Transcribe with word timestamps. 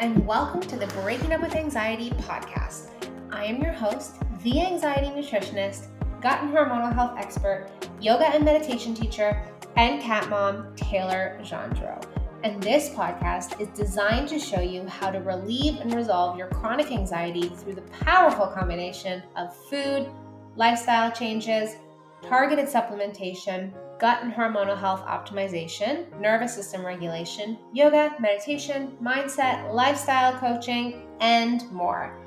And 0.00 0.26
welcome 0.26 0.62
to 0.62 0.76
the 0.76 0.86
Breaking 1.02 1.34
Up 1.34 1.42
with 1.42 1.54
Anxiety 1.54 2.08
podcast. 2.22 2.88
I 3.30 3.44
am 3.44 3.60
your 3.60 3.74
host, 3.74 4.14
the 4.42 4.62
anxiety 4.62 5.08
nutritionist, 5.08 5.88
gut 6.22 6.42
and 6.42 6.50
hormonal 6.50 6.94
health 6.94 7.18
expert, 7.18 7.68
yoga 8.00 8.24
and 8.24 8.42
meditation 8.42 8.94
teacher, 8.94 9.44
and 9.76 10.00
cat 10.00 10.30
mom, 10.30 10.74
Taylor 10.74 11.38
Gendreau. 11.42 12.02
And 12.42 12.62
this 12.62 12.88
podcast 12.94 13.60
is 13.60 13.68
designed 13.78 14.30
to 14.30 14.38
show 14.38 14.62
you 14.62 14.86
how 14.86 15.10
to 15.10 15.20
relieve 15.20 15.76
and 15.82 15.92
resolve 15.92 16.38
your 16.38 16.48
chronic 16.48 16.90
anxiety 16.90 17.50
through 17.50 17.74
the 17.74 17.82
powerful 17.82 18.46
combination 18.46 19.22
of 19.36 19.54
food, 19.68 20.08
lifestyle 20.56 21.12
changes, 21.12 21.76
targeted 22.22 22.68
supplementation, 22.68 23.70
gut 24.00 24.22
and 24.22 24.32
hormonal 24.32 24.78
health 24.78 25.04
optimization, 25.04 26.18
nervous 26.18 26.54
system 26.54 26.84
regulation, 26.84 27.58
yoga, 27.74 28.14
meditation, 28.18 28.96
mindset, 29.00 29.72
lifestyle 29.74 30.36
coaching, 30.38 31.06
and 31.20 31.70
more. 31.70 32.18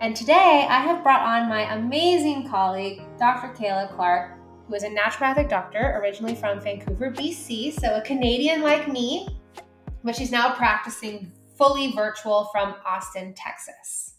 And 0.00 0.14
today 0.14 0.66
I 0.70 0.78
have 0.78 1.02
brought 1.02 1.22
on 1.22 1.48
my 1.48 1.74
amazing 1.74 2.48
colleague, 2.48 3.02
Dr. 3.18 3.52
Kayla 3.60 3.94
Clarke, 3.96 4.38
who 4.68 4.74
is 4.74 4.84
a 4.84 4.88
naturopathic 4.88 5.48
doctor 5.48 5.98
originally 6.00 6.36
from 6.36 6.60
Vancouver, 6.60 7.10
BC, 7.10 7.72
so 7.72 7.96
a 7.96 8.02
Canadian 8.02 8.62
like 8.62 8.86
me, 8.86 9.26
but 10.04 10.14
she's 10.14 10.30
now 10.30 10.54
practicing 10.54 11.32
fully 11.56 11.90
virtual 11.92 12.48
from 12.52 12.76
Austin, 12.86 13.34
Texas. 13.34 14.15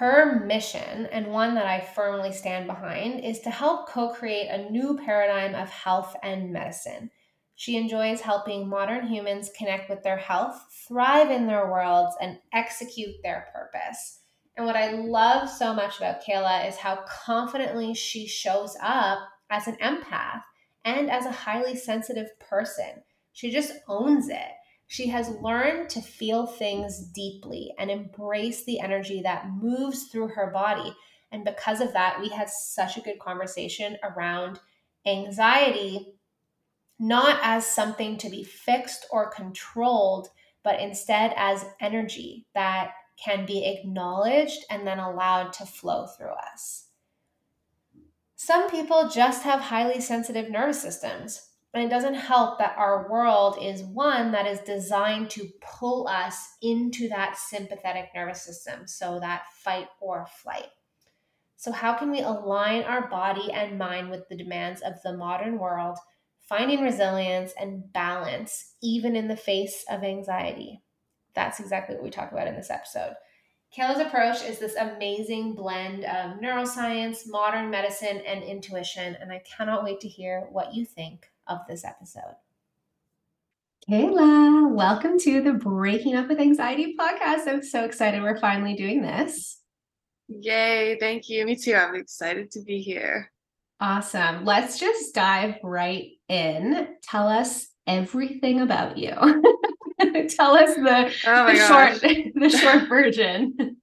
Her 0.00 0.40
mission, 0.46 1.04
and 1.12 1.26
one 1.26 1.54
that 1.56 1.66
I 1.66 1.78
firmly 1.78 2.32
stand 2.32 2.66
behind, 2.66 3.22
is 3.22 3.40
to 3.40 3.50
help 3.50 3.86
co 3.86 4.08
create 4.08 4.48
a 4.48 4.70
new 4.70 4.96
paradigm 4.96 5.54
of 5.54 5.68
health 5.68 6.16
and 6.22 6.50
medicine. 6.50 7.10
She 7.54 7.76
enjoys 7.76 8.22
helping 8.22 8.66
modern 8.66 9.08
humans 9.08 9.50
connect 9.54 9.90
with 9.90 10.02
their 10.02 10.16
health, 10.16 10.58
thrive 10.88 11.30
in 11.30 11.46
their 11.46 11.70
worlds, 11.70 12.16
and 12.18 12.38
execute 12.54 13.16
their 13.22 13.48
purpose. 13.52 14.20
And 14.56 14.64
what 14.64 14.74
I 14.74 14.92
love 14.92 15.50
so 15.50 15.74
much 15.74 15.98
about 15.98 16.24
Kayla 16.24 16.66
is 16.66 16.78
how 16.78 17.04
confidently 17.06 17.92
she 17.92 18.26
shows 18.26 18.78
up 18.82 19.18
as 19.50 19.66
an 19.66 19.76
empath 19.82 20.40
and 20.82 21.10
as 21.10 21.26
a 21.26 21.30
highly 21.30 21.76
sensitive 21.76 22.30
person. 22.38 23.02
She 23.34 23.50
just 23.50 23.74
owns 23.86 24.30
it. 24.30 24.50
She 24.90 25.06
has 25.10 25.28
learned 25.40 25.88
to 25.90 26.00
feel 26.00 26.48
things 26.48 26.98
deeply 26.98 27.72
and 27.78 27.92
embrace 27.92 28.64
the 28.64 28.80
energy 28.80 29.22
that 29.22 29.48
moves 29.48 30.08
through 30.08 30.30
her 30.30 30.50
body. 30.50 30.92
And 31.30 31.44
because 31.44 31.80
of 31.80 31.92
that, 31.92 32.18
we 32.20 32.28
had 32.28 32.50
such 32.50 32.96
a 32.96 33.00
good 33.00 33.20
conversation 33.20 33.98
around 34.02 34.58
anxiety, 35.06 36.14
not 36.98 37.38
as 37.40 37.64
something 37.64 38.18
to 38.18 38.28
be 38.28 38.42
fixed 38.42 39.06
or 39.12 39.30
controlled, 39.30 40.26
but 40.64 40.80
instead 40.80 41.34
as 41.36 41.64
energy 41.80 42.48
that 42.54 42.90
can 43.24 43.46
be 43.46 43.64
acknowledged 43.64 44.64
and 44.70 44.84
then 44.84 44.98
allowed 44.98 45.52
to 45.52 45.66
flow 45.66 46.08
through 46.08 46.34
us. 46.52 46.88
Some 48.34 48.68
people 48.68 49.08
just 49.08 49.44
have 49.44 49.60
highly 49.60 50.00
sensitive 50.00 50.50
nervous 50.50 50.82
systems. 50.82 51.49
And 51.72 51.84
it 51.84 51.88
doesn't 51.90 52.14
help 52.14 52.58
that 52.58 52.74
our 52.76 53.08
world 53.08 53.56
is 53.60 53.82
one 53.82 54.32
that 54.32 54.46
is 54.46 54.58
designed 54.60 55.30
to 55.30 55.48
pull 55.60 56.08
us 56.08 56.56
into 56.60 57.08
that 57.08 57.36
sympathetic 57.36 58.10
nervous 58.14 58.42
system, 58.42 58.88
so 58.88 59.20
that 59.20 59.44
fight 59.62 59.86
or 60.00 60.26
flight. 60.42 60.66
So, 61.56 61.70
how 61.70 61.94
can 61.94 62.10
we 62.10 62.20
align 62.20 62.82
our 62.82 63.08
body 63.08 63.52
and 63.52 63.78
mind 63.78 64.10
with 64.10 64.28
the 64.28 64.36
demands 64.36 64.80
of 64.80 64.94
the 65.02 65.16
modern 65.16 65.58
world, 65.58 65.98
finding 66.40 66.82
resilience 66.82 67.52
and 67.60 67.92
balance 67.92 68.74
even 68.82 69.14
in 69.14 69.28
the 69.28 69.36
face 69.36 69.84
of 69.88 70.02
anxiety? 70.02 70.82
That's 71.34 71.60
exactly 71.60 71.94
what 71.94 72.02
we 72.02 72.10
talk 72.10 72.32
about 72.32 72.48
in 72.48 72.56
this 72.56 72.70
episode. 72.70 73.14
Kayla's 73.76 74.00
approach 74.00 74.42
is 74.42 74.58
this 74.58 74.74
amazing 74.74 75.54
blend 75.54 76.04
of 76.04 76.40
neuroscience, 76.40 77.18
modern 77.26 77.70
medicine, 77.70 78.20
and 78.26 78.42
intuition, 78.42 79.16
and 79.20 79.30
I 79.30 79.40
cannot 79.56 79.84
wait 79.84 80.00
to 80.00 80.08
hear 80.08 80.48
what 80.50 80.74
you 80.74 80.84
think 80.84 81.28
of 81.50 81.58
this 81.68 81.84
episode. 81.84 82.36
Kayla, 83.90 84.70
welcome 84.72 85.18
to 85.18 85.42
the 85.42 85.52
Breaking 85.52 86.14
Up 86.14 86.28
with 86.28 86.38
Anxiety 86.38 86.94
podcast. 86.98 87.48
I'm 87.48 87.62
so 87.62 87.84
excited 87.84 88.22
we're 88.22 88.38
finally 88.38 88.74
doing 88.76 89.02
this. 89.02 89.58
Yay, 90.28 90.96
thank 91.00 91.28
you. 91.28 91.44
Me 91.44 91.56
too. 91.56 91.74
I'm 91.74 91.96
excited 91.96 92.52
to 92.52 92.62
be 92.62 92.80
here. 92.80 93.32
Awesome. 93.80 94.44
Let's 94.44 94.78
just 94.78 95.12
dive 95.12 95.56
right 95.64 96.10
in. 96.28 96.88
Tell 97.02 97.26
us 97.26 97.66
everything 97.86 98.60
about 98.60 98.96
you. 98.96 99.10
Tell 100.28 100.54
us 100.54 100.76
the, 100.76 101.12
oh 101.26 101.46
the 101.46 101.56
short 101.56 102.00
the 102.34 102.48
short 102.48 102.88
version. 102.88 103.56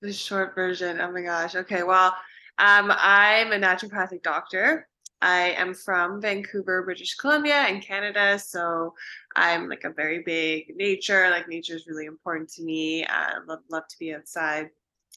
The 0.00 0.12
short 0.12 0.54
version. 0.54 1.00
Oh 1.00 1.10
my 1.10 1.22
gosh. 1.22 1.56
Okay. 1.56 1.82
Well, 1.82 2.14
um, 2.56 2.92
I'm 2.96 3.50
a 3.50 3.56
naturopathic 3.58 4.22
doctor. 4.22 4.87
I 5.20 5.50
am 5.50 5.74
from 5.74 6.20
Vancouver, 6.20 6.82
British 6.82 7.16
Columbia 7.16 7.66
in 7.68 7.80
Canada. 7.80 8.38
So 8.38 8.94
I'm 9.36 9.68
like 9.68 9.84
a 9.84 9.90
very 9.90 10.22
big 10.24 10.76
nature, 10.76 11.30
like 11.30 11.48
nature 11.48 11.74
is 11.74 11.86
really 11.86 12.06
important 12.06 12.48
to 12.50 12.62
me. 12.62 13.04
I 13.04 13.38
love, 13.46 13.60
love 13.70 13.88
to 13.88 13.98
be 13.98 14.14
outside. 14.14 14.70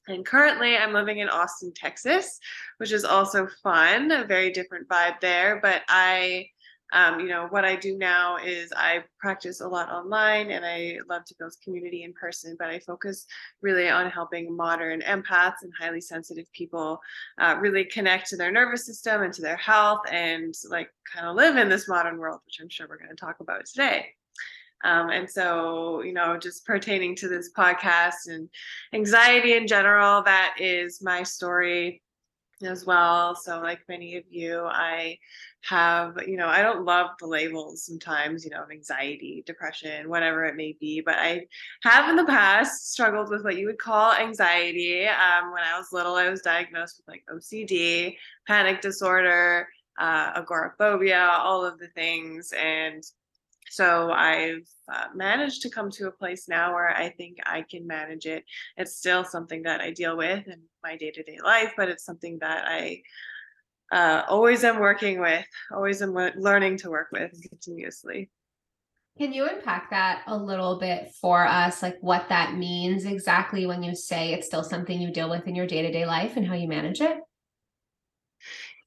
And 0.07 0.25
currently 0.25 0.75
I'm 0.75 0.93
living 0.93 1.19
in 1.19 1.29
Austin, 1.29 1.71
Texas, 1.75 2.39
which 2.77 2.91
is 2.91 3.05
also 3.05 3.47
fun, 3.61 4.11
a 4.11 4.25
very 4.25 4.51
different 4.51 4.87
vibe 4.87 5.19
there. 5.21 5.59
But 5.61 5.83
I 5.87 6.47
um, 6.91 7.19
you 7.19 7.27
know, 7.27 7.47
what 7.49 7.63
I 7.63 7.75
do 7.75 7.97
now 7.97 8.37
is 8.37 8.71
I 8.75 9.03
practice 9.19 9.61
a 9.61 9.67
lot 9.67 9.89
online 9.89 10.51
and 10.51 10.65
I 10.65 10.97
love 11.09 11.23
to 11.25 11.35
build 11.39 11.53
community 11.63 12.03
in 12.03 12.13
person, 12.13 12.55
but 12.59 12.69
I 12.69 12.79
focus 12.79 13.25
really 13.61 13.89
on 13.89 14.09
helping 14.09 14.55
modern 14.55 15.01
empaths 15.01 15.63
and 15.63 15.71
highly 15.79 16.01
sensitive 16.01 16.51
people 16.51 16.99
uh, 17.39 17.55
really 17.59 17.85
connect 17.85 18.29
to 18.29 18.37
their 18.37 18.51
nervous 18.51 18.85
system 18.85 19.21
and 19.21 19.33
to 19.33 19.41
their 19.41 19.55
health 19.55 20.01
and 20.11 20.53
like 20.69 20.89
kind 21.13 21.27
of 21.27 21.35
live 21.35 21.55
in 21.55 21.69
this 21.69 21.87
modern 21.87 22.17
world, 22.17 22.41
which 22.45 22.59
I'm 22.61 22.69
sure 22.69 22.87
we're 22.89 22.97
going 22.97 23.09
to 23.09 23.15
talk 23.15 23.39
about 23.39 23.65
today. 23.65 24.07
Um, 24.83 25.11
and 25.11 25.29
so, 25.29 26.01
you 26.01 26.11
know, 26.11 26.37
just 26.37 26.65
pertaining 26.65 27.15
to 27.17 27.27
this 27.27 27.51
podcast 27.53 28.27
and 28.27 28.49
anxiety 28.93 29.53
in 29.53 29.67
general, 29.67 30.23
that 30.23 30.55
is 30.59 31.01
my 31.01 31.23
story 31.23 32.01
as 32.67 32.85
well. 32.85 33.35
So, 33.35 33.59
like 33.59 33.81
many 33.87 34.17
of 34.17 34.23
you, 34.29 34.63
I 34.65 35.17
have, 35.61 36.17
you 36.27 36.37
know, 36.37 36.47
I 36.47 36.61
don't 36.61 36.85
love 36.85 37.11
the 37.19 37.27
labels 37.27 37.85
sometimes, 37.85 38.43
you 38.43 38.51
know, 38.51 38.65
anxiety, 38.71 39.43
depression, 39.45 40.09
whatever 40.09 40.45
it 40.45 40.55
may 40.55 40.75
be, 40.79 41.01
but 41.01 41.15
I 41.17 41.45
have 41.83 42.09
in 42.09 42.15
the 42.15 42.25
past 42.25 42.91
struggled 42.91 43.29
with 43.29 43.43
what 43.43 43.57
you 43.57 43.67
would 43.67 43.77
call 43.77 44.13
anxiety. 44.13 45.05
Um, 45.05 45.51
when 45.51 45.63
I 45.63 45.77
was 45.77 45.87
little, 45.91 46.15
I 46.15 46.29
was 46.29 46.41
diagnosed 46.41 46.99
with 46.99 47.13
like 47.13 47.23
OCD, 47.31 48.15
panic 48.47 48.81
disorder, 48.81 49.67
uh, 49.99 50.31
agoraphobia, 50.35 51.21
all 51.21 51.63
of 51.65 51.77
the 51.77 51.89
things. 51.89 52.53
And 52.53 53.03
so 53.71 54.11
I've 54.11 54.67
uh, 54.93 55.05
managed 55.15 55.61
to 55.61 55.69
come 55.69 55.89
to 55.91 56.07
a 56.07 56.11
place 56.11 56.49
now 56.49 56.73
where 56.73 56.89
I 56.89 57.09
think 57.09 57.37
I 57.45 57.61
can 57.61 57.87
manage 57.87 58.25
it. 58.25 58.43
It's 58.75 58.97
still 58.97 59.23
something 59.23 59.63
that 59.63 59.79
I 59.79 59.91
deal 59.91 60.17
with 60.17 60.45
in 60.47 60.61
my 60.83 60.97
day 60.97 61.11
to 61.11 61.23
day 61.23 61.37
life, 61.41 61.71
but 61.77 61.87
it's 61.87 62.03
something 62.03 62.37
that 62.41 62.65
I 62.67 63.01
uh, 63.93 64.23
always 64.27 64.65
am 64.65 64.79
working 64.79 65.21
with, 65.21 65.45
always 65.73 66.01
am 66.01 66.13
learning 66.13 66.77
to 66.79 66.89
work 66.89 67.07
with 67.13 67.31
continuously. 67.49 68.29
Can 69.17 69.31
you 69.33 69.47
unpack 69.47 69.89
that 69.91 70.23
a 70.27 70.35
little 70.35 70.77
bit 70.77 71.11
for 71.21 71.45
us, 71.45 71.81
like 71.81 71.97
what 72.01 72.27
that 72.27 72.55
means 72.55 73.05
exactly 73.05 73.65
when 73.65 73.83
you 73.83 73.95
say 73.95 74.33
it's 74.33 74.47
still 74.47 74.63
something 74.63 74.99
you 74.99 75.11
deal 75.11 75.29
with 75.29 75.47
in 75.47 75.55
your 75.55 75.67
day 75.67 75.81
to 75.81 75.91
day 75.91 76.05
life 76.05 76.35
and 76.35 76.45
how 76.45 76.55
you 76.55 76.67
manage 76.67 76.99
it? 76.99 77.17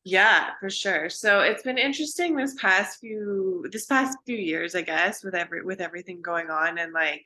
Yeah, 0.05 0.51
for 0.61 0.69
sure. 0.69 1.09
So 1.09 1.41
it's 1.41 1.63
been 1.63 1.79
interesting 1.79 2.37
this 2.37 2.55
past 2.55 3.01
few 3.01 3.67
this 3.73 3.87
past 3.87 4.19
few 4.27 4.37
years, 4.37 4.75
I 4.75 4.83
guess, 4.83 5.25
with 5.25 5.35
every 5.35 5.65
with 5.65 5.81
everything 5.81 6.21
going 6.21 6.51
on 6.51 6.77
and 6.79 6.93
like 6.93 7.25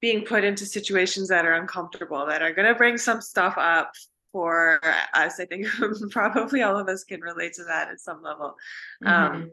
being 0.00 0.24
put 0.24 0.42
into 0.42 0.66
situations 0.66 1.28
that 1.28 1.46
are 1.46 1.54
uncomfortable 1.54 2.26
that 2.26 2.42
are 2.42 2.52
going 2.52 2.66
to 2.66 2.74
bring 2.74 2.98
some 2.98 3.20
stuff 3.20 3.54
up 3.56 3.92
for 4.32 4.80
us. 5.14 5.38
I 5.38 5.44
think 5.44 5.66
probably 6.10 6.62
all 6.62 6.76
of 6.76 6.88
us 6.88 7.04
can 7.04 7.20
relate 7.20 7.54
to 7.54 7.64
that 7.64 7.88
at 7.88 8.00
some 8.00 8.22
level. 8.22 8.56
Mm-hmm. 9.04 9.34
Um, 9.36 9.50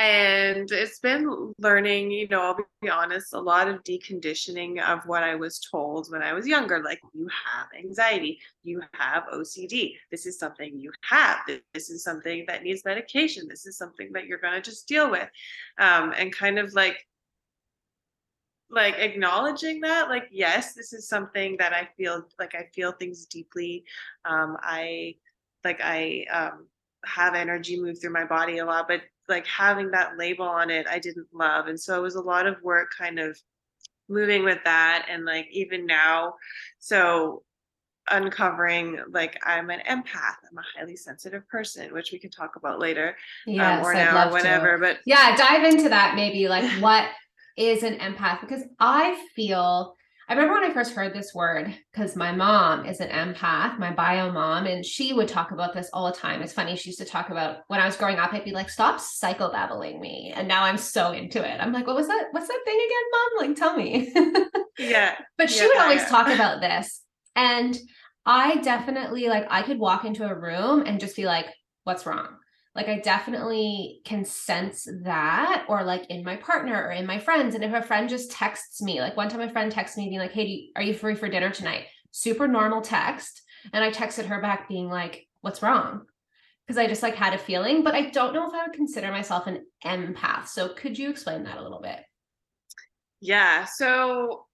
and 0.00 0.72
it's 0.72 0.98
been 0.98 1.54
learning 1.58 2.10
you 2.10 2.26
know 2.28 2.40
i'll 2.40 2.58
be 2.80 2.88
honest 2.88 3.34
a 3.34 3.38
lot 3.38 3.68
of 3.68 3.84
deconditioning 3.84 4.82
of 4.82 5.00
what 5.04 5.22
i 5.22 5.34
was 5.34 5.60
told 5.70 6.10
when 6.10 6.22
i 6.22 6.32
was 6.32 6.46
younger 6.46 6.82
like 6.82 7.00
you 7.12 7.28
have 7.28 7.66
anxiety. 7.78 8.38
You 8.62 8.80
have 8.94 9.24
ocd 9.34 9.94
this 10.10 10.26
is 10.26 10.38
something 10.38 10.78
you 10.78 10.92
have. 11.02 11.38
This 11.74 11.90
is 11.90 12.02
something 12.02 12.44
that 12.48 12.62
needs 12.62 12.84
medication. 12.84 13.46
This 13.48 13.66
is 13.66 13.76
something 13.76 14.10
that 14.12 14.26
you're 14.26 14.38
going 14.38 14.54
to 14.54 14.60
just 14.60 14.88
deal 14.88 15.10
with. 15.10 15.28
Um, 15.78 16.12
and 16.16 16.34
kind 16.34 16.58
of 16.58 16.72
like 16.74 17.06
like 18.70 18.94
acknowledging 18.98 19.80
that 19.80 20.08
like 20.08 20.28
yes 20.30 20.74
this 20.74 20.92
is 20.92 21.08
something 21.08 21.56
that 21.58 21.72
i 21.72 21.88
feel 21.96 22.24
like 22.38 22.54
i 22.54 22.64
feel 22.74 22.92
things 22.92 23.26
deeply. 23.26 23.84
Um 24.24 24.56
i 24.62 25.14
like 25.64 25.80
i 25.82 26.24
um 26.32 26.66
have 27.04 27.34
energy 27.34 27.80
move 27.80 28.00
through 28.00 28.12
my 28.12 28.24
body 28.24 28.58
a 28.58 28.64
lot, 28.64 28.86
but 28.86 29.00
like 29.30 29.46
having 29.46 29.90
that 29.92 30.18
label 30.18 30.44
on 30.44 30.68
it, 30.70 30.86
I 30.86 30.98
didn't 30.98 31.28
love. 31.32 31.68
And 31.68 31.80
so 31.80 31.96
it 31.96 32.02
was 32.02 32.16
a 32.16 32.20
lot 32.20 32.46
of 32.46 32.56
work 32.62 32.90
kind 32.96 33.18
of 33.18 33.38
moving 34.08 34.44
with 34.44 34.58
that. 34.64 35.06
And 35.08 35.24
like 35.24 35.46
even 35.50 35.86
now, 35.86 36.34
so 36.78 37.42
uncovering 38.10 38.98
like 39.10 39.38
I'm 39.44 39.70
an 39.70 39.80
empath, 39.88 40.36
I'm 40.50 40.58
a 40.58 40.78
highly 40.78 40.96
sensitive 40.96 41.48
person, 41.48 41.94
which 41.94 42.12
we 42.12 42.18
can 42.18 42.30
talk 42.30 42.56
about 42.56 42.80
later 42.80 43.16
yes, 43.46 43.78
um, 43.78 43.86
or 43.86 43.94
now 43.94 44.28
or 44.28 44.32
whatever. 44.32 44.76
To. 44.76 44.78
But 44.78 44.98
yeah, 45.06 45.36
dive 45.36 45.64
into 45.64 45.88
that 45.88 46.16
maybe 46.16 46.48
like 46.48 46.68
what 46.82 47.08
is 47.56 47.82
an 47.82 47.98
empath? 47.98 48.40
Because 48.40 48.64
I 48.78 49.26
feel 49.34 49.96
I 50.30 50.34
remember 50.34 50.54
when 50.54 50.70
I 50.70 50.72
first 50.72 50.94
heard 50.94 51.12
this 51.12 51.34
word 51.34 51.76
because 51.92 52.14
my 52.14 52.30
mom 52.30 52.86
is 52.86 53.00
an 53.00 53.08
empath, 53.08 53.80
my 53.80 53.92
bio 53.92 54.30
mom, 54.30 54.66
and 54.66 54.86
she 54.86 55.12
would 55.12 55.26
talk 55.26 55.50
about 55.50 55.74
this 55.74 55.90
all 55.92 56.06
the 56.06 56.16
time. 56.16 56.40
It's 56.40 56.52
funny, 56.52 56.76
she 56.76 56.90
used 56.90 57.00
to 57.00 57.04
talk 57.04 57.30
about 57.30 57.62
when 57.66 57.80
I 57.80 57.84
was 57.84 57.96
growing 57.96 58.16
up, 58.16 58.32
I'd 58.32 58.44
be 58.44 58.52
like, 58.52 58.70
stop 58.70 59.00
psychobabbling 59.00 59.98
me. 59.98 60.32
And 60.32 60.46
now 60.46 60.62
I'm 60.62 60.78
so 60.78 61.10
into 61.10 61.44
it. 61.44 61.60
I'm 61.60 61.72
like, 61.72 61.88
what 61.88 61.96
was 61.96 62.06
that? 62.06 62.28
What's 62.30 62.46
that 62.46 62.60
thing 62.64 62.76
again, 62.76 63.02
mom? 63.12 63.48
Like, 63.48 63.56
tell 63.56 63.76
me. 63.76 64.12
yeah. 64.78 65.16
But 65.36 65.50
she 65.50 65.62
yeah, 65.62 65.66
would 65.66 65.78
always 65.78 66.02
yeah. 66.02 66.08
talk 66.08 66.28
about 66.28 66.60
this. 66.60 67.00
And 67.34 67.76
I 68.24 68.58
definitely 68.58 69.26
like 69.26 69.48
I 69.50 69.62
could 69.62 69.80
walk 69.80 70.04
into 70.04 70.24
a 70.24 70.32
room 70.32 70.84
and 70.86 71.00
just 71.00 71.16
be 71.16 71.26
like, 71.26 71.46
what's 71.82 72.06
wrong? 72.06 72.28
Like 72.80 72.88
i 72.88 72.98
definitely 73.00 74.00
can 74.06 74.24
sense 74.24 74.88
that 75.02 75.66
or 75.68 75.84
like 75.84 76.06
in 76.08 76.24
my 76.24 76.36
partner 76.36 76.82
or 76.82 76.92
in 76.92 77.04
my 77.04 77.18
friends 77.18 77.54
and 77.54 77.62
if 77.62 77.74
a 77.74 77.82
friend 77.82 78.08
just 78.08 78.30
texts 78.30 78.80
me 78.80 79.00
like 79.00 79.16
one 79.18 79.28
time 79.28 79.42
a 79.42 79.50
friend 79.50 79.70
texted 79.70 79.98
me 79.98 80.08
being 80.08 80.18
like 80.18 80.32
hey 80.32 80.46
you, 80.46 80.72
are 80.76 80.82
you 80.82 80.94
free 80.94 81.14
for 81.14 81.28
dinner 81.28 81.50
tonight? 81.50 81.84
Super 82.10 82.48
normal 82.48 82.80
text 82.80 83.42
and 83.74 83.84
i 83.84 83.90
texted 83.90 84.24
her 84.24 84.40
back 84.40 84.66
being 84.66 84.88
like 84.88 85.26
what's 85.42 85.62
wrong? 85.62 86.06
Because 86.66 86.78
i 86.78 86.86
just 86.86 87.02
like 87.02 87.16
had 87.16 87.34
a 87.34 87.38
feeling 87.38 87.84
but 87.84 87.94
i 87.94 88.08
don't 88.08 88.32
know 88.32 88.46
if 88.46 88.54
i 88.54 88.66
would 88.66 88.74
consider 88.74 89.10
myself 89.12 89.46
an 89.46 89.66
empath 89.84 90.48
so 90.48 90.70
could 90.70 90.98
you 90.98 91.10
explain 91.10 91.44
that 91.44 91.58
a 91.58 91.62
little 91.62 91.82
bit? 91.82 92.00
Yeah 93.20 93.66
so 93.66 94.46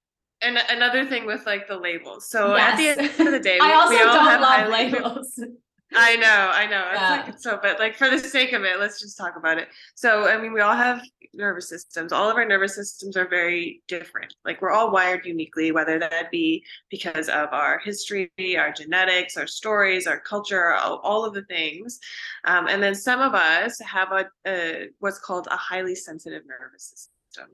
and 0.42 0.58
another 0.68 1.06
thing 1.06 1.24
with 1.24 1.46
like 1.46 1.66
the 1.66 1.78
labels. 1.78 2.28
So 2.28 2.56
yes. 2.56 2.72
at 2.72 2.76
the 2.76 3.02
end 3.02 3.28
of 3.28 3.32
the 3.32 3.40
day 3.40 3.58
i 3.62 3.72
also 3.72 3.94
we 3.94 4.00
all 4.00 4.12
don't 4.12 4.26
have 4.26 4.68
labels 4.68 5.40
I 5.94 6.16
know, 6.16 6.50
I 6.52 6.66
know. 6.66 6.84
It's 6.90 7.00
Yeah. 7.00 7.10
like 7.10 7.38
so, 7.38 7.58
but 7.62 7.78
like 7.78 7.96
for 7.96 8.10
the 8.10 8.18
sake 8.18 8.52
of 8.52 8.64
it, 8.64 8.80
let's 8.80 9.00
just 9.00 9.16
talk 9.16 9.36
about 9.36 9.58
it. 9.58 9.68
So, 9.94 10.26
I 10.28 10.36
mean, 10.36 10.52
we 10.52 10.60
all 10.60 10.74
have 10.74 11.02
nervous 11.32 11.68
systems. 11.68 12.12
All 12.12 12.28
of 12.28 12.36
our 12.36 12.44
nervous 12.44 12.74
systems 12.74 13.16
are 13.16 13.28
very 13.28 13.82
different. 13.86 14.34
Like 14.44 14.60
we're 14.60 14.70
all 14.72 14.90
wired 14.90 15.24
uniquely, 15.24 15.70
whether 15.72 15.98
that 15.98 16.30
be 16.30 16.64
because 16.90 17.28
of 17.28 17.48
our 17.52 17.78
history, 17.78 18.30
our 18.56 18.72
genetics, 18.72 19.36
our 19.36 19.46
stories, 19.46 20.06
our 20.06 20.18
culture, 20.20 20.72
all, 20.74 20.98
all 20.98 21.24
of 21.24 21.34
the 21.34 21.44
things. 21.44 22.00
Um, 22.44 22.66
and 22.68 22.82
then 22.82 22.94
some 22.94 23.20
of 23.20 23.34
us 23.34 23.78
have 23.80 24.10
a, 24.12 24.26
a 24.46 24.88
what's 24.98 25.18
called 25.18 25.46
a 25.50 25.56
highly 25.56 25.94
sensitive 25.94 26.42
nervous 26.46 26.84
system. 26.84 27.50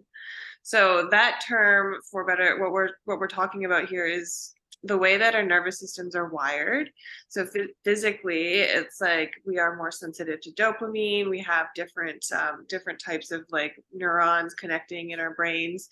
So 0.62 1.08
that 1.10 1.42
term, 1.46 1.96
for 2.10 2.24
better, 2.24 2.60
what 2.60 2.72
we're 2.72 2.90
what 3.04 3.18
we're 3.18 3.26
talking 3.26 3.64
about 3.64 3.88
here 3.88 4.06
is 4.06 4.54
the 4.84 4.98
way 4.98 5.16
that 5.16 5.34
our 5.34 5.42
nervous 5.42 5.78
systems 5.78 6.16
are 6.16 6.28
wired. 6.28 6.90
So 7.28 7.46
physically, 7.84 8.54
it's 8.60 9.00
like 9.00 9.32
we 9.46 9.58
are 9.58 9.76
more 9.76 9.90
sensitive 9.90 10.40
to 10.40 10.50
dopamine. 10.52 11.30
We 11.30 11.40
have 11.40 11.68
different 11.74 12.24
um, 12.32 12.66
different 12.68 12.98
types 12.98 13.30
of 13.30 13.44
like 13.50 13.76
neurons 13.92 14.54
connecting 14.54 15.10
in 15.10 15.20
our 15.20 15.34
brains, 15.34 15.88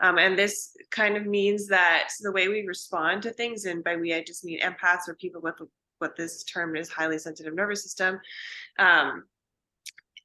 um, 0.00 0.18
and 0.18 0.38
this 0.38 0.76
kind 0.90 1.16
of 1.16 1.26
means 1.26 1.66
that 1.68 2.10
the 2.20 2.32
way 2.32 2.48
we 2.48 2.66
respond 2.66 3.22
to 3.22 3.32
things, 3.32 3.66
and 3.66 3.84
by 3.84 3.96
we 3.96 4.14
I 4.14 4.22
just 4.22 4.44
mean 4.44 4.60
empaths 4.60 5.08
or 5.08 5.14
people 5.14 5.40
with 5.40 5.56
what 5.98 6.16
this 6.16 6.44
term 6.44 6.76
is 6.76 6.88
highly 6.88 7.18
sensitive 7.18 7.54
nervous 7.54 7.82
system. 7.82 8.20
Um, 8.78 9.24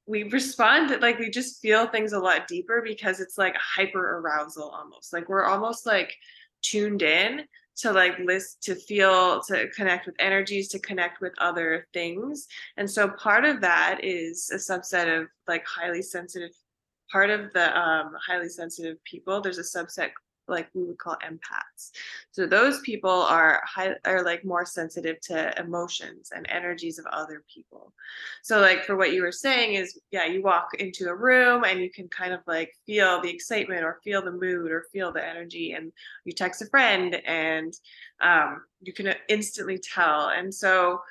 we 0.08 0.24
respond 0.24 1.02
like 1.02 1.20
we 1.20 1.30
just 1.30 1.62
feel 1.62 1.88
things 1.88 2.14
a 2.14 2.20
lot 2.20 2.48
deeper 2.48 2.82
because 2.82 3.20
it's 3.20 3.38
like 3.38 3.56
hyper 3.58 4.20
arousal 4.20 4.70
almost 4.70 5.12
like 5.12 5.28
we're 5.28 5.46
almost 5.46 5.86
like 5.86 6.16
tuned 6.62 7.02
in 7.02 7.44
to 7.78 7.92
like 7.92 8.18
list 8.20 8.64
to 8.64 8.76
feel 8.76 9.42
to 9.44 9.70
connect 9.70 10.06
with 10.06 10.16
energies 10.20 10.70
to 10.70 10.80
connect 10.80 11.22
with 11.22 11.34
other 11.40 11.88
things. 11.94 12.48
And 12.78 12.90
so 12.90 13.10
part 13.10 13.46
of 13.46 13.62
that 13.62 14.00
is 14.04 14.50
a 14.52 14.58
subset 14.58 15.22
of 15.22 15.28
like 15.48 15.66
highly 15.66 16.02
sensitive 16.02 16.52
part 17.12 17.30
of 17.30 17.54
the 17.54 17.78
um, 17.78 18.14
highly 18.26 18.50
sensitive 18.50 19.04
people. 19.04 19.42
There's 19.42 19.60
a 19.60 19.62
subset 19.62 20.10
like 20.48 20.68
we 20.74 20.84
would 20.84 20.98
call 20.98 21.18
empaths. 21.26 21.92
So 22.32 22.46
those 22.46 22.80
people 22.82 23.10
are 23.10 23.62
high 23.66 23.96
are 24.06 24.24
like 24.24 24.46
more 24.46 24.66
sensitive 24.66 25.20
to 25.22 25.58
emotions 25.60 26.32
and 26.36 26.46
energies 26.50 27.00
of 27.00 27.06
other 27.08 27.44
people. 27.54 27.94
So 28.44 28.60
like 28.60 28.84
for 28.84 28.96
what 28.96 29.14
you 29.14 29.22
were 29.22 29.32
saying 29.32 29.76
is 29.76 30.00
yeah 30.12 30.26
you 30.26 30.42
walk 30.42 30.70
into 30.80 31.08
a 31.08 31.16
room 31.16 31.64
and 31.64 31.80
you 31.80 31.90
can 31.90 32.08
kind 32.10 32.34
of 32.34 32.42
like 32.48 32.72
feel 32.86 33.22
the 33.22 33.30
excitement 33.30 33.84
or 33.84 34.00
feel 34.04 34.24
the 34.24 34.32
mood 34.32 34.72
or 34.72 34.86
feel 34.92 35.12
the 35.12 35.26
energy 35.26 35.74
and 35.74 35.92
you 36.26 36.34
text 36.34 36.62
a 36.62 36.66
friend 36.66 37.16
and 37.26 37.74
um, 38.22 38.62
you 38.82 38.94
can 38.94 39.14
instantly 39.30 39.80
tell. 39.80 40.30
And 40.30 40.54
so 40.54 41.02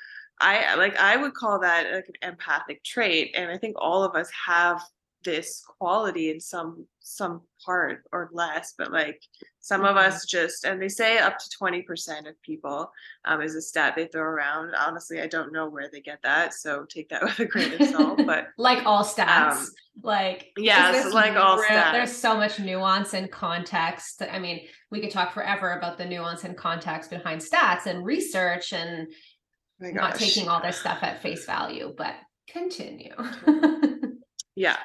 i 0.41 0.75
like 0.75 0.97
i 0.97 1.17
would 1.17 1.33
call 1.33 1.61
that 1.61 1.93
like 1.93 2.09
an 2.09 2.29
empathic 2.29 2.83
trait 2.83 3.33
and 3.37 3.53
i 3.53 3.57
think 3.57 3.77
all 3.79 4.03
of 4.03 4.17
us 4.17 4.29
have 4.47 4.83
this 5.25 5.63
quality 5.79 6.31
in 6.31 6.39
some 6.39 6.87
some 7.01 7.43
part 7.65 8.03
or 8.13 8.31
less 8.33 8.75
but 8.79 8.93
like 8.93 9.21
some 9.61 9.81
mm-hmm. 9.81 9.91
of 9.91 9.97
us 9.97 10.25
just 10.27 10.65
and 10.65 10.81
they 10.81 10.89
say 10.89 11.19
up 11.19 11.39
to 11.39 11.45
20% 11.59 12.29
of 12.29 12.41
people 12.43 12.91
um, 13.25 13.43
is 13.43 13.55
a 13.55 13.61
stat 13.61 13.95
they 13.97 14.07
throw 14.07 14.23
around. 14.23 14.75
Honestly 14.75 15.21
i 15.21 15.27
don't 15.27 15.53
know 15.53 15.69
where 15.69 15.89
they 15.91 16.01
get 16.01 16.21
that 16.23 16.55
so 16.55 16.85
take 16.85 17.09
that 17.09 17.23
with 17.23 17.39
a 17.41 17.47
grain 17.47 17.73
of 17.81 17.89
salt 17.89 18.21
but 18.25 18.49
like 18.59 18.85
all 18.87 19.05
stats. 19.05 19.57
um, 19.57 19.69
like 20.03 20.53
yes 20.57 21.13
like 21.13 21.37
all 21.37 21.57
real, 21.59 21.69
stats. 21.69 21.93
there's 21.93 22.17
so 22.17 22.37
much 22.37 22.59
nuance 22.59 23.15
and 23.15 23.31
context. 23.31 24.23
I 24.23 24.39
mean 24.39 24.67
we 24.91 25.01
could 25.01 25.11
talk 25.11 25.33
forever 25.33 25.73
about 25.73 25.99
the 25.99 26.05
nuance 26.05 26.45
and 26.45 26.57
context 26.57 27.11
behind 27.11 27.41
stats 27.41 27.87
and 27.87 28.05
research 28.05 28.73
and 28.73 29.09
oh 29.83 29.91
not 29.91 30.17
taking 30.17 30.49
all 30.49 30.63
this 30.63 30.79
stuff 30.79 30.99
at 31.03 31.23
face 31.23 31.45
value 31.45 31.95
but 31.97 32.15
continue. 32.49 33.15
Yeah 34.57 34.77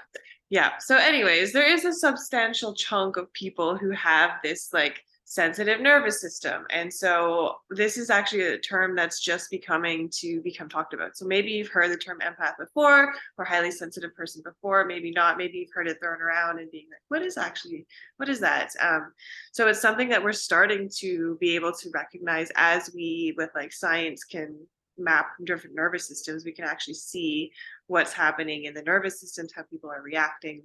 yeah 0.49 0.71
so 0.79 0.97
anyways 0.97 1.53
there 1.53 1.69
is 1.69 1.85
a 1.85 1.93
substantial 1.93 2.73
chunk 2.73 3.18
of 3.18 3.31
people 3.33 3.77
who 3.77 3.91
have 3.91 4.31
this 4.44 4.69
like 4.73 5.03
sensitive 5.25 5.79
nervous 5.79 6.19
system 6.19 6.65
and 6.71 6.91
so 6.91 7.57
this 7.69 7.97
is 7.97 8.09
actually 8.09 8.41
a 8.41 8.57
term 8.57 8.95
that's 8.95 9.19
just 9.19 9.51
becoming 9.51 10.09
to 10.11 10.41
become 10.41 10.68
talked 10.68 10.95
about. 10.95 11.15
So 11.15 11.23
maybe 11.23 11.51
you've 11.51 11.68
heard 11.68 11.91
the 11.91 11.97
term 11.97 12.18
empath 12.19 12.57
before 12.57 13.13
or 13.37 13.45
highly 13.45 13.69
sensitive 13.69 14.15
person 14.15 14.41
before 14.44 14.85
maybe 14.85 15.11
not. 15.11 15.37
Maybe 15.37 15.59
you've 15.59 15.71
heard 15.71 15.87
it 15.87 15.99
thrown 16.01 16.19
around 16.19 16.57
and 16.57 16.71
being 16.71 16.87
like 16.89 17.01
what 17.09 17.21
is 17.21 17.37
actually 17.37 17.85
what 18.18 18.27
is 18.27 18.39
that? 18.39 18.71
Um, 18.81 19.13
so 19.51 19.68
it's 19.68 19.79
something 19.79 20.09
that 20.09 20.23
we're 20.23 20.33
starting 20.33 20.89
to 20.97 21.37
be 21.39 21.56
able 21.56 21.73
to 21.73 21.91
recognize 21.94 22.49
as 22.56 22.89
we 22.95 23.35
with 23.37 23.51
like 23.53 23.71
science 23.71 24.23
can 24.23 24.56
map 24.99 25.35
from 25.35 25.45
different 25.45 25.75
nervous 25.75 26.07
systems, 26.07 26.45
we 26.45 26.51
can 26.51 26.65
actually 26.65 26.95
see 26.95 27.51
what's 27.87 28.13
happening 28.13 28.65
in 28.65 28.73
the 28.73 28.83
nervous 28.83 29.19
systems, 29.19 29.53
how 29.56 29.63
people 29.63 29.89
are 29.89 30.01
reacting. 30.01 30.63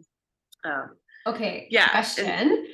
Um, 0.64 0.96
okay. 1.26 1.66
Yeah. 1.70 1.88
Question. 1.90 2.26
And, 2.26 2.66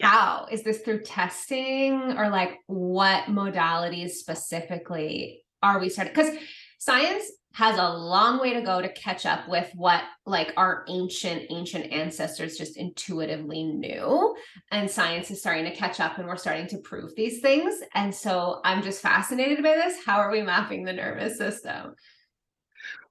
yeah. 0.00 0.08
How 0.08 0.46
is 0.50 0.62
this 0.62 0.80
through 0.80 1.02
testing 1.02 2.18
or 2.18 2.28
like 2.28 2.58
what 2.66 3.24
modalities 3.24 4.10
specifically 4.10 5.44
are 5.62 5.78
we 5.78 5.88
starting? 5.88 6.12
Because 6.12 6.36
science 6.78 7.24
has 7.56 7.78
a 7.78 7.88
long 7.88 8.38
way 8.38 8.52
to 8.52 8.60
go 8.60 8.82
to 8.82 8.88
catch 8.90 9.24
up 9.24 9.48
with 9.48 9.70
what 9.74 10.04
like 10.26 10.52
our 10.58 10.84
ancient 10.90 11.42
ancient 11.48 11.90
ancestors 11.90 12.58
just 12.58 12.76
intuitively 12.76 13.64
knew. 13.64 14.36
And 14.70 14.90
science 14.90 15.30
is 15.30 15.40
starting 15.40 15.64
to 15.64 15.74
catch 15.74 15.98
up 15.98 16.18
and 16.18 16.28
we're 16.28 16.36
starting 16.36 16.66
to 16.66 16.78
prove 16.78 17.16
these 17.16 17.40
things. 17.40 17.80
And 17.94 18.14
so 18.14 18.60
i'm 18.62 18.82
just 18.82 19.00
fascinated 19.00 19.62
by 19.62 19.74
this. 19.74 19.96
How 20.04 20.18
are 20.18 20.30
we 20.30 20.42
mapping 20.42 20.84
the 20.84 20.92
nervous 20.92 21.38
system? 21.38 21.94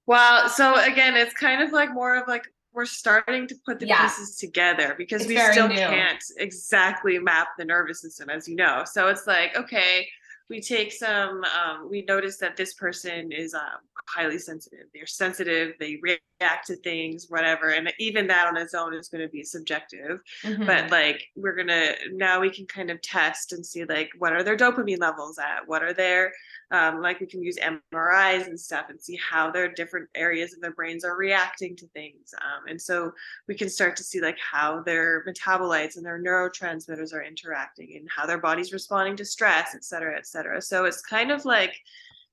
Well 0.06 0.48
so 0.48 0.76
again 0.76 1.16
it's 1.16 1.34
kind 1.34 1.64
of 1.64 1.72
like 1.72 1.92
more 1.92 2.16
of 2.16 2.28
like 2.28 2.44
we're 2.72 2.86
starting 2.86 3.48
to 3.48 3.56
put 3.66 3.80
the 3.80 3.88
yeah. 3.88 4.04
pieces 4.04 4.38
together 4.38 4.94
because 4.96 5.22
it's 5.22 5.30
we 5.30 5.40
still 5.54 5.70
new. 5.70 5.76
can't 5.76 6.24
exactly 6.38 7.18
map 7.18 7.48
the 7.58 7.66
nervous 7.66 8.00
system 8.00 8.30
as 8.30 8.48
you 8.48 8.56
know. 8.56 8.84
So 8.86 9.08
it's 9.08 9.26
like 9.26 9.58
okay 9.58 10.08
we 10.50 10.62
take 10.62 10.92
some 10.92 11.44
um, 11.44 11.90
we 11.90 12.04
notice 12.08 12.38
that 12.38 12.56
this 12.56 12.74
person 12.74 13.32
is 13.32 13.54
um, 13.54 13.80
highly 14.08 14.38
sensitive. 14.38 14.86
They're 14.94 15.08
sensitive 15.08 15.74
they 15.80 16.00
react 16.02 16.68
to 16.68 16.76
things 16.78 17.26
whatever 17.30 17.70
and 17.70 17.92
even 17.98 18.28
that 18.28 18.48
on 18.48 18.58
its 18.58 18.74
own 18.74 18.94
is 18.94 19.10
going 19.10 19.24
to 19.24 19.30
be 19.30 19.44
subjective. 19.44 20.20
Mhm. 20.44 20.66
but 20.66 20.92
like 20.92 21.24
we're 21.36 21.56
gonna 21.56 21.94
now 22.12 22.40
we 22.40 22.50
can 22.50 22.66
kind 22.68 22.92
of 22.92 23.02
test 23.02 23.54
and 23.54 23.66
see 23.66 23.86
like 23.86 24.12
what 24.20 24.34
are 24.34 24.44
their 24.44 24.58
dopamine 24.58 25.00
levels 25.00 25.40
at? 25.40 25.68
What 25.68 25.82
are 25.84 25.94
their 25.94 26.32
um, 26.72 27.02
like 27.02 27.20
we 27.20 27.28
can 27.28 27.42
use 27.42 27.58
mris 27.94 28.48
and 28.48 28.60
stuff 28.60 28.86
and 28.90 29.02
see 29.02 29.18
how 29.18 29.52
their 29.52 29.72
different 29.72 30.08
areas 30.16 30.54
of 30.54 30.62
their 30.62 30.74
brains 30.74 31.04
are 31.04 31.18
reacting 31.18 31.76
to 31.76 31.88
things 31.88 32.34
um, 32.42 32.68
and 32.68 32.82
so 32.82 33.12
we 33.48 33.56
can 33.56 33.70
start 33.70 33.96
to 33.96 34.04
see 34.04 34.22
like 34.22 34.38
how 34.40 34.82
their 34.82 35.24
metabolites 35.26 35.98
and 35.98 36.06
their 36.06 36.22
neurotransmitters 36.22 37.14
are 37.14 37.24
interacting 37.24 37.96
and 37.96 38.08
how 38.16 38.26
their 38.26 38.40
body's 38.40 38.74
responding 38.74 39.16
to 39.16 39.26
stress 39.26 39.76
et 39.76 39.84
cetera 39.84 40.18
et 40.18 40.26
cetera 40.26 40.62
so 40.62 40.86
it's 40.86 41.02
kind 41.02 41.32
of 41.32 41.46
like 41.46 41.74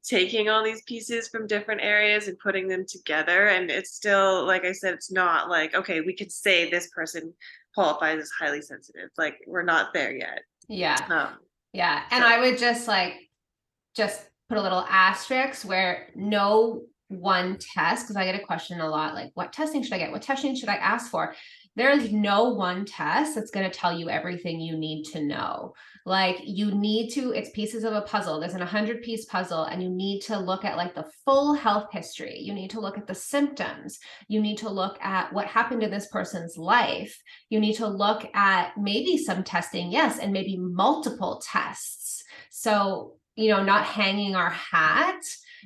taking 0.03 0.49
all 0.49 0.65
these 0.65 0.83
pieces 0.83 1.29
from 1.29 1.47
different 1.47 1.81
areas 1.81 2.27
and 2.27 2.39
putting 2.39 2.67
them 2.67 2.85
together 2.87 3.49
and 3.49 3.71
it's 3.71 3.95
still 3.95 4.45
like 4.47 4.65
i 4.65 4.73
said 4.73 4.93
it's 4.93 5.13
not 5.13 5.49
like 5.49 5.75
okay 5.75 6.01
we 6.01 6.15
could 6.15 6.33
say 6.33 6.69
this 6.69 6.89
person 6.89 7.33
qualifies 7.75 8.19
as 8.19 8.31
highly 8.31 8.61
sensitive 8.61 9.11
like 9.17 9.37
we're 9.47 9.63
not 9.63 9.95
there 9.95 10.15
yet 10.15 10.41
yeah 10.69 10.97
um, 11.09 11.39
yeah 11.73 12.03
and 12.11 12.23
so. 12.23 12.29
i 12.29 12.41
would 12.41 12.59
just 12.59 12.89
like 12.89 13.15
just 13.95 14.23
put 14.49 14.59
a 14.59 14.63
little 14.63 14.85
asterisk 14.89 15.67
where 15.67 16.09
no 16.15 16.83
one 17.09 17.59
test 17.75 18.05
because 18.05 18.17
i 18.17 18.25
get 18.25 18.35
a 18.35 18.45
question 18.45 18.81
a 18.81 18.89
lot 18.89 19.15
like 19.15 19.31
what 19.35 19.53
testing 19.53 19.83
should 19.83 19.93
i 19.93 19.99
get 19.99 20.11
what 20.11 20.23
testing 20.23 20.57
should 20.57 20.71
i 20.71 20.77
ask 20.77 21.11
for 21.11 21.35
there 21.75 21.91
is 21.91 22.13
no 22.13 22.51
one 22.51 22.85
test 22.85 23.35
that's 23.35 23.51
going 23.51 23.69
to 23.69 23.77
tell 23.77 23.99
you 23.99 24.11
everything 24.11 24.61
you 24.61 24.77
need 24.77 25.05
to 25.05 25.25
know. 25.25 25.73
Like 26.05 26.39
you 26.45 26.71
need 26.73 27.11
to, 27.13 27.33
it's 27.33 27.51
pieces 27.51 27.85
of 27.85 27.95
a 27.95 28.03
puzzle. 28.03 28.41
There's 28.41 28.55
an 28.55 28.61
100 28.61 29.03
piece 29.03 29.25
puzzle, 29.25 29.65
and 29.65 29.83
you 29.83 29.89
need 29.89 30.21
to 30.23 30.39
look 30.39 30.65
at 30.65 30.77
like 30.77 30.95
the 30.95 31.09
full 31.25 31.55
health 31.55 31.89
history. 31.91 32.39
You 32.39 32.53
need 32.53 32.71
to 32.71 32.81
look 32.81 32.99
at 32.99 33.07
the 33.07 33.15
symptoms. 33.15 33.99
You 34.29 34.41
need 34.41 34.59
to 34.59 34.69
look 34.69 35.03
at 35.03 35.33
what 35.33 35.47
happened 35.47 35.83
in 35.83 35.91
this 35.91 36.09
person's 36.09 36.59
life. 36.59 37.17
You 37.49 37.61
need 37.61 37.75
to 37.75 37.87
look 37.87 38.29
at 38.35 38.73
maybe 38.77 39.17
some 39.17 39.43
testing, 39.43 39.91
yes, 39.93 40.19
and 40.19 40.33
maybe 40.33 40.59
multiple 40.59 41.41
tests. 41.51 42.23
So, 42.51 43.15
you 43.37 43.51
know, 43.51 43.63
not 43.63 43.85
hanging 43.85 44.35
our 44.35 44.51
hat. 44.51 45.21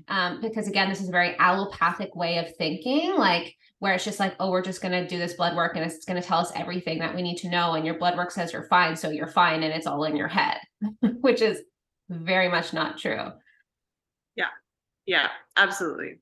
Um, 0.08 0.40
because 0.40 0.68
again, 0.68 0.88
this 0.88 1.00
is 1.00 1.08
a 1.08 1.12
very 1.12 1.36
allopathic 1.38 2.14
way 2.14 2.38
of 2.38 2.54
thinking. 2.56 3.16
Like, 3.16 3.54
where 3.78 3.94
it's 3.94 4.04
just 4.04 4.20
like, 4.20 4.34
oh, 4.40 4.50
we're 4.50 4.62
just 4.62 4.80
going 4.80 4.92
to 4.92 5.06
do 5.06 5.18
this 5.18 5.34
blood 5.34 5.54
work 5.54 5.76
and 5.76 5.84
it's 5.84 6.04
going 6.06 6.20
to 6.20 6.26
tell 6.26 6.38
us 6.38 6.50
everything 6.54 6.98
that 6.98 7.14
we 7.14 7.22
need 7.22 7.36
to 7.36 7.50
know. 7.50 7.74
And 7.74 7.84
your 7.84 7.98
blood 7.98 8.16
work 8.16 8.30
says 8.30 8.52
you're 8.52 8.68
fine. 8.68 8.96
So 8.96 9.10
you're 9.10 9.26
fine. 9.26 9.62
And 9.62 9.72
it's 9.72 9.86
all 9.86 10.04
in 10.04 10.16
your 10.16 10.28
head, 10.28 10.58
which 11.20 11.42
is 11.42 11.60
very 12.08 12.48
much 12.48 12.72
not 12.72 12.98
true. 12.98 13.28
Yeah. 14.34 14.48
Yeah, 15.04 15.28
absolutely 15.56 16.20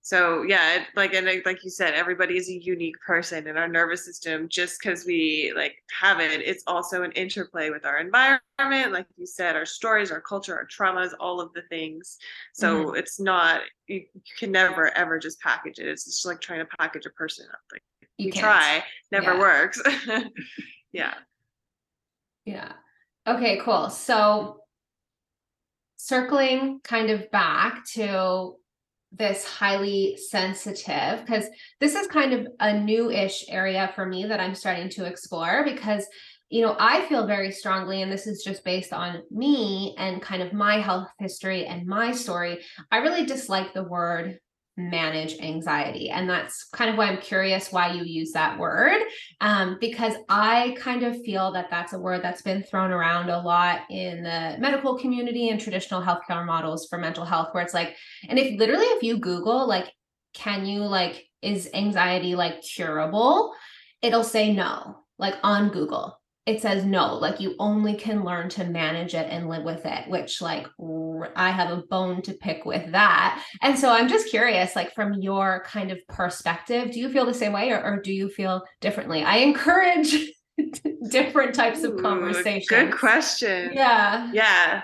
so 0.00 0.42
yeah 0.42 0.76
it, 0.76 0.82
like 0.96 1.14
and 1.14 1.26
like 1.46 1.64
you 1.64 1.70
said 1.70 1.94
everybody 1.94 2.36
is 2.36 2.48
a 2.48 2.62
unique 2.62 3.00
person 3.06 3.46
and 3.46 3.58
our 3.58 3.68
nervous 3.68 4.04
system 4.04 4.48
just 4.48 4.78
because 4.78 5.06
we 5.06 5.52
like 5.56 5.76
have 5.98 6.20
it 6.20 6.42
it's 6.42 6.62
also 6.66 7.02
an 7.02 7.12
interplay 7.12 7.70
with 7.70 7.86
our 7.86 7.98
environment 7.98 8.92
like 8.92 9.06
you 9.16 9.26
said 9.26 9.56
our 9.56 9.64
stories 9.64 10.10
our 10.10 10.20
culture 10.20 10.54
our 10.54 10.66
traumas 10.66 11.12
all 11.20 11.40
of 11.40 11.52
the 11.52 11.62
things. 11.62 12.18
So 12.52 12.86
mm-hmm. 12.86 12.96
it's 12.96 13.20
not 13.20 13.60
you, 13.86 14.04
you, 14.14 14.20
can 14.38 14.52
never 14.52 14.96
ever 14.96 15.18
just 15.18 15.40
package 15.40 15.78
it. 15.78 15.88
It's 15.88 16.04
just 16.04 16.24
like 16.24 16.40
trying 16.40 16.60
to 16.60 16.76
package 16.78 17.06
a 17.06 17.10
person 17.10 17.46
up 17.52 17.60
like 17.72 17.82
you, 18.18 18.26
you 18.26 18.32
try 18.32 18.82
never 19.10 19.34
yeah. 19.34 19.38
works. 19.38 19.82
Yeah. 20.92 21.14
Yeah. 22.44 22.72
Okay 23.26 23.58
cool. 23.64 23.90
So 23.90 24.60
circling 25.96 26.80
kind 26.84 27.10
of 27.10 27.28
back 27.32 27.84
to 27.94 28.54
this 29.16 29.44
highly 29.44 30.18
sensitive 30.30 31.20
because 31.20 31.46
this 31.80 31.94
is 31.94 32.06
kind 32.08 32.32
of 32.32 32.48
a 32.60 32.78
new-ish 32.78 33.44
area 33.48 33.92
for 33.94 34.06
me 34.06 34.26
that 34.26 34.40
I'm 34.40 34.54
starting 34.54 34.88
to 34.90 35.04
explore 35.04 35.64
because 35.64 36.06
you 36.50 36.62
know 36.62 36.76
I 36.78 37.06
feel 37.06 37.26
very 37.26 37.52
strongly 37.52 38.02
and 38.02 38.10
this 38.10 38.26
is 38.26 38.42
just 38.44 38.64
based 38.64 38.92
on 38.92 39.22
me 39.30 39.94
and 39.98 40.20
kind 40.20 40.42
of 40.42 40.52
my 40.52 40.80
health 40.80 41.08
history 41.18 41.66
and 41.66 41.86
my 41.86 42.12
story 42.12 42.60
I 42.90 42.98
really 42.98 43.24
dislike 43.24 43.72
the 43.72 43.84
word 43.84 44.38
manage 44.76 45.38
anxiety. 45.40 46.10
And 46.10 46.28
that's 46.28 46.64
kind 46.72 46.90
of 46.90 46.96
why 46.96 47.06
I'm 47.06 47.20
curious 47.20 47.70
why 47.70 47.92
you 47.92 48.02
use 48.02 48.32
that 48.32 48.58
word, 48.58 49.00
um, 49.40 49.78
because 49.80 50.14
I 50.28 50.76
kind 50.78 51.04
of 51.04 51.22
feel 51.22 51.52
that 51.52 51.70
that's 51.70 51.92
a 51.92 51.98
word 51.98 52.22
that's 52.22 52.42
been 52.42 52.62
thrown 52.62 52.90
around 52.90 53.30
a 53.30 53.40
lot 53.40 53.82
in 53.90 54.24
the 54.24 54.56
medical 54.58 54.98
community 54.98 55.50
and 55.50 55.60
traditional 55.60 56.02
healthcare 56.02 56.44
models 56.44 56.88
for 56.88 56.98
mental 56.98 57.24
health, 57.24 57.48
where 57.52 57.62
it's 57.62 57.74
like, 57.74 57.96
and 58.28 58.38
if 58.38 58.58
literally, 58.58 58.86
if 58.86 59.02
you 59.02 59.18
Google, 59.18 59.68
like, 59.68 59.92
can 60.32 60.66
you, 60.66 60.80
like, 60.80 61.24
is 61.40 61.70
anxiety 61.72 62.34
like 62.34 62.62
curable? 62.62 63.52
It'll 64.02 64.24
say 64.24 64.52
no, 64.52 65.04
like 65.18 65.34
on 65.42 65.68
Google 65.68 66.18
it 66.46 66.60
says 66.60 66.84
no 66.84 67.14
like 67.16 67.40
you 67.40 67.54
only 67.58 67.94
can 67.94 68.22
learn 68.22 68.48
to 68.50 68.64
manage 68.64 69.14
it 69.14 69.26
and 69.30 69.48
live 69.48 69.62
with 69.62 69.84
it 69.86 70.08
which 70.08 70.42
like 70.42 70.66
i 71.36 71.50
have 71.50 71.70
a 71.70 71.82
bone 71.88 72.20
to 72.20 72.34
pick 72.34 72.64
with 72.64 72.92
that. 72.92 73.42
And 73.62 73.78
so 73.78 73.90
i'm 73.90 74.08
just 74.08 74.28
curious 74.28 74.76
like 74.76 74.94
from 74.94 75.14
your 75.14 75.64
kind 75.66 75.90
of 75.90 75.98
perspective 76.08 76.90
do 76.90 77.00
you 77.00 77.08
feel 77.08 77.26
the 77.26 77.34
same 77.34 77.52
way 77.52 77.70
or, 77.70 77.82
or 77.82 78.00
do 78.00 78.12
you 78.12 78.28
feel 78.28 78.62
differently? 78.80 79.22
I 79.22 79.38
encourage 79.38 80.14
different 81.08 81.54
types 81.54 81.82
of 81.82 81.96
conversations 81.96 82.68
good 82.68 82.96
question. 82.96 83.72
Yeah. 83.72 84.30
Yeah. 84.32 84.82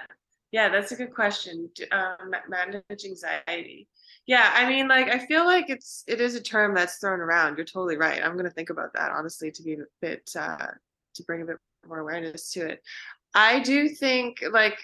Yeah 0.52 0.68
that's 0.70 0.92
a 0.92 0.96
good 0.96 1.14
question. 1.14 1.70
Um, 1.92 2.34
manage 2.48 3.04
anxiety. 3.04 3.88
Yeah 4.26 4.50
i 4.54 4.68
mean 4.68 4.88
like 4.88 5.08
i 5.08 5.18
feel 5.26 5.44
like 5.44 5.68
it's 5.68 6.04
it 6.06 6.20
is 6.20 6.34
a 6.34 6.42
term 6.42 6.74
that's 6.74 6.96
thrown 6.98 7.20
around. 7.20 7.58
You're 7.58 7.66
totally 7.66 7.98
right. 7.98 8.24
I'm 8.24 8.32
going 8.32 8.44
to 8.44 8.50
think 8.50 8.70
about 8.70 8.94
that 8.94 9.10
honestly 9.10 9.50
to 9.50 9.62
be 9.62 9.74
a 9.74 9.84
bit 10.00 10.30
uh 10.38 10.68
to 11.14 11.22
bring 11.24 11.42
a 11.42 11.46
bit 11.46 11.56
more 11.86 12.00
awareness 12.00 12.52
to 12.52 12.68
it. 12.68 12.82
I 13.34 13.60
do 13.60 13.88
think 13.88 14.42
like 14.50 14.78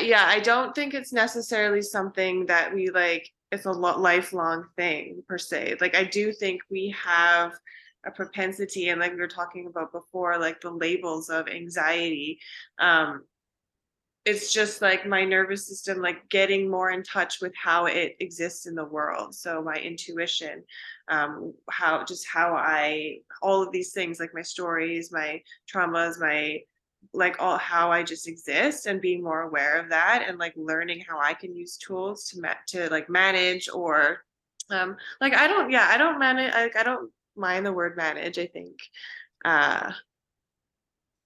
yeah, 0.00 0.24
I 0.26 0.40
don't 0.40 0.74
think 0.74 0.92
it's 0.92 1.12
necessarily 1.12 1.82
something 1.82 2.46
that 2.46 2.74
we 2.74 2.90
like 2.90 3.30
it's 3.52 3.66
a 3.66 3.70
lifelong 3.70 4.66
thing 4.76 5.22
per 5.28 5.38
se. 5.38 5.76
Like 5.80 5.94
I 5.94 6.04
do 6.04 6.32
think 6.32 6.62
we 6.70 6.94
have 7.02 7.52
a 8.06 8.10
propensity 8.10 8.88
and 8.88 9.00
like 9.00 9.12
we 9.12 9.20
were 9.20 9.28
talking 9.28 9.66
about 9.66 9.92
before 9.92 10.38
like 10.38 10.60
the 10.60 10.70
labels 10.70 11.30
of 11.30 11.48
anxiety 11.48 12.38
um 12.78 13.24
it's 14.24 14.52
just 14.52 14.80
like 14.80 15.06
my 15.06 15.24
nervous 15.24 15.66
system 15.66 16.00
like 16.00 16.28
getting 16.30 16.70
more 16.70 16.90
in 16.90 17.02
touch 17.02 17.40
with 17.42 17.52
how 17.54 17.86
it 17.86 18.16
exists 18.20 18.66
in 18.66 18.74
the 18.74 18.84
world. 18.84 19.34
So 19.34 19.62
my 19.62 19.74
intuition 19.74 20.64
um 21.08 21.52
how 21.70 22.04
just 22.04 22.26
how 22.26 22.54
i 22.54 23.18
all 23.42 23.62
of 23.62 23.70
these 23.72 23.92
things 23.92 24.18
like 24.18 24.32
my 24.32 24.42
stories 24.42 25.12
my 25.12 25.42
traumas 25.70 26.18
my 26.18 26.58
like 27.12 27.36
all 27.40 27.58
how 27.58 27.92
i 27.92 28.02
just 28.02 28.26
exist 28.26 28.86
and 28.86 29.00
being 29.00 29.22
more 29.22 29.42
aware 29.42 29.78
of 29.78 29.90
that 29.90 30.24
and 30.26 30.38
like 30.38 30.54
learning 30.56 31.04
how 31.06 31.20
i 31.20 31.34
can 31.34 31.54
use 31.54 31.76
tools 31.76 32.24
to 32.28 32.40
ma- 32.40 32.54
to 32.66 32.88
like 32.90 33.10
manage 33.10 33.68
or 33.68 34.24
um 34.70 34.96
like 35.20 35.34
i 35.34 35.46
don't 35.46 35.70
yeah 35.70 35.88
i 35.90 35.98
don't 35.98 36.18
manage 36.18 36.52
like 36.54 36.76
i 36.76 36.82
don't 36.82 37.10
mind 37.36 37.66
the 37.66 37.72
word 37.72 37.96
manage 37.96 38.38
i 38.38 38.46
think. 38.46 38.78
Uh 39.44 39.92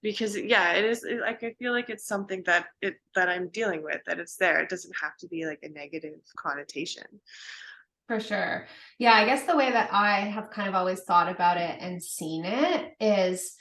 because 0.01 0.37
yeah 0.37 0.73
it 0.73 0.85
is 0.85 1.03
it, 1.03 1.21
like 1.21 1.43
i 1.43 1.53
feel 1.59 1.71
like 1.71 1.89
it's 1.89 2.07
something 2.07 2.41
that 2.45 2.67
it 2.81 2.95
that 3.15 3.29
i'm 3.29 3.49
dealing 3.49 3.83
with 3.83 4.01
that 4.05 4.19
it's 4.19 4.35
there. 4.35 4.59
It 4.61 4.69
doesn't 4.69 4.95
have 5.01 5.17
to 5.17 5.27
be 5.27 5.45
like 5.45 5.59
a 5.63 5.69
negative 5.69 6.19
connotation. 6.37 7.05
For 8.07 8.19
sure. 8.19 8.67
Yeah 8.97 9.13
i 9.13 9.25
guess 9.25 9.45
the 9.45 9.55
way 9.55 9.71
that 9.71 9.89
i 9.93 10.21
have 10.21 10.49
kind 10.49 10.69
of 10.69 10.75
always 10.75 11.01
thought 11.01 11.29
about 11.29 11.57
it 11.57 11.77
and 11.79 12.01
seen 12.01 12.45
it 12.45 12.93
is 12.99 13.55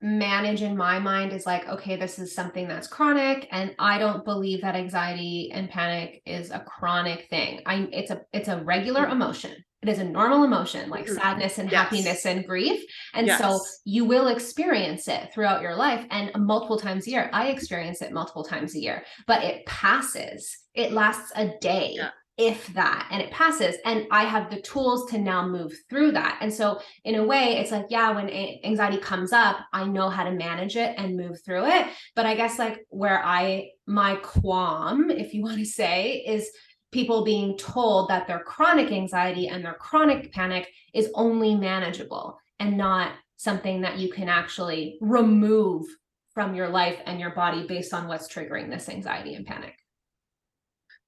manage 0.00 0.60
in 0.60 0.76
my 0.76 0.98
mind 0.98 1.32
is 1.32 1.46
like 1.46 1.66
okay 1.66 1.96
this 1.96 2.18
is 2.18 2.34
something 2.34 2.68
that's 2.68 2.86
chronic 2.86 3.48
and 3.52 3.74
i 3.78 3.96
don't 3.96 4.22
believe 4.22 4.60
that 4.60 4.74
anxiety 4.74 5.50
and 5.50 5.70
panic 5.70 6.20
is 6.26 6.50
a 6.50 6.60
chronic 6.60 7.28
thing. 7.30 7.60
I 7.64 7.88
it's 7.92 8.10
a 8.10 8.22
it's 8.32 8.48
a 8.48 8.62
regular 8.62 9.02
mm-hmm. 9.02 9.12
emotion 9.12 9.64
it 9.84 9.90
is 9.90 9.98
a 9.98 10.04
normal 10.04 10.44
emotion 10.44 10.88
like 10.88 11.04
mm-hmm. 11.04 11.16
sadness 11.16 11.58
and 11.58 11.70
yes. 11.70 11.82
happiness 11.82 12.24
and 12.24 12.46
grief. 12.46 12.82
And 13.12 13.26
yes. 13.26 13.38
so 13.38 13.60
you 13.84 14.06
will 14.06 14.28
experience 14.28 15.08
it 15.08 15.30
throughout 15.32 15.60
your 15.60 15.74
life 15.74 16.06
and 16.10 16.30
multiple 16.36 16.78
times 16.78 17.06
a 17.06 17.10
year. 17.10 17.28
I 17.34 17.48
experience 17.48 18.00
it 18.00 18.12
multiple 18.12 18.44
times 18.44 18.74
a 18.74 18.80
year 18.80 19.04
but 19.26 19.44
it 19.44 19.66
passes. 19.66 20.56
It 20.74 20.92
lasts 20.92 21.32
a 21.36 21.52
day 21.60 21.94
yeah. 21.96 22.10
if 22.38 22.72
that 22.74 23.08
and 23.10 23.20
it 23.20 23.30
passes. 23.30 23.76
And 23.84 24.06
i 24.10 24.24
have 24.24 24.50
the 24.50 24.62
tools 24.62 25.10
to 25.10 25.18
now 25.18 25.46
move 25.46 25.74
through 25.90 26.12
that. 26.12 26.38
And 26.40 26.52
so 26.52 26.80
in 27.04 27.16
a 27.16 27.24
way 27.24 27.58
it's 27.58 27.70
like 27.70 27.86
yeah 27.90 28.10
when 28.10 28.30
anxiety 28.64 28.98
comes 28.98 29.32
up 29.32 29.58
i 29.74 29.84
know 29.84 30.08
how 30.08 30.24
to 30.24 30.30
manage 30.30 30.76
it 30.76 30.94
and 30.96 31.16
move 31.16 31.44
through 31.44 31.66
it. 31.66 31.86
But 32.16 32.24
i 32.24 32.34
guess 32.34 32.58
like 32.58 32.86
where 32.88 33.22
i 33.22 33.68
my 33.86 34.16
qualm 34.16 35.10
if 35.10 35.34
you 35.34 35.42
want 35.42 35.58
to 35.58 35.66
say 35.66 36.24
is 36.26 36.50
people 36.94 37.24
being 37.24 37.58
told 37.58 38.08
that 38.08 38.28
their 38.28 38.38
chronic 38.38 38.92
anxiety 38.92 39.48
and 39.48 39.64
their 39.64 39.74
chronic 39.74 40.32
panic 40.32 40.70
is 40.94 41.10
only 41.14 41.56
manageable 41.56 42.38
and 42.60 42.78
not 42.78 43.10
something 43.36 43.80
that 43.80 43.98
you 43.98 44.08
can 44.08 44.28
actually 44.28 44.96
remove 45.00 45.84
from 46.32 46.54
your 46.54 46.68
life 46.68 47.00
and 47.04 47.18
your 47.18 47.30
body 47.30 47.66
based 47.66 47.92
on 47.92 48.06
what's 48.06 48.32
triggering 48.32 48.70
this 48.70 48.88
anxiety 48.88 49.34
and 49.34 49.44
panic. 49.44 49.74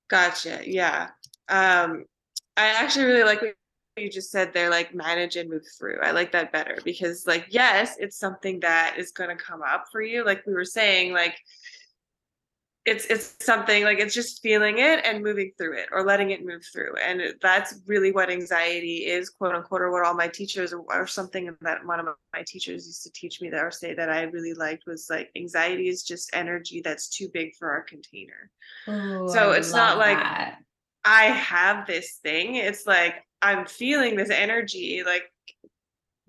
Gotcha. 0.09 0.61
Yeah. 0.66 1.11
Um, 1.49 2.05
I 2.57 2.66
actually 2.66 3.05
really 3.05 3.25
like 3.25 3.40
what 3.40 3.55
you 3.97 4.11
just 4.11 4.33
said 4.33 4.52
there, 4.52 4.69
like 4.71 4.93
manage 4.93 5.37
and 5.37 5.49
move 5.49 5.66
through. 5.78 6.00
I 6.02 6.11
like 6.11 6.33
that 6.33 6.52
better 6.52 6.78
because, 6.85 7.28
like, 7.28 7.47
yes, 7.49 7.95
it's 8.00 8.19
something 8.19 8.59
that 8.61 8.97
is 8.99 9.12
going 9.12 9.31
to 9.31 9.37
come 9.37 9.62
up 9.62 9.85
for 9.93 10.02
you. 10.02 10.25
Like 10.25 10.45
we 10.47 10.52
were 10.52 10.64
saying, 10.64 11.12
like, 11.12 11.37
it's 12.87 13.05
it's 13.07 13.35
something 13.40 13.83
like 13.83 13.99
it's 13.99 14.14
just 14.14 14.40
feeling 14.40 14.78
it 14.78 15.05
and 15.05 15.23
moving 15.23 15.50
through 15.59 15.76
it 15.76 15.88
or 15.90 16.05
letting 16.05 16.31
it 16.31 16.47
move 16.47 16.64
through 16.73 16.95
and 17.05 17.21
that's 17.43 17.81
really 17.87 18.12
what 18.12 18.31
anxiety 18.31 18.99
is 19.07 19.28
quote 19.28 19.55
unquote 19.55 19.83
or 19.83 19.90
what 19.90 20.07
all 20.07 20.14
my 20.14 20.28
teachers 20.28 20.73
or, 20.73 21.07
something 21.07 21.55
that 21.61 21.85
one 21.85 22.00
of 22.00 22.07
my 22.33 22.43
teachers 22.47 22.87
used 22.87 23.02
to 23.02 23.11
teach 23.12 23.40
me 23.40 23.50
that 23.50 23.64
or 23.64 23.71
say 23.71 23.93
that 23.93 24.09
i 24.09 24.23
really 24.23 24.55
liked 24.55 24.85
was 24.87 25.09
like 25.11 25.31
anxiety 25.37 25.88
is 25.88 26.05
just 26.05 26.31
energy 26.33 26.81
that's 26.81 27.09
too 27.09 27.28
big 27.35 27.55
for 27.57 27.71
our 27.71 27.83
container 27.83 28.50
Ooh, 28.88 29.28
so 29.28 29.52
it's 29.52 29.73
not 29.73 29.99
like 29.99 30.19
that. 30.19 30.59
i 31.05 31.25
have 31.25 31.87
this 31.87 32.19
thing 32.23 32.55
it's 32.55 32.87
like 32.87 33.14
i'm 33.43 33.66
feeling 33.66 34.16
this 34.16 34.31
energy 34.31 35.02
like 35.05 35.25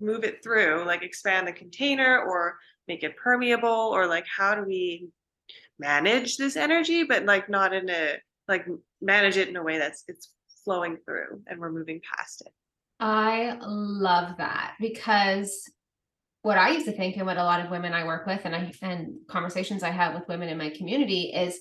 move 0.00 0.24
it 0.24 0.42
through 0.42 0.84
like 0.86 1.02
expand 1.02 1.46
the 1.46 1.52
container 1.52 2.20
or 2.20 2.56
make 2.88 3.02
it 3.02 3.16
permeable 3.16 3.68
or 3.68 4.06
like 4.06 4.26
how 4.26 4.54
do 4.54 4.62
we 4.62 5.08
manage 5.78 6.36
this 6.36 6.56
energy, 6.56 7.04
but 7.04 7.24
like 7.24 7.48
not 7.48 7.72
in 7.72 7.88
a 7.88 8.16
like 8.46 8.66
manage 9.00 9.36
it 9.36 9.48
in 9.48 9.56
a 9.56 9.62
way 9.62 9.78
that's 9.78 10.04
it's 10.08 10.32
flowing 10.64 10.96
through 11.04 11.42
and 11.46 11.60
we're 11.60 11.72
moving 11.72 12.00
past 12.14 12.42
it. 12.42 12.52
I 13.00 13.58
love 13.60 14.38
that 14.38 14.74
because 14.80 15.70
what 16.42 16.58
I 16.58 16.70
used 16.70 16.86
to 16.86 16.92
think 16.92 17.16
and 17.16 17.26
what 17.26 17.36
a 17.36 17.44
lot 17.44 17.64
of 17.64 17.70
women 17.70 17.92
I 17.92 18.04
work 18.04 18.26
with 18.26 18.40
and 18.44 18.54
I 18.54 18.72
and 18.82 19.14
conversations 19.28 19.82
I 19.82 19.90
have 19.90 20.14
with 20.14 20.28
women 20.28 20.48
in 20.48 20.58
my 20.58 20.70
community 20.70 21.32
is 21.34 21.58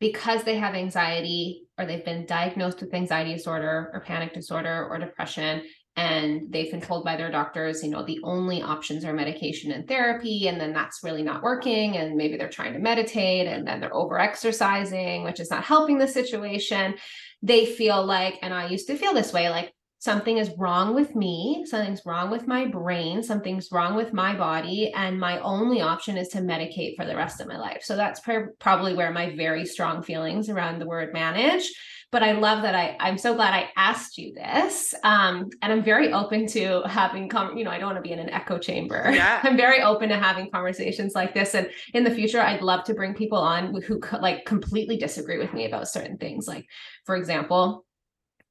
because 0.00 0.42
they 0.42 0.56
have 0.56 0.74
anxiety 0.74 1.64
or 1.78 1.86
they've 1.86 2.04
been 2.04 2.26
diagnosed 2.26 2.80
with 2.80 2.94
anxiety 2.94 3.34
disorder 3.34 3.90
or 3.92 4.00
panic 4.00 4.32
disorder 4.32 4.88
or 4.90 4.98
depression 4.98 5.62
and 5.96 6.52
they've 6.52 6.70
been 6.70 6.80
told 6.80 7.04
by 7.04 7.16
their 7.16 7.30
doctors 7.30 7.82
you 7.82 7.90
know 7.90 8.04
the 8.04 8.20
only 8.22 8.62
options 8.62 9.04
are 9.04 9.12
medication 9.12 9.72
and 9.72 9.88
therapy 9.88 10.46
and 10.48 10.60
then 10.60 10.72
that's 10.72 11.02
really 11.02 11.22
not 11.22 11.42
working 11.42 11.96
and 11.96 12.16
maybe 12.16 12.36
they're 12.36 12.48
trying 12.48 12.72
to 12.72 12.78
meditate 12.78 13.46
and 13.46 13.66
then 13.66 13.80
they're 13.80 13.94
over 13.94 14.18
exercising 14.18 15.24
which 15.24 15.40
is 15.40 15.50
not 15.50 15.64
helping 15.64 15.98
the 15.98 16.08
situation. 16.08 16.94
They 17.42 17.66
feel 17.66 18.04
like 18.04 18.38
and 18.42 18.52
i 18.52 18.68
used 18.68 18.86
to 18.88 18.96
feel 18.96 19.14
this 19.14 19.32
way 19.32 19.48
like 19.48 19.72
something 19.98 20.38
is 20.38 20.50
wrong 20.58 20.94
with 20.94 21.14
me 21.14 21.64
something's 21.66 22.04
wrong 22.06 22.30
with 22.30 22.46
my 22.46 22.66
brain 22.66 23.22
something's 23.22 23.70
wrong 23.72 23.96
with 23.96 24.12
my 24.12 24.34
body 24.36 24.92
and 24.94 25.18
my 25.18 25.38
only 25.40 25.80
option 25.80 26.16
is 26.16 26.28
to 26.28 26.38
medicate 26.38 26.96
for 26.96 27.04
the 27.04 27.16
rest 27.16 27.40
of 27.40 27.48
my 27.48 27.58
life. 27.58 27.82
So 27.82 27.96
that's 27.96 28.20
pr- 28.20 28.52
probably 28.58 28.94
where 28.94 29.10
my 29.10 29.34
very 29.36 29.66
strong 29.66 30.02
feelings 30.02 30.48
around 30.48 30.78
the 30.78 30.86
word 30.86 31.12
manage 31.12 31.70
but 32.12 32.22
I 32.22 32.32
love 32.32 32.62
that 32.62 32.74
I 32.74 32.96
I'm 32.98 33.16
so 33.16 33.34
glad 33.34 33.54
I 33.54 33.70
asked 33.76 34.18
you 34.18 34.34
this. 34.34 34.94
Um, 35.04 35.50
and 35.62 35.72
I'm 35.72 35.82
very 35.82 36.12
open 36.12 36.46
to 36.48 36.82
having 36.82 37.28
com- 37.28 37.56
you 37.56 37.64
know, 37.64 37.70
I 37.70 37.78
don't 37.78 37.86
want 37.86 37.98
to 37.98 38.02
be 38.02 38.12
in 38.12 38.18
an 38.18 38.30
echo 38.30 38.58
chamber. 38.58 39.10
Yeah. 39.12 39.40
I'm 39.44 39.56
very 39.56 39.80
open 39.80 40.08
to 40.08 40.16
having 40.16 40.50
conversations 40.50 41.14
like 41.14 41.34
this. 41.34 41.54
And 41.54 41.70
in 41.94 42.04
the 42.04 42.10
future, 42.10 42.40
I'd 42.40 42.62
love 42.62 42.84
to 42.84 42.94
bring 42.94 43.14
people 43.14 43.38
on 43.38 43.80
who 43.82 44.00
like 44.20 44.44
completely 44.44 44.96
disagree 44.96 45.38
with 45.38 45.52
me 45.52 45.66
about 45.66 45.88
certain 45.88 46.18
things. 46.18 46.48
Like, 46.48 46.66
for 47.04 47.16
example, 47.16 47.84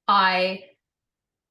I 0.07 0.61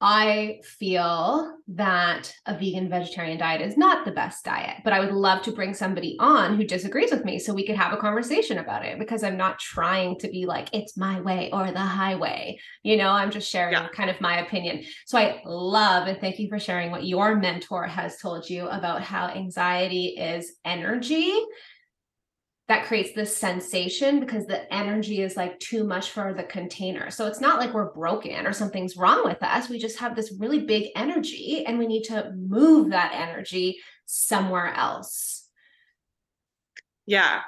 I 0.01 0.61
feel 0.63 1.57
that 1.67 2.33
a 2.45 2.53
vegan 2.57 2.89
vegetarian 2.89 3.37
diet 3.37 3.59
is 3.59 3.75
not 3.75 4.05
the 4.05 4.11
best 4.11 4.45
diet, 4.45 4.77
but 4.85 4.93
I 4.93 5.01
would 5.01 5.11
love 5.11 5.41
to 5.43 5.51
bring 5.51 5.73
somebody 5.73 6.15
on 6.19 6.55
who 6.55 6.63
disagrees 6.63 7.11
with 7.11 7.25
me 7.25 7.37
so 7.37 7.53
we 7.53 7.67
could 7.67 7.75
have 7.75 7.91
a 7.91 7.97
conversation 7.97 8.59
about 8.59 8.85
it 8.85 8.97
because 8.97 9.23
I'm 9.23 9.35
not 9.35 9.59
trying 9.59 10.17
to 10.19 10.29
be 10.29 10.45
like, 10.45 10.69
it's 10.71 10.95
my 10.95 11.19
way 11.19 11.49
or 11.51 11.69
the 11.71 11.79
highway. 11.79 12.59
You 12.83 12.95
know, 12.95 13.09
I'm 13.09 13.29
just 13.29 13.49
sharing 13.49 13.73
yeah. 13.73 13.89
kind 13.89 14.09
of 14.09 14.21
my 14.21 14.39
opinion. 14.39 14.85
So 15.05 15.17
I 15.17 15.41
love 15.45 16.07
and 16.07 16.19
thank 16.21 16.39
you 16.39 16.47
for 16.47 16.59
sharing 16.59 16.91
what 16.91 17.05
your 17.05 17.35
mentor 17.35 17.83
has 17.83 18.17
told 18.17 18.49
you 18.49 18.69
about 18.69 19.01
how 19.01 19.27
anxiety 19.27 20.15
is 20.17 20.53
energy 20.63 21.33
that 22.69 22.85
creates 22.85 23.13
this 23.13 23.35
sensation 23.35 24.19
because 24.19 24.45
the 24.45 24.71
energy 24.71 25.23
is 25.23 25.35
like 25.35 25.59
too 25.59 25.83
much 25.83 26.11
for 26.11 26.35
the 26.35 26.43
container. 26.43 27.09
So 27.09 27.25
it's 27.25 27.41
not 27.41 27.57
like 27.57 27.73
we're 27.73 27.91
broken 27.91 28.45
or 28.45 28.53
something's 28.53 28.95
wrong 28.95 29.23
with 29.25 29.41
us. 29.41 29.69
We 29.69 29.79
just 29.79 29.97
have 29.97 30.15
this 30.15 30.31
really 30.37 30.59
big 30.59 30.91
energy 30.95 31.65
and 31.65 31.79
we 31.79 31.87
need 31.87 32.03
to 32.03 32.31
move 32.37 32.91
that 32.91 33.11
energy 33.15 33.79
somewhere 34.05 34.71
else. 34.71 35.47
Yeah. 37.07 37.41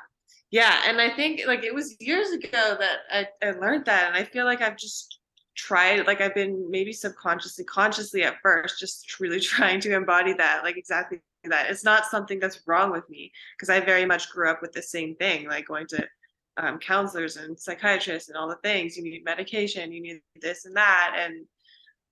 Yeah. 0.50 0.82
And 0.88 1.00
I 1.00 1.12
think 1.12 1.44
like 1.46 1.64
it 1.64 1.76
was 1.76 2.02
years 2.02 2.32
ago 2.32 2.50
that 2.80 2.98
I, 3.12 3.28
I 3.48 3.52
learned 3.52 3.86
that. 3.86 4.08
And 4.08 4.18
I 4.18 4.24
feel 4.24 4.46
like 4.46 4.64
I've 4.64 4.76
just 4.76 5.20
tried, 5.56 6.08
like 6.08 6.20
I've 6.20 6.34
been 6.34 6.72
maybe 6.72 6.94
subconsciously, 6.94 7.66
consciously 7.66 8.24
at 8.24 8.38
first, 8.42 8.80
just 8.80 9.20
really 9.20 9.40
trying 9.40 9.82
to 9.82 9.96
embody 9.96 10.34
that, 10.34 10.64
like 10.64 10.78
exactly 10.78 11.20
that. 11.50 11.70
It's 11.70 11.84
not 11.84 12.06
something 12.06 12.40
that's 12.40 12.62
wrong 12.68 12.92
with 12.92 13.10
me 13.10 13.32
because 13.58 13.70
I 13.70 13.80
very 13.80 14.06
much 14.06 14.30
grew 14.30 14.50
up 14.50 14.62
with 14.62 14.72
the 14.72 14.82
same 14.82 15.16
thing, 15.16 15.48
like 15.48 15.68
going 15.68 15.88
to 15.88 16.08
um, 16.58 16.80
counselors 16.80 17.38
and 17.38 17.60
psychiatrists 17.60 18.30
and 18.30 18.38
all 18.38 18.48
the 18.48 18.56
things. 18.58 18.96
You 18.96 19.04
need 19.04 19.26
medication, 19.26 19.92
you 19.92 20.02
need 20.02 20.22
this 20.40 20.66
and 20.66 20.76
that, 20.76 21.16
and 21.18 21.46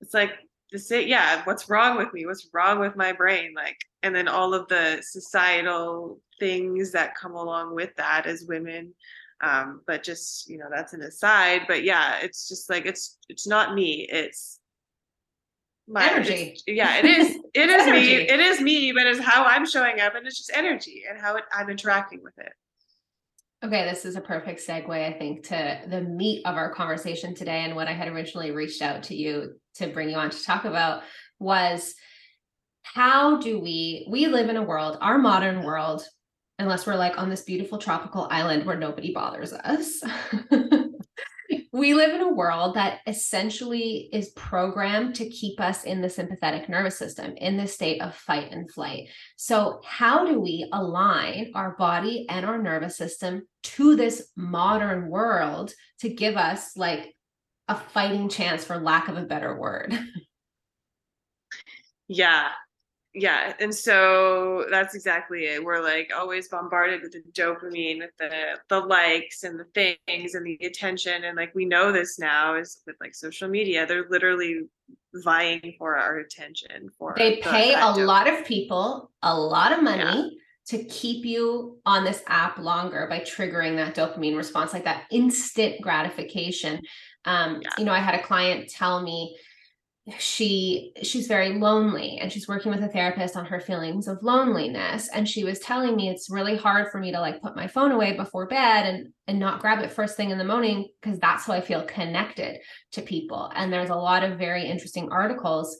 it's 0.02 0.14
like 0.14 0.32
the 0.72 0.80
say, 0.80 1.06
yeah, 1.06 1.42
what's 1.46 1.70
wrong 1.70 1.98
with 1.98 2.14
me? 2.14 2.26
What's 2.26 2.50
wrong 2.54 2.80
with 2.80 2.96
my 2.96 3.12
brain? 3.12 3.54
Like, 3.56 3.78
and 4.04 4.16
then 4.16 4.28
all 4.28 4.54
of 4.54 4.68
the 4.68 5.02
societal 5.02 6.20
things 6.40 6.92
that 6.92 7.16
come 7.16 7.34
along 7.34 7.76
with 7.76 7.96
that 7.98 8.26
as 8.26 8.46
women. 8.48 8.94
Um, 9.42 9.82
but 9.88 10.04
just 10.04 10.50
you 10.50 10.58
know, 10.58 10.68
that's 10.70 10.94
an 10.94 11.02
aside. 11.02 11.62
But 11.68 11.84
yeah, 11.84 12.20
it's 12.22 12.48
just 12.48 12.70
like 12.70 12.86
it's 12.86 13.18
it's 13.30 13.48
not 13.48 13.74
me. 13.74 14.08
It's 14.10 14.59
my 15.90 16.10
energy. 16.10 16.56
Yeah, 16.68 16.98
it 16.98 17.06
is. 17.06 17.38
It 17.52 17.68
is 17.68 17.88
me. 17.88 18.14
It 18.14 18.40
is 18.40 18.62
me, 18.62 18.92
but 18.92 19.08
it's 19.08 19.20
how 19.20 19.44
I'm 19.44 19.66
showing 19.66 20.00
up, 20.00 20.14
and 20.14 20.28
it's 20.28 20.38
just 20.38 20.52
energy 20.54 21.02
and 21.10 21.20
how 21.20 21.36
it, 21.36 21.46
I'm 21.52 21.68
interacting 21.68 22.22
with 22.24 22.38
it. 22.38 22.54
Okay, 23.66 23.90
this 23.90 24.06
is 24.06 24.16
a 24.16 24.22
perfect 24.22 24.66
segue, 24.66 24.88
I 24.88 25.18
think, 25.18 25.48
to 25.48 25.82
the 25.88 26.02
meat 26.02 26.46
of 26.46 26.56
our 26.56 26.72
conversation 26.72 27.34
today. 27.34 27.62
And 27.62 27.76
what 27.76 27.88
I 27.88 27.94
had 27.94 28.08
originally 28.08 28.52
reached 28.52 28.84
out 28.84 29.02
to 29.04 29.16
you 29.16 29.56
to 29.76 29.88
bring 29.88 30.12
you 30.12 30.16
on 30.16 30.30
to 30.30 30.44
talk 30.44 30.66
about 30.66 31.02
was 31.40 31.96
how 32.84 33.40
do 33.40 33.60
we 33.60 34.08
we 34.10 34.28
live 34.28 34.50
in 34.50 34.58
a 34.58 34.64
world, 34.64 34.98
our 35.02 35.18
modern 35.18 35.64
world, 35.64 36.06
unless 36.60 36.86
we're 36.86 36.96
like 36.96 37.18
on 37.18 37.30
this 37.30 37.42
beautiful 37.42 37.80
tropical 37.80 38.28
island 38.30 38.66
where 38.66 38.78
nobody 38.78 39.12
bothers 39.12 39.54
us. 39.54 40.02
we 41.72 41.94
live 41.94 42.16
in 42.16 42.22
a 42.22 42.34
world 42.34 42.76
that 42.76 43.00
essentially 43.06 44.10
is 44.12 44.30
programmed 44.30 45.16
to 45.16 45.30
keep 45.30 45.60
us 45.60 45.84
in 45.84 46.02
the 46.02 46.10
sympathetic 46.10 46.68
nervous 46.68 46.98
system 46.98 47.36
in 47.38 47.58
the 47.58 47.68
state 47.68 48.02
of 48.02 48.16
fight 48.16 48.52
and 48.52 48.72
flight. 48.72 49.10
So, 49.36 49.80
how 49.86 50.26
do 50.26 50.40
we 50.40 50.68
align 50.74 51.52
our 51.56 51.76
body 51.78 52.26
and 52.30 52.46
our 52.46 52.62
nervous 52.62 52.98
system 52.98 53.48
to 53.64 53.96
this 53.96 54.30
modern 54.36 55.10
world 55.10 55.74
to 56.00 56.10
give 56.10 56.38
us 56.38 56.76
like 56.76 57.14
a 57.68 57.76
fighting 57.76 58.30
chance, 58.30 58.66
for 58.66 58.78
lack 58.78 59.08
of 59.08 59.18
a 59.18 59.26
better 59.26 59.58
word? 59.60 59.98
Yeah, 62.12 62.50
yeah 63.14 63.54
and 63.60 63.74
so 63.74 64.66
that's 64.70 64.94
exactly 64.94 65.46
it 65.46 65.64
we're 65.64 65.82
like 65.82 66.12
always 66.16 66.48
bombarded 66.48 67.02
with 67.02 67.12
the 67.12 67.24
dopamine 67.32 68.00
with 68.00 68.16
the 68.20 68.30
the 68.70 68.80
likes 68.80 69.44
and 69.44 69.60
the 69.60 69.66
things 69.74 70.36
and 70.36 70.46
the 70.46 70.58
attention 70.64 71.24
and 71.24 71.36
like 71.36 71.54
we 71.56 71.66
know 71.66 71.92
this 71.92 72.20
now 72.20 72.56
is 72.56 72.82
with 72.86 72.96
like 73.02 73.16
social 73.16 73.50
media 73.50 73.86
they're 73.88 74.08
literally 74.10 74.62
vying 75.24 75.74
for 75.80 75.98
our 75.98 76.20
attention 76.20 76.90
for 77.00 77.16
they 77.18 77.38
pay 77.38 77.74
a 77.74 77.78
dopamine. 77.78 78.06
lot 78.06 78.28
of 78.28 78.46
people 78.46 79.10
a 79.24 79.36
lot 79.36 79.72
of 79.72 79.82
money 79.82 80.04
yeah. 80.04 80.78
to 80.78 80.84
keep 80.86 81.26
you 81.26 81.80
on 81.88 82.04
this 82.04 82.22
app 82.28 82.60
longer 82.60 83.08
by 83.10 83.20
triggering 83.22 83.76
that 83.76 83.96
dopamine 83.96 84.38
response 84.38 84.72
like 84.72 84.84
that 84.84 85.06
instant 85.10 85.82
gratification 85.82 86.80
um 87.26 87.60
yeah. 87.64 87.70
you 87.80 87.86
know 87.86 87.92
i 87.92 88.00
had 88.00 88.14
a 88.14 88.22
client 88.22 88.70
tell 88.70 89.02
me 89.02 89.36
she 90.18 90.94
she's 91.04 91.28
very 91.28 91.58
lonely 91.58 92.18
and 92.20 92.32
she's 92.32 92.48
working 92.48 92.72
with 92.72 92.84
a 92.84 92.88
therapist 92.88 93.36
on 93.36 93.46
her 93.46 93.60
feelings 93.60 94.08
of 94.08 94.24
loneliness. 94.24 95.10
And 95.14 95.28
she 95.28 95.44
was 95.44 95.60
telling 95.60 95.96
me 95.96 96.10
it's 96.10 96.30
really 96.30 96.56
hard 96.56 96.92
for 96.92 97.00
me 97.00 97.12
to 97.12 97.20
like 97.20 97.42
put 97.42 97.56
my 97.56 97.68
phone 97.68 97.92
away 97.92 98.14
before 98.14 98.48
bed 98.48 98.86
and 98.86 99.14
and 99.28 99.40
not 99.40 99.60
grab 99.60 99.84
it 99.84 99.92
first 99.92 100.18
thing 100.18 100.32
in 100.32 100.38
the 100.38 100.44
morning 100.44 100.88
because 101.02 101.20
that's 101.20 101.46
how 101.46 101.54
I 101.54 101.62
feel 101.62 101.84
connected 101.84 102.60
to 102.94 103.02
people. 103.02 103.52
And 103.56 103.72
there's 103.72 103.90
a 103.90 103.96
lot 103.96 104.24
of 104.24 104.40
very 104.40 104.66
interesting 104.66 105.10
articles 105.12 105.78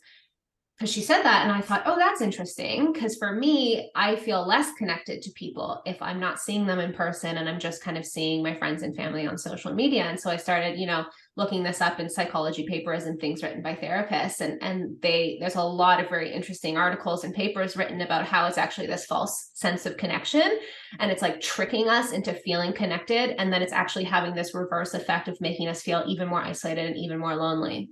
because 0.78 0.94
she 0.94 1.02
said 1.02 1.24
that 1.24 1.44
and 1.44 1.52
i 1.52 1.60
thought 1.60 1.84
oh 1.86 1.98
that's 1.98 2.22
interesting. 2.22 2.94
Because 2.94 3.18
for 3.18 3.34
me 3.34 3.92
i 3.96 4.16
feel 4.16 4.48
less 4.48 4.72
connected 4.78 5.22
to 5.22 5.32
people 5.32 5.82
if 5.86 6.02
i'm 6.02 6.20
not 6.20 6.40
seeing 6.40 6.66
them 6.66 6.80
in 6.80 6.94
person 6.94 7.38
and 7.38 7.50
i'm 7.50 7.60
just 7.60 7.84
kind 7.84 7.98
of 7.98 8.06
seeing 8.06 8.42
my 8.44 8.56
friends 8.56 8.84
and 8.84 8.96
family 8.96 9.28
on 9.28 9.38
social 9.38 9.74
media. 9.74 10.04
And 10.04 10.20
so 10.20 10.30
i 10.30 10.38
started 10.38 10.80
you 10.80 10.88
know 10.88 11.06
looking 11.36 11.64
this 11.64 11.80
up 11.80 12.00
in 12.00 12.10
psychology 12.10 12.66
papers 12.68 13.06
and 13.06 13.20
things 13.20 13.42
written 13.42 13.62
by 13.62 13.74
therapists 13.74 14.42
and 14.42 14.62
and 14.62 14.96
they 15.02 15.38
there's 15.40 15.56
a 15.56 15.64
lot 15.64 16.02
of 16.04 16.10
very 16.10 16.34
interesting 16.34 16.76
articles 16.76 17.24
and 17.24 17.34
papers 17.34 17.78
written 17.78 18.02
about 18.02 18.26
how 18.26 18.46
it's 18.46 18.58
actually 18.58 18.88
this 18.88 19.06
false 19.06 19.52
sense 19.54 19.86
of 19.86 19.96
connection 19.96 20.60
and 21.00 21.12
it's 21.12 21.22
like 21.22 21.40
tricking 21.40 21.88
us 21.88 22.12
into 22.12 22.34
feeling 22.34 22.74
connected 22.74 23.40
and 23.40 23.54
then 23.54 23.62
it's 23.62 23.72
actually 23.72 24.04
having 24.04 24.34
this 24.34 24.54
reverse 24.54 24.94
effect 24.94 25.28
of 25.28 25.40
making 25.40 25.68
us 25.68 25.82
feel 25.82 26.04
even 26.08 26.28
more 26.28 26.42
isolated 26.42 26.88
and 26.88 26.98
even 26.98 27.18
more 27.18 27.36
lonely 27.36 27.90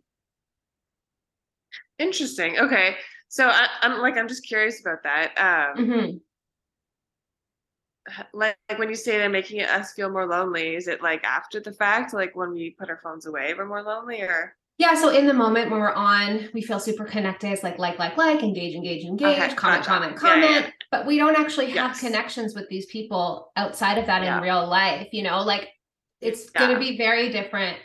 Interesting. 1.99 2.59
Okay. 2.59 2.95
So 3.29 3.47
I, 3.47 3.67
am 3.81 3.99
like, 3.99 4.17
I'm 4.17 4.27
just 4.27 4.45
curious 4.47 4.81
about 4.81 5.03
that. 5.03 5.33
Um, 5.37 5.85
mm-hmm. 5.85 6.17
Like, 8.33 8.57
like 8.69 8.79
when 8.79 8.89
you 8.89 8.95
say 8.95 9.17
they're 9.17 9.29
making 9.29 9.61
us 9.61 9.93
feel 9.93 10.09
more 10.09 10.25
lonely, 10.25 10.75
is 10.75 10.87
it 10.87 11.01
like 11.01 11.23
after 11.23 11.59
the 11.59 11.71
fact, 11.71 12.13
like 12.13 12.35
when 12.35 12.51
we 12.51 12.71
put 12.71 12.89
our 12.89 12.99
phones 13.03 13.25
away, 13.25 13.53
we're 13.57 13.65
more 13.65 13.83
lonely, 13.83 14.21
or? 14.21 14.55
Yeah, 14.77 14.93
so 14.93 15.09
in 15.09 15.25
the 15.25 15.33
moment 15.33 15.71
when 15.71 15.79
we're 15.79 15.91
on, 15.91 16.49
we 16.53 16.61
feel 16.61 16.79
super 16.79 17.03
connected. 17.03 17.51
It's 17.51 17.63
like 17.63 17.79
like 17.79 17.97
like 17.97 18.15
like, 18.15 18.43
engage, 18.43 18.75
engage, 18.75 19.03
engage, 19.05 19.39
okay, 19.39 19.55
comment, 19.55 19.83
comment, 19.83 20.15
comment. 20.15 20.51
Yeah, 20.51 20.59
yeah. 20.59 20.69
But 20.91 21.07
we 21.07 21.17
don't 21.17 21.35
actually 21.35 21.71
have 21.71 21.91
yes. 21.91 21.99
connections 21.99 22.53
with 22.53 22.69
these 22.69 22.85
people 22.85 23.51
outside 23.55 23.97
of 23.97 24.05
that 24.05 24.23
yeah. 24.23 24.37
in 24.37 24.43
real 24.43 24.67
life. 24.67 25.07
You 25.11 25.23
know, 25.23 25.41
like 25.41 25.69
it's 26.21 26.51
going 26.51 26.71
to 26.71 26.79
be 26.79 26.95
very 26.95 27.31
different. 27.31 27.77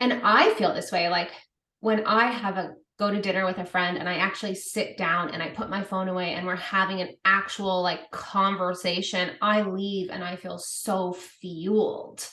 And 0.00 0.20
I 0.24 0.52
feel 0.54 0.74
this 0.74 0.90
way. 0.90 1.08
Like 1.08 1.30
when 1.78 2.04
I 2.06 2.26
have 2.26 2.56
a 2.56 2.74
go 3.00 3.10
to 3.10 3.20
dinner 3.20 3.46
with 3.46 3.56
a 3.56 3.64
friend 3.64 3.96
and 3.96 4.06
I 4.06 4.16
actually 4.16 4.54
sit 4.54 4.98
down 4.98 5.30
and 5.30 5.42
I 5.42 5.48
put 5.48 5.70
my 5.70 5.82
phone 5.82 6.08
away 6.08 6.34
and 6.34 6.46
we're 6.46 6.54
having 6.54 7.00
an 7.00 7.08
actual 7.24 7.82
like 7.82 8.10
conversation, 8.10 9.30
I 9.40 9.62
leave 9.62 10.10
and 10.10 10.22
I 10.22 10.36
feel 10.36 10.58
so 10.58 11.14
fueled. 11.14 12.28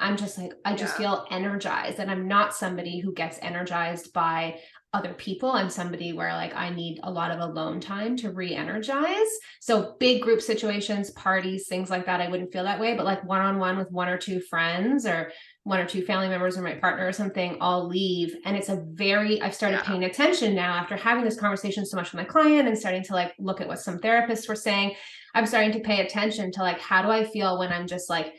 I'm 0.00 0.16
just 0.16 0.38
like, 0.38 0.52
I 0.64 0.74
just 0.74 0.94
yeah. 0.94 1.10
feel 1.10 1.26
energized. 1.30 1.98
And 1.98 2.10
I'm 2.10 2.28
not 2.28 2.54
somebody 2.54 2.98
who 2.98 3.12
gets 3.12 3.38
energized 3.42 4.14
by 4.14 4.58
other 4.96 5.12
people. 5.12 5.50
I'm 5.50 5.68
somebody 5.68 6.12
where 6.14 6.32
like 6.32 6.54
I 6.56 6.70
need 6.70 7.00
a 7.02 7.10
lot 7.10 7.30
of 7.30 7.40
alone 7.40 7.80
time 7.80 8.16
to 8.18 8.32
re 8.32 8.54
energize. 8.54 9.30
So, 9.60 9.94
big 10.00 10.22
group 10.22 10.40
situations, 10.40 11.10
parties, 11.10 11.68
things 11.68 11.90
like 11.90 12.06
that, 12.06 12.20
I 12.20 12.28
wouldn't 12.28 12.52
feel 12.52 12.64
that 12.64 12.80
way. 12.80 12.96
But 12.96 13.04
like 13.04 13.22
one 13.24 13.42
on 13.42 13.58
one 13.58 13.76
with 13.76 13.90
one 13.90 14.08
or 14.08 14.16
two 14.16 14.40
friends 14.40 15.04
or 15.04 15.30
one 15.64 15.80
or 15.80 15.86
two 15.86 16.02
family 16.02 16.28
members 16.28 16.56
or 16.56 16.62
my 16.62 16.74
partner 16.74 17.06
or 17.06 17.12
something, 17.12 17.58
I'll 17.60 17.86
leave. 17.86 18.34
And 18.44 18.56
it's 18.56 18.70
a 18.70 18.84
very, 18.92 19.42
I've 19.42 19.54
started 19.54 19.78
yeah. 19.78 19.82
paying 19.82 20.04
attention 20.04 20.54
now 20.54 20.74
after 20.74 20.96
having 20.96 21.24
this 21.24 21.38
conversation 21.38 21.84
so 21.84 21.96
much 21.96 22.12
with 22.12 22.22
my 22.22 22.24
client 22.24 22.68
and 22.68 22.78
starting 22.78 23.02
to 23.04 23.12
like 23.12 23.34
look 23.38 23.60
at 23.60 23.68
what 23.68 23.80
some 23.80 23.98
therapists 23.98 24.48
were 24.48 24.54
saying. 24.54 24.94
I'm 25.34 25.44
starting 25.44 25.72
to 25.72 25.80
pay 25.80 26.00
attention 26.00 26.52
to 26.52 26.62
like, 26.62 26.80
how 26.80 27.02
do 27.02 27.10
I 27.10 27.24
feel 27.24 27.58
when 27.58 27.72
I'm 27.72 27.86
just 27.86 28.08
like, 28.08 28.32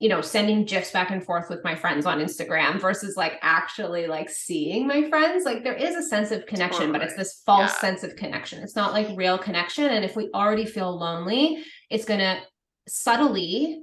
you 0.00 0.08
know 0.08 0.20
sending 0.20 0.64
gifs 0.64 0.90
back 0.92 1.10
and 1.10 1.24
forth 1.24 1.50
with 1.50 1.62
my 1.64 1.74
friends 1.74 2.06
on 2.06 2.18
instagram 2.18 2.80
versus 2.80 3.16
like 3.16 3.34
actually 3.42 4.06
like 4.06 4.30
seeing 4.30 4.86
my 4.86 5.08
friends 5.08 5.44
like 5.44 5.64
there 5.64 5.74
is 5.74 5.96
a 5.96 6.02
sense 6.02 6.30
of 6.30 6.46
connection 6.46 6.80
totally. 6.86 6.98
but 6.98 7.06
it's 7.06 7.16
this 7.16 7.42
false 7.44 7.72
yeah. 7.74 7.80
sense 7.80 8.02
of 8.04 8.14
connection 8.16 8.62
it's 8.62 8.76
not 8.76 8.92
like 8.92 9.08
real 9.16 9.38
connection 9.38 9.86
and 9.86 10.04
if 10.04 10.16
we 10.16 10.30
already 10.34 10.64
feel 10.64 10.96
lonely 10.96 11.64
it's 11.90 12.04
going 12.04 12.20
to 12.20 12.38
subtly 12.86 13.82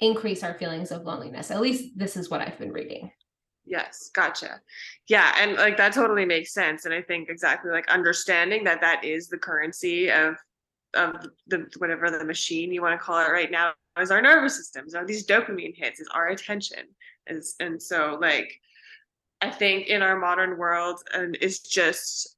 increase 0.00 0.42
our 0.42 0.54
feelings 0.54 0.92
of 0.92 1.04
loneliness 1.04 1.50
at 1.50 1.60
least 1.60 1.96
this 1.96 2.16
is 2.16 2.30
what 2.30 2.40
i've 2.40 2.58
been 2.58 2.72
reading 2.72 3.10
yes 3.64 4.10
gotcha 4.14 4.60
yeah 5.08 5.34
and 5.38 5.56
like 5.56 5.76
that 5.76 5.92
totally 5.92 6.24
makes 6.24 6.52
sense 6.52 6.84
and 6.84 6.94
i 6.94 7.02
think 7.02 7.28
exactly 7.28 7.70
like 7.70 7.88
understanding 7.88 8.62
that 8.62 8.80
that 8.80 9.02
is 9.04 9.28
the 9.28 9.38
currency 9.38 10.10
of 10.10 10.36
of 10.96 11.28
the 11.46 11.66
whatever 11.78 12.10
the 12.10 12.24
machine 12.24 12.72
you 12.72 12.82
want 12.82 12.98
to 12.98 13.04
call 13.04 13.18
it 13.18 13.30
right 13.30 13.50
now 13.50 13.72
is 14.00 14.10
our 14.10 14.22
nervous 14.22 14.56
systems 14.56 14.94
are 14.94 15.06
these 15.06 15.26
dopamine 15.26 15.76
hits 15.76 16.00
is 16.00 16.08
our 16.14 16.28
attention. 16.28 16.84
Is 17.28 17.56
and 17.60 17.82
so 17.82 18.18
like 18.20 18.52
i 19.42 19.50
think 19.50 19.88
in 19.88 20.00
our 20.00 20.18
modern 20.18 20.58
world 20.58 21.00
and 21.12 21.36
it's 21.40 21.58
just 21.58 22.36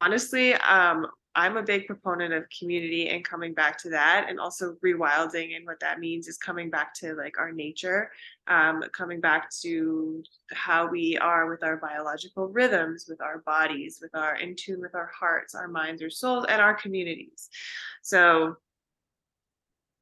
honestly 0.00 0.54
um 0.54 1.06
i'm 1.34 1.56
a 1.56 1.62
big 1.62 1.86
proponent 1.86 2.32
of 2.32 2.44
community 2.56 3.08
and 3.08 3.24
coming 3.24 3.54
back 3.54 3.78
to 3.78 3.90
that 3.90 4.26
and 4.28 4.40
also 4.40 4.76
rewilding 4.84 5.56
and 5.56 5.64
what 5.66 5.80
that 5.80 5.98
means 5.98 6.28
is 6.28 6.36
coming 6.38 6.70
back 6.70 6.94
to 6.94 7.14
like 7.14 7.38
our 7.38 7.52
nature 7.52 8.10
um 8.46 8.82
coming 8.92 9.20
back 9.20 9.50
to 9.50 10.22
how 10.52 10.86
we 10.86 11.16
are 11.18 11.48
with 11.48 11.62
our 11.62 11.76
biological 11.76 12.48
rhythms 12.48 13.06
with 13.08 13.20
our 13.20 13.38
bodies 13.38 13.98
with 14.00 14.14
our 14.14 14.36
in 14.36 14.54
tune 14.56 14.80
with 14.80 14.94
our 14.94 15.10
hearts 15.18 15.54
our 15.54 15.68
minds 15.68 16.02
our 16.02 16.10
souls 16.10 16.46
and 16.48 16.60
our 16.60 16.74
communities 16.74 17.48
so 18.02 18.56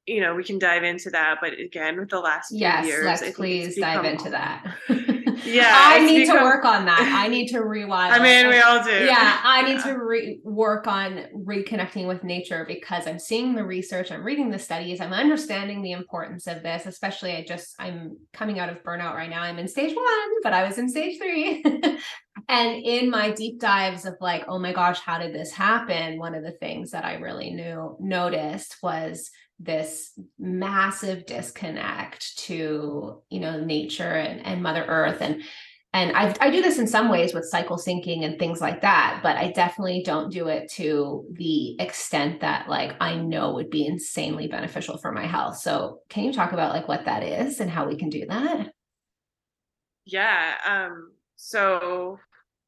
you 0.06 0.20
know, 0.20 0.34
we 0.34 0.44
can 0.44 0.58
dive 0.58 0.84
into 0.84 1.10
that. 1.10 1.38
But 1.40 1.58
again, 1.58 1.98
with 1.98 2.10
the 2.10 2.20
last 2.20 2.48
few 2.48 2.60
yes, 2.60 2.86
years, 2.86 3.04
let's 3.04 3.36
please 3.36 3.76
dive 3.76 4.04
into 4.04 4.30
that. 4.30 4.64
yeah, 5.46 5.72
I 5.72 6.04
need 6.04 6.20
become, 6.20 6.38
to 6.38 6.44
work 6.44 6.64
on 6.64 6.84
that. 6.86 7.00
I 7.00 7.28
need 7.28 7.48
to 7.48 7.58
rewatch. 7.58 8.10
I 8.10 8.22
mean, 8.22 8.48
we 8.48 8.58
all 8.60 8.82
do. 8.82 8.90
Yeah, 8.90 9.40
I 9.42 9.62
need 9.62 9.82
to 9.82 9.92
re- 9.98 10.40
work 10.44 10.86
on 10.86 11.26
reconnecting 11.34 12.06
with 12.06 12.24
nature 12.24 12.64
because 12.66 13.06
I'm 13.06 13.18
seeing 13.18 13.54
the 13.54 13.64
research, 13.64 14.10
I'm 14.10 14.24
reading 14.24 14.50
the 14.50 14.58
studies, 14.58 15.00
I'm 15.00 15.12
understanding 15.12 15.82
the 15.82 15.92
importance 15.92 16.46
of 16.46 16.62
this. 16.62 16.86
Especially, 16.86 17.32
I 17.32 17.44
just 17.44 17.74
I'm 17.78 18.16
coming 18.32 18.58
out 18.58 18.68
of 18.68 18.82
burnout 18.82 19.14
right 19.14 19.30
now. 19.30 19.42
I'm 19.42 19.58
in 19.58 19.68
stage 19.68 19.94
one, 19.94 20.42
but 20.42 20.52
I 20.52 20.66
was 20.66 20.78
in 20.78 20.88
stage 20.88 21.18
three. 21.18 21.64
and 22.48 22.76
in 22.84 23.10
my 23.10 23.30
deep 23.30 23.60
dives 23.60 24.04
of 24.04 24.14
like, 24.20 24.44
oh 24.48 24.58
my 24.58 24.72
gosh, 24.72 25.00
how 25.00 25.18
did 25.18 25.34
this 25.34 25.52
happen? 25.52 26.18
One 26.18 26.34
of 26.34 26.42
the 26.42 26.52
things 26.52 26.90
that 26.90 27.04
I 27.04 27.14
really 27.14 27.50
knew 27.50 27.96
noticed 28.00 28.76
was 28.82 29.30
this 29.58 30.18
massive 30.38 31.26
disconnect 31.26 32.38
to 32.38 33.22
you 33.30 33.40
know 33.40 33.64
nature 33.64 34.02
and, 34.02 34.44
and 34.44 34.62
mother 34.62 34.84
earth. 34.84 35.18
And 35.20 35.42
and 35.96 36.14
I, 36.14 36.34
I 36.42 36.50
do 36.50 36.60
this 36.60 36.78
in 36.78 36.86
some 36.86 37.08
ways 37.08 37.32
with 37.32 37.48
cycle 37.48 37.78
syncing 37.78 38.22
and 38.24 38.38
things 38.38 38.60
like 38.60 38.82
that 38.82 39.20
but 39.22 39.36
i 39.36 39.50
definitely 39.52 40.02
don't 40.04 40.30
do 40.30 40.48
it 40.48 40.70
to 40.72 41.24
the 41.32 41.80
extent 41.80 42.40
that 42.40 42.68
like 42.68 42.94
i 43.00 43.16
know 43.16 43.54
would 43.54 43.70
be 43.70 43.86
insanely 43.86 44.46
beneficial 44.46 44.98
for 44.98 45.10
my 45.10 45.26
health. 45.26 45.56
So 45.56 46.00
can 46.10 46.24
you 46.24 46.32
talk 46.32 46.52
about 46.52 46.74
like 46.74 46.86
what 46.86 47.06
that 47.06 47.22
is 47.22 47.60
and 47.60 47.70
how 47.70 47.88
we 47.88 47.96
can 47.96 48.10
do 48.10 48.26
that? 48.26 48.72
Yeah 50.04 50.54
um 50.66 51.12
so 51.36 52.18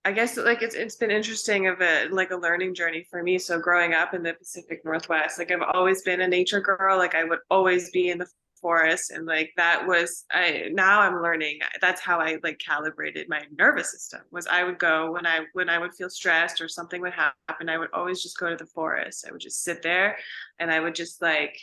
I 0.05 0.13
guess 0.13 0.37
like 0.37 0.63
it's 0.63 0.75
it's 0.75 0.97
been 0.97 1.11
interesting 1.11 1.67
of 1.67 1.81
a 1.83 2.09
like 2.09 2.31
a 2.31 2.37
learning 2.37 2.75
journey 2.75 3.07
for 3.11 3.23
me. 3.23 3.39
So 3.39 3.59
growing 3.59 3.93
up 3.95 4.15
in 4.15 4.23
the 4.23 4.35
Pacific 4.35 4.85
Northwest, 4.85 5.39
like 5.39 5.51
I've 5.51 5.63
always 5.75 6.03
been 6.03 6.21
a 6.21 6.29
nature 6.29 6.61
girl. 6.61 6.97
Like 6.97 7.15
I 7.15 7.25
would 7.25 7.41
always 7.51 7.91
be 7.91 8.11
in 8.11 8.19
the 8.19 8.29
forest 8.61 9.11
and 9.11 9.27
like 9.27 9.53
that 9.57 9.87
was 9.87 10.25
I 10.33 10.69
now 10.73 11.01
I'm 11.01 11.23
learning 11.23 11.61
that's 11.81 12.01
how 12.01 12.19
I 12.19 12.39
like 12.43 12.59
calibrated 12.59 13.29
my 13.29 13.43
nervous 13.57 13.93
system 13.93 14.21
was 14.31 14.47
I 14.47 14.65
would 14.65 14.79
go 14.79 15.13
when 15.13 15.27
I 15.27 15.41
when 15.53 15.69
I 15.69 15.79
would 15.79 15.95
feel 15.95 16.11
stressed 16.11 16.61
or 16.61 16.69
something 16.69 17.01
would 17.01 17.13
happen 17.13 17.69
I 17.69 17.79
would 17.79 17.91
always 17.93 18.23
just 18.23 18.39
go 18.39 18.51
to 18.51 18.57
the 18.57 18.67
forest 18.67 19.25
I 19.29 19.33
would 19.33 19.41
just 19.41 19.63
sit 19.63 19.83
there 19.83 20.19
and 20.59 20.71
I 20.71 20.81
would 20.81 20.95
just 20.95 21.23
like 21.23 21.59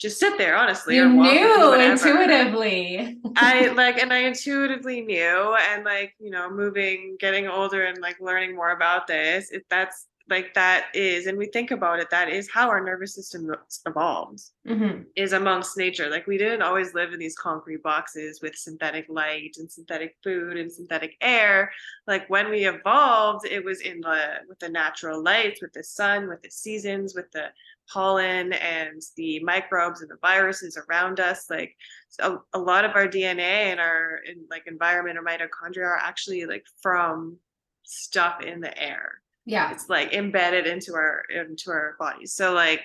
just 0.00 0.18
sit 0.18 0.38
there 0.38 0.56
honestly 0.56 0.96
you 0.96 1.08
knew 1.08 1.74
intuitively. 1.74 3.18
I 3.36 3.68
like 3.76 3.98
and 3.98 4.12
i 4.12 4.18
intuitively 4.18 5.02
knew 5.02 5.56
and 5.72 5.84
like 5.84 6.14
you 6.18 6.30
know 6.30 6.50
moving 6.50 7.16
getting 7.20 7.46
older 7.46 7.84
and 7.84 7.98
like 8.00 8.16
learning 8.20 8.56
more 8.56 8.70
about 8.70 9.06
this 9.06 9.50
if 9.50 9.62
that's 9.68 10.06
like 10.30 10.54
that 10.54 10.86
is 10.94 11.26
and 11.26 11.36
we 11.36 11.46
think 11.46 11.72
about 11.72 11.98
it 11.98 12.08
that 12.10 12.28
is 12.28 12.48
how 12.50 12.68
our 12.68 12.82
nervous 12.82 13.14
system 13.14 13.52
evolved 13.84 14.40
mm-hmm. 14.66 15.02
is 15.16 15.32
amongst 15.32 15.76
nature. 15.76 16.08
Like 16.08 16.26
we 16.26 16.38
didn't 16.38 16.62
always 16.62 16.94
live 16.94 17.12
in 17.12 17.18
these 17.18 17.36
concrete 17.36 17.82
boxes 17.82 18.40
with 18.40 18.56
synthetic 18.56 19.06
light 19.08 19.56
and 19.58 19.70
synthetic 19.70 20.16
food 20.22 20.56
and 20.56 20.70
synthetic 20.70 21.16
air. 21.20 21.72
Like 22.06 22.30
when 22.30 22.48
we 22.48 22.68
evolved 22.68 23.44
it 23.46 23.64
was 23.64 23.80
in 23.80 24.00
the 24.00 24.34
with 24.48 24.60
the 24.60 24.68
natural 24.68 25.22
lights 25.22 25.60
with 25.60 25.72
the 25.72 25.82
sun 25.82 26.28
with 26.28 26.42
the 26.42 26.50
seasons 26.50 27.14
with 27.14 27.30
the 27.32 27.46
pollen 27.92 28.52
and 28.52 29.02
the 29.16 29.40
microbes 29.40 30.00
and 30.00 30.10
the 30.10 30.18
viruses 30.22 30.78
around 30.78 31.18
us. 31.18 31.50
Like 31.50 31.76
a, 32.20 32.36
a 32.52 32.58
lot 32.58 32.84
of 32.84 32.92
our 32.94 33.08
dna 33.08 33.40
and 33.40 33.80
our 33.80 34.20
in, 34.26 34.44
like 34.48 34.68
environment 34.68 35.18
or 35.18 35.22
mitochondria 35.22 35.86
are 35.86 35.96
actually 35.96 36.46
like 36.46 36.64
from 36.80 37.36
stuff 37.82 38.42
in 38.42 38.60
the 38.60 38.80
air 38.80 39.20
yeah 39.46 39.72
it's 39.72 39.88
like 39.88 40.12
embedded 40.12 40.66
into 40.66 40.94
our 40.94 41.22
into 41.34 41.70
our 41.70 41.96
bodies 41.98 42.32
so 42.32 42.52
like 42.52 42.84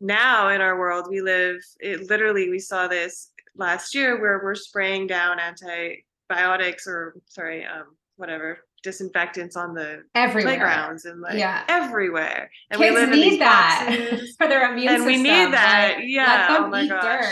now 0.00 0.48
in 0.48 0.60
our 0.60 0.78
world 0.78 1.06
we 1.08 1.20
live 1.20 1.56
it 1.80 2.08
literally 2.10 2.50
we 2.50 2.58
saw 2.58 2.86
this 2.88 3.30
last 3.56 3.94
year 3.94 4.20
where 4.20 4.40
we're 4.42 4.54
spraying 4.54 5.06
down 5.06 5.38
antibiotics 5.38 6.86
or 6.86 7.14
sorry 7.26 7.64
um 7.64 7.96
whatever 8.16 8.58
disinfectants 8.82 9.56
on 9.56 9.74
the 9.74 10.02
everywhere. 10.14 10.56
playgrounds 10.56 11.04
and 11.04 11.20
like 11.20 11.38
yeah. 11.38 11.64
everywhere. 11.68 12.50
And 12.70 12.80
Kids 12.80 12.94
we 12.94 13.00
live 13.00 13.10
need 13.10 13.22
in 13.22 13.30
these 13.30 13.38
that 13.38 14.20
for 14.38 14.48
their 14.48 14.72
immune 14.72 14.88
and 14.88 15.04
system. 15.04 15.14
And 15.14 15.22
we 15.22 15.30
need 15.30 15.52
that. 15.52 15.94
Like, 15.96 16.04
yeah. 16.08 16.56
oh 16.58 16.68
my 16.68 16.86
gosh. 16.88 17.26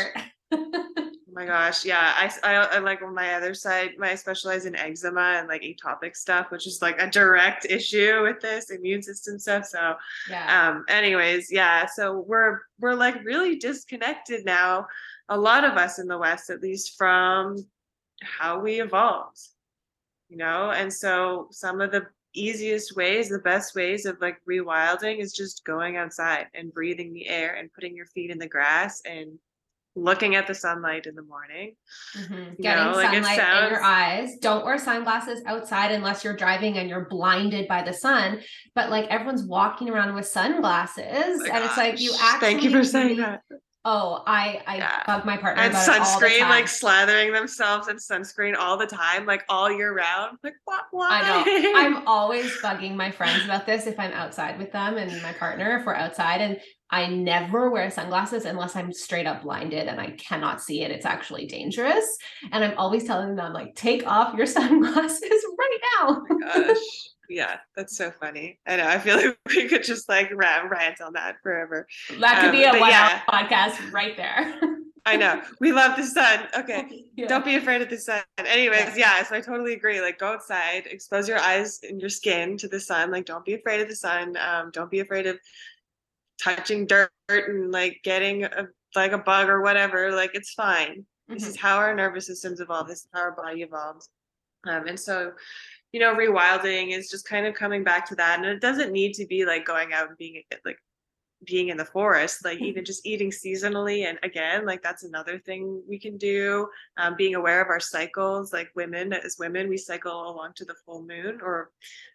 Oh 1.31 1.33
my 1.35 1.47
gosh, 1.47 1.85
yeah. 1.85 2.13
I, 2.17 2.33
I, 2.43 2.55
I 2.55 2.79
like 2.79 3.03
on 3.03 3.15
my 3.15 3.35
other 3.35 3.55
side, 3.55 3.91
I 4.03 4.17
specialize 4.17 4.67
in 4.67 4.75
eczema 4.75 5.37
and 5.39 5.47
like 5.47 5.63
atopic 5.63 6.17
stuff, 6.17 6.51
which 6.51 6.67
is 6.67 6.83
like 6.83 7.01
a 7.01 7.09
direct 7.09 7.67
issue 7.67 8.23
with 8.23 8.41
this 8.41 8.71
immune 8.71 9.01
system 9.01 9.39
stuff. 9.39 9.67
So, 9.67 9.95
yeah. 10.29 10.71
Um. 10.71 10.85
Anyways, 10.89 11.53
yeah. 11.53 11.87
So 11.87 12.25
we're 12.27 12.59
we're 12.81 12.95
like 12.95 13.25
really 13.25 13.57
disconnected 13.57 14.45
now. 14.45 14.89
A 15.29 15.39
lot 15.39 15.65
of 15.65 15.75
us 15.75 16.01
in 16.01 16.09
the 16.09 16.19
West, 16.19 16.51
at 16.51 16.63
least, 16.63 16.97
from 16.99 17.59
how 18.23 18.59
we 18.59 18.81
evolved. 18.81 19.41
You 20.31 20.37
know, 20.37 20.73
and 20.73 20.93
so 20.93 21.47
some 21.53 21.81
of 21.81 21.93
the 21.93 22.07
easiest 22.35 22.97
ways, 22.97 23.29
the 23.29 23.39
best 23.39 23.77
ways 23.77 24.05
of 24.05 24.21
like 24.21 24.39
rewilding 24.49 25.21
is 25.21 25.33
just 25.33 25.65
going 25.65 25.97
outside 25.97 26.47
and 26.55 26.75
breathing 26.75 27.13
the 27.13 27.29
air 27.29 27.55
and 27.55 27.73
putting 27.73 27.95
your 27.95 28.07
feet 28.07 28.31
in 28.31 28.39
the 28.39 28.49
grass 28.49 29.01
and 29.05 29.39
looking 30.01 30.35
at 30.35 30.47
the 30.47 30.55
sunlight 30.55 31.07
in 31.07 31.15
the 31.15 31.23
morning. 31.23 31.75
Mm-hmm. 32.17 32.63
Getting 32.63 32.85
know, 32.85 32.93
sunlight 32.95 33.23
like 33.23 33.39
sounds... 33.39 33.65
in 33.67 33.71
your 33.73 33.83
eyes. 33.83 34.37
Don't 34.39 34.65
wear 34.65 34.79
sunglasses 34.79 35.43
outside 35.47 35.93
unless 35.93 36.25
you're 36.25 36.37
driving 36.37 36.79
and 36.79 36.89
you're 36.89 37.07
blinded 37.07 37.69
by 37.69 37.83
the 37.83 37.93
sun. 37.93 38.41
But 38.75 38.91
like 38.91 39.07
everyone's 39.09 39.45
walking 39.45 39.91
around 39.91 40.15
with 40.15 40.27
sunglasses, 40.27 41.07
oh 41.07 41.51
and 41.53 41.65
it's 41.65 41.77
like 41.77 42.01
you 42.01 42.13
actually 42.21 42.41
thank 42.41 42.63
you 42.63 42.71
for 42.71 42.85
saying 42.85 43.19
that. 43.19 43.43
Oh, 43.83 44.23
I 44.27 44.61
I 44.67 44.77
Yeah. 44.77 45.03
bug 45.07 45.25
my 45.25 45.39
partner 45.39 45.63
and 45.63 45.73
about 45.73 45.89
it 45.89 46.01
all 46.01 46.21
the 46.21 46.27
sunscreen, 46.27 46.41
like 46.51 46.67
slathering 46.67 47.33
themselves 47.33 47.89
in 47.89 47.97
sunscreen 47.97 48.55
all 48.55 48.77
the 48.77 48.87
time, 48.87 49.25
like 49.25 49.45
all 49.49 49.73
year 49.73 49.95
round. 49.95 50.37
Like 50.43 50.57
what? 50.65 50.85
Why? 50.91 51.09
I 51.11 51.45
know. 51.45 51.73
I'm 51.77 52.07
always 52.07 52.53
bugging 52.59 52.95
my 52.95 53.11
friends 53.11 53.45
about 53.45 53.65
this 53.65 53.87
if 53.87 53.99
I'm 53.99 54.13
outside 54.13 54.59
with 54.59 54.71
them 54.73 54.99
and 54.99 55.23
my 55.23 55.33
partner, 55.33 55.79
if 55.79 55.87
we're 55.87 55.95
outside. 55.95 56.43
And 56.43 56.61
I 56.91 57.07
never 57.07 57.71
wear 57.71 57.91
sunglasses 57.91 58.45
unless 58.45 58.75
I'm 58.77 58.93
straight 58.93 59.27
up 59.27 59.43
blinded 59.43 59.87
and 59.89 60.01
I 60.01 60.11
cannot 60.13 60.61
see 60.61 60.83
it. 60.83 60.91
It's 60.91 61.07
actually 61.07 61.47
dangerous. 61.47 62.19
And 62.53 62.65
I'm 62.65 62.77
always 62.77 63.05
telling 63.05 63.37
them, 63.37 63.53
like, 63.53 63.75
take 63.75 64.07
off 64.07 64.35
your 64.37 64.47
sunglasses 64.59 65.23
right 65.59 65.79
now. 65.99 66.23
Gosh. 66.41 66.77
Yeah, 67.29 67.59
that's 67.77 67.97
so 67.97 68.11
funny. 68.11 68.59
I 68.67 68.75
know. 68.77 68.89
I 68.89 68.99
feel 68.99 69.17
like 69.17 69.39
we 69.55 69.69
could 69.69 69.85
just 69.85 70.09
like 70.09 70.31
rant, 70.35 70.69
rant 70.69 71.01
on 71.01 71.13
that 71.13 71.37
forever. 71.45 71.87
That 72.19 72.41
could 72.41 72.47
Um, 72.47 72.53
be 72.53 72.65
a 72.65 72.73
one 72.81 72.91
yeah. 72.91 73.21
podcast 73.29 73.93
right 73.93 74.17
there. 74.17 74.61
I 75.07 75.17
know. 75.17 75.41
We 75.61 75.73
love 75.73 75.97
the 75.97 76.03
sun. 76.05 76.41
Okay. 76.59 77.05
Yeah. 77.17 77.27
Don't 77.29 77.45
be 77.45 77.55
afraid 77.55 77.81
of 77.83 77.89
the 77.89 77.97
sun. 77.97 78.21
Anyways, 78.37 78.99
yeah, 78.99 79.23
so 79.23 79.35
I 79.37 79.41
totally 79.41 79.73
agree. 79.73 80.01
Like 80.01 80.19
go 80.19 80.27
outside, 80.27 80.87
expose 80.87 81.27
your 81.27 81.39
eyes 81.39 81.81
and 81.89 82.01
your 82.01 82.11
skin 82.11 82.59
to 82.59 82.69
the 82.69 82.81
sun. 82.81 83.11
Like 83.11 83.25
don't 83.25 83.45
be 83.45 83.55
afraid 83.55 83.81
of 83.81 83.89
the 83.89 83.97
sun. 83.97 84.37
Um, 84.37 84.71
don't 84.73 84.91
be 84.91 85.01
afraid 85.01 85.27
of 85.27 85.39
touching 86.41 86.87
dirt 86.87 87.11
and 87.29 87.71
like 87.71 88.01
getting 88.03 88.45
a, 88.45 88.69
like 88.97 89.13
a 89.13 89.19
bug 89.19 89.49
or 89.49 89.63
whatever. 89.63 90.13
Like 90.13 90.33
it's 90.35 90.53
fine. 90.55 91.05
This 91.29 91.45
Mhm. 91.45 91.49
is 91.49 91.57
how 91.57 91.77
our 91.77 91.95
nervous 91.95 92.27
systems 92.27 92.61
evolve. 92.61 92.89
This 92.89 93.01
is 93.01 93.09
how 93.13 93.21
our 93.21 93.33
body 93.33 93.63
evolves. 93.63 94.09
Um, 94.67 94.87
and 94.87 94.99
so, 94.99 95.33
you 95.93 96.01
know, 96.01 96.15
rewilding 96.15 96.97
is 96.97 97.09
just 97.11 97.29
kind 97.29 97.47
of 97.47 97.55
coming 97.55 97.85
back 97.85 98.07
to 98.09 98.15
that. 98.17 98.39
And 98.39 98.47
it 98.49 98.61
doesn't 98.61 98.93
need 98.93 99.15
to 99.15 99.27
be 99.27 99.45
like 99.45 99.65
going 99.65 99.93
out 99.93 100.09
and 100.09 100.19
being 100.19 100.43
like 100.65 100.79
being 101.45 101.69
in 101.69 101.77
the 101.79 101.85
forest, 101.87 102.45
like 102.45 102.61
even 102.61 102.85
just 102.85 103.07
eating 103.07 103.31
seasonally. 103.31 104.05
And 104.07 104.19
again, 104.23 104.67
like 104.67 104.83
that's 104.83 105.05
another 105.05 105.39
thing 105.39 105.83
we 105.89 105.99
can 105.99 106.19
do. 106.19 106.69
Um, 106.99 107.17
being 107.17 107.35
aware 107.35 107.63
of 107.63 107.69
our 107.69 107.81
cycles, 107.81 108.53
like 108.53 108.71
women 108.75 109.13
as 109.13 109.37
women, 109.39 109.69
we 109.69 109.79
cycle 109.79 110.31
along 110.31 110.53
to 110.57 110.65
the 110.67 110.75
full 110.85 111.03
moon 111.03 111.41
or 111.43 111.71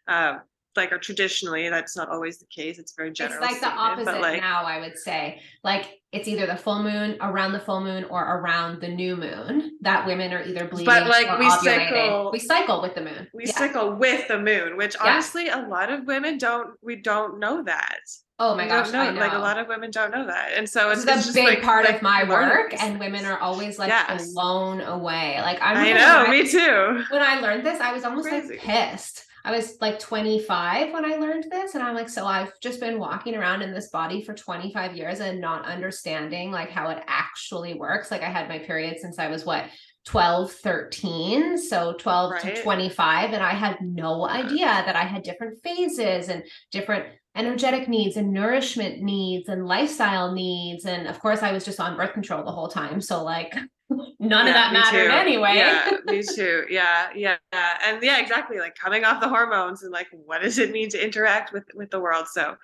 um, 0.07 0.41
like 0.75 0.91
or 0.91 0.97
traditionally, 0.97 1.69
that's 1.69 1.95
not 1.95 2.09
always 2.09 2.38
the 2.38 2.45
case. 2.47 2.79
It's 2.79 2.93
very 2.95 3.11
general. 3.11 3.41
it's 3.43 3.51
like 3.51 3.61
the 3.61 3.67
opposite 3.67 4.21
like 4.21 4.41
now, 4.41 4.63
I 4.63 4.79
would 4.79 4.97
say. 4.97 5.41
Like 5.63 5.99
it's 6.11 6.27
either 6.27 6.45
the 6.45 6.55
full 6.55 6.81
moon, 6.83 7.17
around 7.21 7.51
the 7.53 7.59
full 7.59 7.81
moon, 7.81 8.05
or 8.05 8.21
around 8.23 8.81
the 8.81 8.88
new 8.88 9.15
moon 9.15 9.77
that 9.81 10.05
women 10.05 10.31
are 10.33 10.41
either 10.43 10.65
bleeding 10.65 10.85
but 10.85 11.07
like, 11.07 11.27
or 11.27 11.38
we 11.39 11.45
ovulating. 11.45 11.89
cycle- 11.89 12.29
we 12.31 12.39
cycle 12.39 12.81
with 12.81 12.95
the 12.95 13.01
moon. 13.01 13.27
we 13.33 13.45
Yeah. 13.45 13.53
cycle 13.57 13.91
with 13.95 14.27
the 14.27 14.38
moon, 14.39 14.77
which 14.77 14.95
Yeah. 14.95 15.11
honestly 15.13 15.49
a 15.49 15.57
lot 15.57 15.91
of 15.91 16.05
women 16.05 16.38
don't 16.38 16.71
we 16.81 16.95
don't 16.95 17.39
know 17.39 17.63
that. 17.63 17.99
Oh 18.38 18.53
my 18.53 18.67
gosh, 18.67 18.91
know, 18.91 19.11
know. 19.11 19.19
like 19.19 19.31
a 19.31 19.38
lot 19.38 19.57
of 19.57 19.69
women 19.69 19.91
don't 19.91 20.11
know 20.11 20.27
that. 20.27 20.51
And 20.57 20.67
so 20.69 20.89
it's, 20.89 21.03
it's 21.03 21.11
a 21.11 21.15
just, 21.15 21.33
big 21.33 21.45
like- 21.45 21.61
part 21.61 21.85
like 21.85 21.95
of 21.95 22.01
my 22.01 22.27
work, 22.27 22.71
these 22.71 22.81
and 22.81 22.99
women 22.99 23.23
are 23.25 23.38
always 23.39 23.79
like 23.79 23.88
Yes. 23.89 24.33
blown 24.33 24.81
away. 24.81 25.38
Like 25.41 25.61
I, 25.61 25.89
I 25.91 25.93
know, 25.93 26.25
I, 26.27 26.31
me 26.31 26.45
too. 26.47 27.03
when 27.11 27.21
I 27.21 27.39
learned 27.39 27.65
this, 27.65 27.79
I 27.79 27.93
was 27.93 28.03
almost 28.03 28.27
Crazy. 28.27 28.49
like 28.49 28.59
pissed. 28.59 29.24
I 29.45 29.51
was 29.51 29.77
like 29.79 29.99
25 29.99 30.91
when 30.91 31.05
I 31.05 31.17
learned 31.17 31.45
this, 31.51 31.75
and 31.75 31.84
I'm 31.84 31.93
like, 31.93 32.10
so 32.10 32.25
I've 32.25 32.60
just 32.62 32.79
been 32.79 32.97
walking 32.97 33.36
around 33.36 33.62
in 33.62 33.73
this 33.73 33.89
body 33.89 34.23
for 34.23 34.34
25 34.34 34.95
years 34.95 35.19
and 35.19 35.39
not 35.39 35.67
understanding 35.67 36.51
like 36.51 36.71
how 36.71 36.89
it 36.89 37.03
actually 37.05 37.75
works. 37.75 38.10
Like 38.10 38.23
I 38.23 38.31
had 38.31 38.49
my 38.49 38.58
period 38.58 38.97
since 38.99 39.19
I 39.19 39.27
was 39.27 39.45
what 39.45 39.65
12, 40.05 40.51
13, 40.51 41.58
so 41.60 41.93
12 41.93 42.41
to 42.41 42.62
25, 42.63 43.34
and 43.34 43.43
I 43.43 43.51
had 43.51 43.77
no 43.81 44.27
idea 44.27 44.65
that 44.65 44.95
I 44.95 45.03
had 45.03 45.21
different 45.21 45.62
phases 45.63 46.29
and 46.29 46.43
different 46.71 47.05
energetic 47.36 47.88
needs 47.88 48.17
and 48.17 48.31
nourishment 48.31 49.03
needs 49.03 49.47
and 49.47 49.67
lifestyle 49.67 50.34
needs. 50.34 50.86
And 50.86 51.08
of 51.08 51.19
course, 51.19 51.43
I 51.43 51.51
was 51.51 51.65
just 51.65 51.79
on 51.79 51.97
birth 51.97 52.13
control 52.13 52.43
the 52.43 52.51
whole 52.51 52.67
time. 52.67 52.99
So 52.99 53.23
like 53.23 53.53
none 53.89 54.48
of 54.48 54.54
that 54.54 54.74
mattered 54.74 55.10
too. 55.10 55.13
anyway. 55.13 55.54
Yeah, 55.56 55.91
me 56.06 56.24
too. 56.36 56.65
Yeah, 56.69 57.10
yeah, 57.15 57.38
yeah. 57.54 57.78
And 57.86 58.02
yeah, 58.04 58.19
exactly. 58.19 58.60
Like 58.60 58.76
coming 58.76 59.04
off 59.06 59.21
the 59.21 59.30
hormones 59.30 59.84
and 59.84 59.91
like 59.91 60.08
what 60.12 60.41
does 60.41 60.58
it 60.60 60.71
mean 60.71 60.89
to 60.89 61.04
interact 61.04 61.54
with 61.54 61.65
with 61.76 61.91
the 61.91 62.00
world? 62.00 62.28
So 62.28 62.56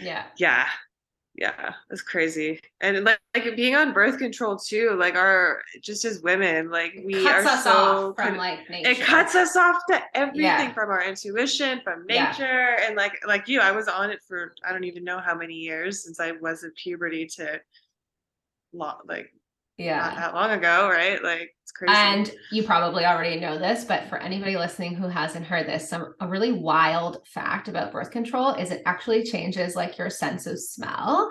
yeah. 0.00 0.24
yeah. 0.38 0.66
Yeah, 1.38 1.74
it's 1.90 2.00
crazy. 2.00 2.62
And 2.80 3.04
like, 3.04 3.18
like 3.34 3.56
being 3.56 3.74
on 3.76 3.92
birth 3.92 4.16
control 4.18 4.56
too, 4.56 4.96
like 4.98 5.16
our 5.16 5.60
just 5.82 6.06
as 6.06 6.22
women, 6.22 6.70
like 6.70 7.02
we 7.04 7.12
cuts 7.22 7.44
are 7.46 7.48
us 7.50 7.64
so 7.64 7.70
off 8.08 8.16
from 8.16 8.38
like 8.38 8.70
nature. 8.70 8.90
it 8.92 9.00
cuts 9.00 9.34
us 9.34 9.54
off 9.54 9.76
to 9.90 10.00
everything 10.14 10.40
Yeah. 10.44 10.72
from 10.72 10.88
our 10.88 11.04
intuition 11.04 11.82
from 11.84 12.06
Yeah. 12.08 12.30
nature 12.30 12.78
and 12.80 12.96
like 12.96 13.18
like 13.26 13.48
you 13.48 13.60
i 13.60 13.70
was 13.70 13.86
on 13.86 14.08
it 14.10 14.20
for 14.26 14.54
i 14.66 14.72
don't 14.72 14.84
even 14.84 15.04
know 15.04 15.18
how 15.18 15.34
many 15.34 15.52
years 15.56 16.04
since 16.04 16.20
i 16.20 16.32
was 16.32 16.64
in 16.64 16.70
puberty 16.82 17.26
to 17.36 17.60
lo- 18.72 19.02
like 19.06 19.30
not 19.78 19.84
Yeah. 19.84 20.14
that 20.14 20.34
long 20.34 20.50
ago 20.52 20.88
right 20.88 21.22
like 21.22 21.54
it's 21.62 21.72
crazy 21.72 21.92
And 21.94 22.30
you 22.52 22.62
probably 22.62 23.04
already 23.04 23.38
know 23.40 23.58
this, 23.58 23.84
but 23.84 24.08
for 24.08 24.18
anybody 24.18 24.56
listening 24.56 24.94
who 24.94 25.08
hasn't 25.08 25.44
heard 25.44 25.66
this, 25.66 25.88
some 25.88 26.14
a 26.20 26.28
really 26.28 26.52
wild 26.52 27.26
fact 27.26 27.68
about 27.68 27.92
birth 27.92 28.10
control 28.10 28.54
is 28.54 28.70
it 28.70 28.82
actually 28.86 29.24
changes 29.24 29.74
like 29.74 29.98
your 29.98 30.08
sense 30.10 30.46
of 30.46 30.58
smell. 30.60 31.30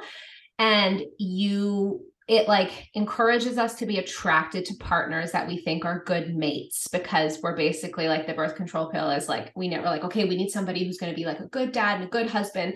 And 0.60 1.04
you 1.20 2.06
it 2.28 2.48
like 2.48 2.90
encourages 2.96 3.60
us 3.60 3.76
to 3.76 3.86
be 3.86 4.00
attracted 4.00 4.66
to 4.66 4.74
partners 4.80 5.32
that 5.32 5.48
we 5.48 5.58
think 5.62 5.86
are 5.86 6.04
good 6.06 6.36
mates 6.36 6.88
because 6.88 7.40
we're 7.44 7.56
basically 7.56 8.08
like 8.08 8.26
the 8.26 8.34
birth 8.34 8.56
control 8.56 8.90
pill 8.90 9.12
is 9.12 9.30
like 9.30 9.52
we 9.56 9.68
know 9.68 9.78
we're 9.80 9.86
like 9.86 10.04
okay 10.04 10.26
we 10.26 10.36
need 10.36 10.50
somebody 10.50 10.84
who's 10.84 10.98
going 10.98 11.12
to 11.12 11.16
be 11.16 11.26
like 11.26 11.40
a 11.40 11.48
good 11.50 11.72
dad 11.72 11.96
and 12.00 12.06
a 12.06 12.10
good 12.10 12.28
husband 12.28 12.74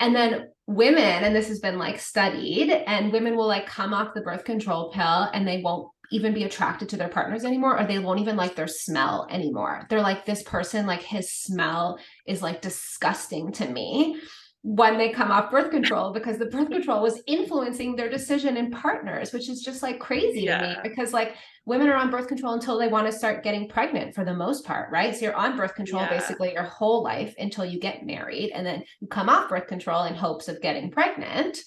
and 0.00 0.14
then 0.14 0.48
women 0.66 1.02
and 1.02 1.34
this 1.36 1.48
has 1.48 1.60
been 1.60 1.78
like 1.78 1.98
studied 1.98 2.70
and 2.70 3.12
women 3.12 3.36
will 3.36 3.46
like 3.46 3.66
come 3.66 3.92
off 3.92 4.14
the 4.14 4.22
birth 4.22 4.44
control 4.44 4.90
pill 4.90 5.28
and 5.32 5.46
they 5.46 5.60
won't 5.60 5.88
even 6.10 6.32
be 6.32 6.44
attracted 6.44 6.88
to 6.88 6.96
their 6.96 7.08
partners 7.08 7.44
anymore 7.44 7.78
or 7.78 7.86
they 7.86 7.98
won't 7.98 8.20
even 8.20 8.36
like 8.36 8.54
their 8.54 8.66
smell 8.66 9.26
anymore. 9.30 9.86
They're 9.88 10.00
like 10.00 10.24
this 10.24 10.42
person 10.42 10.86
like 10.86 11.02
his 11.02 11.32
smell 11.32 11.98
is 12.26 12.42
like 12.42 12.62
disgusting 12.62 13.52
to 13.52 13.68
me 13.68 14.20
when 14.66 14.96
they 14.96 15.10
come 15.10 15.30
off 15.30 15.50
birth 15.50 15.70
control 15.70 16.10
because 16.10 16.38
the 16.38 16.46
birth 16.46 16.70
control 16.70 17.02
was 17.02 17.20
influencing 17.26 17.94
their 17.94 18.08
decision 18.08 18.56
in 18.56 18.70
partners, 18.70 19.30
which 19.30 19.50
is 19.50 19.60
just 19.60 19.82
like 19.82 19.98
crazy 20.00 20.46
to 20.46 20.58
me 20.58 20.74
because 20.82 21.12
like 21.12 21.34
women 21.66 21.86
are 21.86 21.96
on 21.96 22.10
birth 22.10 22.28
control 22.28 22.54
until 22.54 22.78
they 22.78 22.88
want 22.88 23.06
to 23.06 23.12
start 23.12 23.44
getting 23.44 23.68
pregnant 23.68 24.14
for 24.14 24.24
the 24.24 24.32
most 24.32 24.64
part, 24.64 24.90
right? 24.90 25.14
So 25.14 25.26
you're 25.26 25.34
on 25.34 25.54
birth 25.58 25.74
control 25.74 26.00
Yeah. 26.04 26.08
basically 26.08 26.54
your 26.54 26.62
whole 26.62 27.02
life 27.02 27.34
until 27.38 27.66
you 27.66 27.78
get 27.78 28.06
married 28.06 28.52
and 28.54 28.66
then 28.66 28.84
you 29.00 29.06
come 29.06 29.28
off 29.28 29.50
birth 29.50 29.66
control 29.66 30.04
in 30.04 30.14
hopes 30.14 30.48
of 30.48 30.62
getting 30.62 30.90
pregnant. 30.90 31.58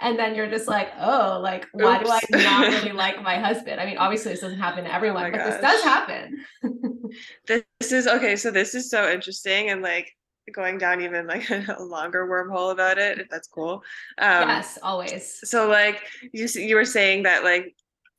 And 0.00 0.18
then 0.18 0.34
you're 0.34 0.50
just 0.50 0.66
like, 0.66 0.88
oh, 0.98 1.38
like 1.42 1.66
why 1.72 2.02
do 2.02 2.08
I 2.10 2.20
not 2.42 2.68
really 2.72 2.92
like 2.92 3.22
my 3.22 3.38
husband? 3.38 3.82
I 3.82 3.84
mean, 3.84 3.98
obviously 3.98 4.32
this 4.32 4.40
doesn't 4.40 4.58
happen 4.58 4.84
to 4.84 4.94
everyone, 4.94 5.26
oh 5.26 5.30
my 5.30 5.36
but 5.36 5.44
this 5.44 5.60
does 5.60 5.82
happen. 5.82 6.42
this 7.46 7.92
is 7.92 8.06
okay 8.06 8.34
so 8.34 8.50
this 8.50 8.74
is 8.74 8.88
so 8.88 9.10
interesting 9.10 9.68
and 9.68 9.82
like 9.82 10.15
going 10.52 10.78
down 10.78 11.00
even 11.00 11.26
like 11.26 11.48
a 11.50 11.76
longer 11.82 12.26
wormhole 12.26 12.72
about 12.72 12.98
it 12.98 13.18
if 13.18 13.28
that's 13.28 13.48
cool 13.48 13.82
um 14.18 14.48
yes, 14.48 14.78
always. 14.82 15.40
so 15.48 15.68
like 15.68 16.02
you 16.32 16.46
you 16.54 16.76
were 16.76 16.84
saying 16.84 17.22
that 17.24 17.42
like 17.44 17.74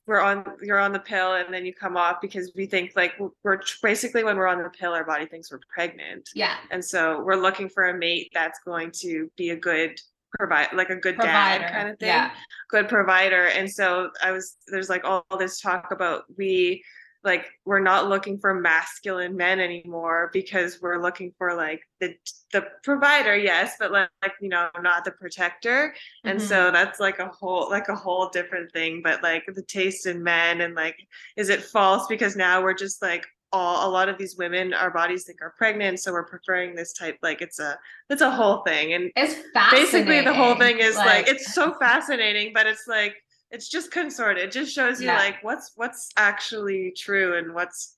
we're 0.06 0.20
on 0.20 0.44
you're 0.62 0.78
on 0.78 0.92
the 0.92 0.98
pill 0.98 1.34
and 1.34 1.52
then 1.52 1.66
you 1.66 1.72
come 1.74 1.96
off 1.96 2.20
because 2.20 2.52
we 2.56 2.64
think 2.66 2.92
like 2.96 3.12
we're- 3.44 3.58
basically 3.82 4.24
when 4.24 4.36
we're 4.36 4.46
on 4.46 4.62
the 4.62 4.70
pill 4.70 4.92
our 4.92 5.04
body 5.04 5.26
thinks 5.26 5.50
we're 5.50 5.60
pregnant 5.72 6.28
Yeah. 6.34 6.56
and 6.70 6.82
so 6.84 7.22
we're 7.22 7.36
looking 7.36 7.68
for 7.68 7.88
a 7.90 7.94
mate 7.96 8.30
that's 8.34 8.58
going 8.64 8.90
to 9.00 9.30
be 9.36 9.50
a 9.50 9.56
good 9.56 10.00
provide 10.38 10.68
like 10.74 10.90
a 10.90 10.96
good 10.96 11.14
Provider. 11.16 11.62
dad 11.64 11.72
kind 11.72 11.88
of 11.88 11.98
thing 11.98 12.08
Yeah. 12.08 12.30
good 12.68 12.88
provider 12.88 13.46
and 13.48 13.70
so 13.70 14.10
i 14.22 14.30
was 14.30 14.56
there's 14.68 14.90
like 14.90 15.04
all, 15.04 15.24
this 15.38 15.60
talk 15.60 15.90
about 15.90 16.24
we 16.36 16.82
like 17.28 17.44
we're 17.66 17.78
not 17.92 18.08
looking 18.08 18.38
for 18.40 18.54
masculine 18.54 19.36
men 19.36 19.60
anymore 19.60 20.30
because 20.32 20.78
we're 20.80 21.00
looking 21.00 21.30
for 21.36 21.54
like 21.54 21.80
the 22.00 22.14
the 22.54 22.64
provider 22.82 23.36
yes 23.36 23.74
but 23.78 23.92
like, 23.92 24.08
like 24.22 24.32
you 24.40 24.48
know 24.48 24.68
not 24.80 25.04
the 25.04 25.10
protector 25.12 25.94
and 26.24 26.40
Mhm. 26.40 26.48
so 26.50 26.70
that's 26.72 26.98
like 26.98 27.18
a 27.18 27.28
whole 27.28 27.68
like 27.70 27.88
a 27.88 27.94
whole 27.94 28.30
different 28.30 28.72
thing 28.72 29.02
but 29.04 29.22
like 29.22 29.44
the 29.46 29.62
taste 29.62 30.06
in 30.06 30.22
men 30.24 30.62
and 30.62 30.74
like 30.74 30.96
is 31.36 31.50
it 31.50 31.62
false 31.62 32.06
because 32.08 32.34
now 32.34 32.62
we're 32.62 32.74
just 32.86 33.02
like 33.02 33.26
all 33.52 33.88
a 33.88 33.90
lot 33.90 34.08
of 34.08 34.16
these 34.18 34.36
women 34.36 34.72
our 34.74 34.90
bodies 34.90 35.24
think 35.24 35.40
are 35.42 35.54
pregnant 35.56 36.00
so 36.00 36.12
we're 36.12 36.24
preferring 36.34 36.74
this 36.74 36.92
type 36.94 37.16
like 37.22 37.40
it's 37.42 37.58
a 37.58 37.78
it's 38.10 38.22
a 38.22 38.30
whole 38.30 38.62
thing 38.62 38.92
and 38.94 39.10
It's 39.16 39.34
fascinating. 39.54 39.84
basically 39.84 40.20
the 40.22 40.34
whole 40.34 40.54
thing 40.56 40.78
is 40.80 40.96
like, 40.96 41.28
it's 41.28 41.52
so 41.54 41.74
fascinating 41.78 42.52
but 42.54 42.66
it's 42.66 42.86
like 42.86 43.14
it's 43.50 43.68
just 43.68 43.90
consorted 43.90 44.42
it 44.44 44.52
just 44.52 44.72
shows 44.74 45.00
you 45.00 45.06
Yeah. 45.06 45.18
like 45.18 45.42
what's 45.42 45.72
what's 45.76 46.10
actually 46.16 46.92
true 46.96 47.36
and 47.38 47.54
what's 47.54 47.96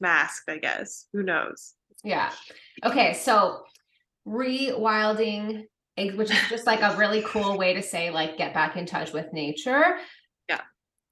masked 0.00 0.48
i 0.48 0.58
guess 0.58 1.06
who 1.12 1.22
knows 1.22 1.74
Yeah. 2.04 2.32
Okay. 2.84 3.14
So 3.14 3.62
rewilding, 4.26 5.66
which 5.96 6.30
is 6.30 6.48
just 6.48 6.66
like 6.66 6.80
a 6.82 6.96
really 6.96 7.22
cool 7.22 7.56
way 7.56 7.74
to 7.74 7.82
say, 7.82 8.10
like, 8.10 8.36
get 8.36 8.54
back 8.54 8.76
in 8.76 8.86
touch 8.86 9.12
with 9.12 9.32
nature. 9.32 9.98
Yeah. 10.48 10.60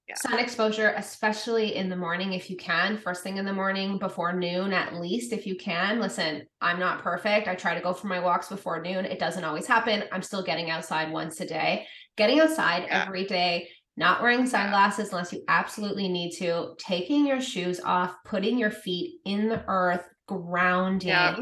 Yeah. 0.09 0.15
Sun 0.17 0.39
exposure, 0.41 0.93
especially 0.97 1.77
in 1.77 1.89
the 1.89 1.97
morning, 1.97 2.33
if 2.33 2.51
you 2.51 2.57
can, 2.57 2.99
first 2.99 3.23
thing 3.23 3.37
in 3.37 3.45
the 3.45 3.53
morning 3.53 3.99
before 3.99 4.33
noon, 4.33 4.73
at 4.73 4.95
least 4.95 5.33
if 5.33 5.47
you 5.47 5.55
can. 5.57 6.01
Listen, 6.01 6.45
I'm 6.61 6.81
not 6.81 7.03
perfect. 7.03 7.47
I 7.47 7.55
try 7.55 7.75
to 7.75 7.81
go 7.81 7.93
for 7.93 8.09
my 8.09 8.19
walks 8.19 8.49
before 8.49 8.83
noon. 8.83 9.05
It 9.05 9.19
doesn't 9.21 9.45
always 9.45 9.67
happen. 9.67 10.05
I'm 10.11 10.23
still 10.23 10.43
getting 10.43 10.71
outside 10.71 11.13
once 11.13 11.41
a 11.41 11.47
day. 11.47 11.87
Getting 12.17 12.41
outside 12.41 12.85
Yeah. 12.85 13.05
every 13.07 13.25
day, 13.25 13.69
not 13.97 14.23
wearing 14.23 14.47
sunglasses 14.47 15.11
unless 15.11 15.33
you 15.33 15.43
absolutely 15.49 16.09
need 16.09 16.33
to, 16.39 16.75
taking 16.79 17.27
your 17.27 17.41
shoes 17.41 17.81
off, 17.81 18.15
putting 18.25 18.59
your 18.59 18.71
feet 18.71 19.21
in 19.25 19.49
the 19.49 19.65
earth, 19.69 20.09
grounding, 20.27 21.09
Yeah. 21.09 21.37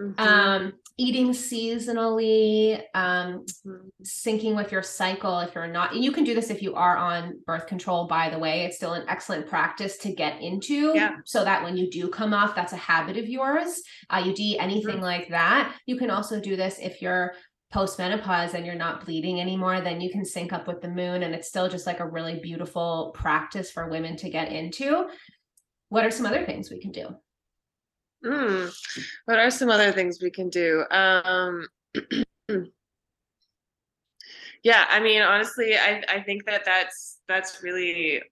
Mhm. 0.00 0.20
um, 0.20 0.72
eating 0.98 1.30
seasonally, 1.30 2.82
um, 2.94 3.44
Mhm. 3.66 3.90
syncing 4.02 4.56
with 4.56 4.72
your 4.72 4.82
cycle 4.82 5.40
if 5.40 5.54
you're 5.54 5.66
not 5.66 5.94
you 5.96 6.12
can 6.12 6.24
do 6.24 6.34
this 6.34 6.50
if 6.50 6.62
you 6.62 6.74
are 6.74 6.96
on 6.96 7.38
birth 7.46 7.66
control 7.66 8.06
by 8.06 8.28
the 8.30 8.38
way 8.38 8.64
it's 8.64 8.76
still 8.76 8.92
an 8.94 9.06
excellent 9.08 9.46
practice 9.46 9.96
to 9.98 10.12
get 10.12 10.40
into 10.40 10.92
Yeah. 10.94 11.16
so 11.24 11.44
that 11.44 11.62
when 11.64 11.76
you 11.76 11.90
do 11.90 12.08
come 12.08 12.32
off 12.34 12.54
that's 12.54 12.72
a 12.72 12.76
habit 12.76 13.16
of 13.16 13.26
yours 13.28 13.82
iud 14.10 14.56
anything 14.58 15.00
like 15.00 15.28
that 15.30 15.74
you 15.86 15.96
can 15.96 16.10
also 16.10 16.40
do 16.40 16.56
this 16.56 16.78
if 16.78 17.00
you're 17.02 17.34
postmenopause 17.76 18.54
and 18.54 18.64
you're 18.64 18.74
not 18.74 19.04
bleeding 19.04 19.40
anymore 19.40 19.80
then 19.80 20.00
you 20.00 20.10
can 20.10 20.24
sync 20.24 20.52
up 20.52 20.66
with 20.66 20.80
the 20.80 20.88
moon 20.88 21.22
and 21.22 21.34
it's 21.34 21.48
still 21.48 21.68
just 21.68 21.86
like 21.86 22.00
a 22.00 22.06
really 22.06 22.40
beautiful 22.40 23.12
practice 23.14 23.70
for 23.70 23.90
women 23.90 24.16
to 24.16 24.30
get 24.30 24.50
into 24.50 25.08
what 25.90 26.04
are 26.04 26.10
some 26.10 26.26
other 26.26 26.44
things 26.44 26.70
we 26.70 26.80
can 26.80 26.90
do 26.90 27.14
Mm. 28.24 28.72
What 29.26 29.38
are 29.38 29.50
some 29.50 29.70
other 29.70 29.92
things 29.92 30.20
we 30.20 30.30
can 30.30 30.48
do? 30.48 30.84
Um, 30.90 31.66
yeah, 34.62 34.86
I 34.88 35.00
mean, 35.00 35.22
honestly, 35.22 35.76
I 35.76 36.02
I 36.08 36.20
think 36.22 36.44
that 36.46 36.64
that's 36.64 37.18
that's 37.28 37.62
really 37.62 38.22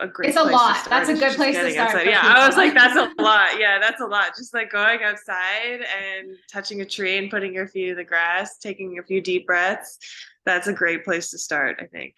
a 0.00 0.08
great. 0.08 0.30
It's 0.30 0.38
a 0.38 0.42
lot. 0.42 0.84
That's 0.88 1.08
a 1.08 1.14
good 1.14 1.36
place 1.36 1.56
to 1.56 1.70
start 1.70 2.06
Yeah, 2.06 2.20
I 2.22 2.46
was 2.46 2.56
like, 2.56 2.74
that's 2.74 2.96
a 2.96 3.10
lot. 3.22 3.58
Yeah, 3.58 3.78
that's 3.78 4.00
a 4.00 4.06
lot. 4.06 4.36
Just 4.36 4.52
like 4.54 4.70
going 4.70 5.02
outside 5.02 5.80
and 5.82 6.36
touching 6.50 6.80
a 6.80 6.84
tree 6.84 7.18
and 7.18 7.30
putting 7.30 7.54
your 7.54 7.68
feet 7.68 7.90
in 7.90 7.96
the 7.96 8.04
grass, 8.04 8.58
taking 8.58 8.98
a 8.98 9.02
few 9.02 9.20
deep 9.20 9.46
breaths. 9.46 9.98
That's 10.44 10.66
a 10.66 10.72
great 10.72 11.04
place 11.04 11.30
to 11.30 11.38
start. 11.38 11.78
I 11.80 11.86
think. 11.86 12.14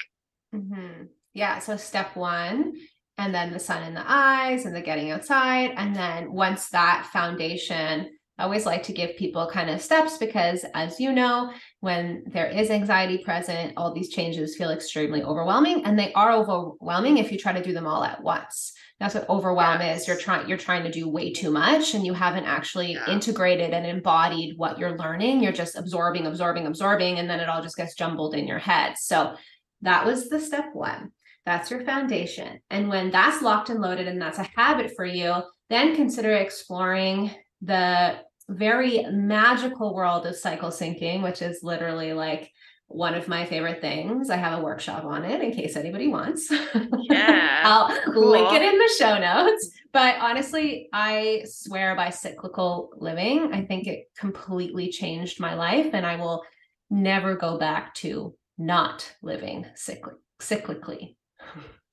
Mhm. 0.55 1.09
Yeah. 1.35 1.59
So 1.59 1.77
step 1.77 2.17
one, 2.17 2.75
and 3.19 3.35
then 3.35 3.53
the 3.53 3.59
sun 3.59 3.83
in 3.83 3.95
the 3.95 4.05
eyes 4.05 4.65
and 4.67 4.75
the 4.75 4.81
getting 4.81 5.11
outside. 5.11 5.73
And 5.77 5.95
then 5.95 6.33
once 6.33 6.71
that 6.71 7.09
foundation, 7.13 8.11
I 8.39 8.43
always 8.45 8.67
like 8.67 8.83
to 8.85 8.93
give 8.93 9.17
people 9.17 9.49
kind 9.53 9.71
of 9.71 9.81
steps 9.81 10.19
because, 10.19 10.65
as 10.75 10.99
you 10.99 11.13
know, 11.13 11.53
when 11.81 12.25
there 12.27 12.49
is 12.49 12.69
anxiety 12.69 13.19
present, 13.19 13.75
all 13.77 13.95
these 13.95 14.09
changes 14.09 14.57
feel 14.57 14.71
extremely 14.71 15.23
overwhelming. 15.23 15.85
And 15.85 15.97
they 15.97 16.13
are 16.15 16.33
overwhelming 16.33 17.19
if 17.19 17.31
you 17.31 17.39
try 17.39 17.53
to 17.53 17.63
do 17.63 17.73
them 17.73 17.87
all 17.87 18.03
at 18.03 18.23
once. 18.23 18.73
That's 18.99 19.15
what 19.15 19.29
overwhelm 19.29 19.83
is. 19.83 20.09
You're 20.09 20.17
trying 20.17 20.49
you're 20.49 20.59
trying 20.59 20.83
to 20.85 20.91
do 20.91 21.09
way 21.09 21.33
too 21.33 21.51
much 21.51 21.95
and 21.95 22.05
you 22.05 22.13
haven't 22.15 22.45
actually 22.45 22.93
Yeah. 22.93 23.09
integrated 23.09 23.73
and 23.73 23.87
embodied 23.87 24.57
what 24.57 24.79
you're 24.79 24.97
learning. 24.99 25.43
You're 25.43 25.53
just 25.53 25.77
absorbing, 25.77 26.27
absorbing, 26.27 26.67
absorbing, 26.67 27.19
and 27.19 27.29
then 27.31 27.41
it 27.41 27.49
all 27.49 27.63
just 27.63 27.77
gets 27.77 27.95
jumbled 27.95 28.35
in 28.35 28.49
your 28.49 28.59
head. 28.59 28.95
So 28.99 29.35
that 29.83 30.07
was 30.07 30.29
the 30.29 30.41
step 30.41 30.71
one. 30.73 31.13
That's 31.47 31.71
your 31.71 31.85
foundation. 31.85 32.61
And 32.71 32.89
when 32.89 33.11
that's 33.11 33.43
locked 33.43 33.69
and 33.69 33.81
loaded 33.81 34.09
and 34.09 34.21
that's 34.21 34.39
a 34.39 34.49
habit 34.57 34.93
for 34.97 35.05
you, 35.05 35.35
then 35.69 35.95
consider 35.95 36.35
exploring 36.35 37.31
the 37.65 38.21
very 38.49 39.05
magical 39.11 39.95
world 39.95 40.27
of 40.27 40.37
cycle 40.37 40.71
syncing, 40.71 41.23
which 41.23 41.43
is 41.43 41.61
literally 41.63 42.13
like 42.13 42.51
one 42.89 43.15
of 43.15 43.29
my 43.29 43.47
favorite 43.47 43.81
things. 43.81 44.29
I 44.29 44.37
have 44.37 44.59
a 44.59 44.63
workshop 44.63 45.05
on 45.05 45.25
it 45.25 45.41
in 45.43 45.53
case 45.53 45.77
anybody 45.77 46.09
wants. 46.09 46.51
Yeah, 46.51 47.63
I'll 47.65 47.89
link 48.31 48.53
it 48.53 48.63
in 48.63 48.79
the 48.79 48.93
show 48.99 49.19
notes. 49.19 49.71
But 49.93 50.17
honestly, 50.21 50.89
I 50.93 51.45
swear 51.47 51.97
by 51.97 52.11
cyclical 52.11 52.91
living. 52.97 53.53
I 53.53 53.65
think 53.65 53.87
it 53.87 54.05
completely 54.17 54.91
changed 54.91 55.41
my 55.41 55.55
life, 55.55 55.91
and 55.95 56.05
I 56.05 56.17
will 56.17 56.43
never 56.91 57.37
go 57.37 57.59
back 57.59 57.95
to 57.95 58.35
not 58.59 59.11
living 59.23 59.67
cyclic- 59.75 60.17
cyclically. 60.41 61.17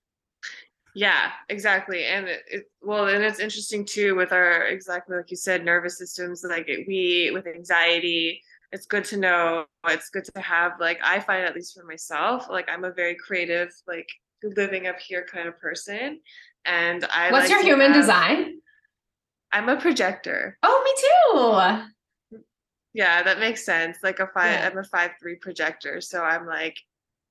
Yeah, 0.93 1.31
exactly. 1.49 2.05
And 2.05 2.27
it, 2.27 2.41
it 2.49 2.63
well, 2.81 3.07
and 3.07 3.23
it's 3.23 3.39
interesting 3.39 3.85
too 3.85 4.15
with 4.15 4.31
our 4.31 4.63
exactly 4.67 5.15
like 5.17 5.31
you 5.31 5.37
said, 5.37 5.63
nervous 5.63 5.97
systems. 5.97 6.43
Like 6.43 6.67
it, 6.67 6.85
we 6.87 7.31
with 7.33 7.47
anxiety, 7.47 8.41
it's 8.71 8.85
good 8.85 9.05
to 9.05 9.17
know. 9.17 9.65
It's 9.87 10.09
good 10.09 10.25
to 10.25 10.41
have 10.41 10.73
like 10.79 10.99
I 11.03 11.19
find 11.19 11.45
at 11.45 11.55
least 11.55 11.75
for 11.75 11.85
myself, 11.85 12.47
like 12.49 12.69
I'm 12.69 12.83
a 12.83 12.91
very 12.91 13.15
creative, 13.15 13.71
like 13.87 14.09
living 14.43 14.87
up 14.87 14.99
here 14.99 15.25
kind 15.31 15.47
of 15.47 15.57
person. 15.59 16.19
And 16.65 17.05
I 17.05 17.31
What's 17.31 17.45
like 17.49 17.51
your 17.51 17.63
human 17.63 17.91
have- 17.93 18.01
design? 18.01 18.57
I'm 19.53 19.67
a 19.69 19.75
projector. 19.75 20.57
Oh, 20.63 20.81
me 22.31 22.39
too. 22.39 22.39
Yeah, 22.93 23.23
that 23.23 23.39
makes 23.39 23.65
sense. 23.65 23.97
Like 24.03 24.19
a 24.19 24.27
five, 24.27 24.51
Yeah. 24.51 24.69
I'm 24.71 24.77
a 24.77 24.83
five 24.83 25.11
three 25.21 25.35
projector. 25.35 26.01
So 26.01 26.21
I'm 26.23 26.45
like, 26.45 26.77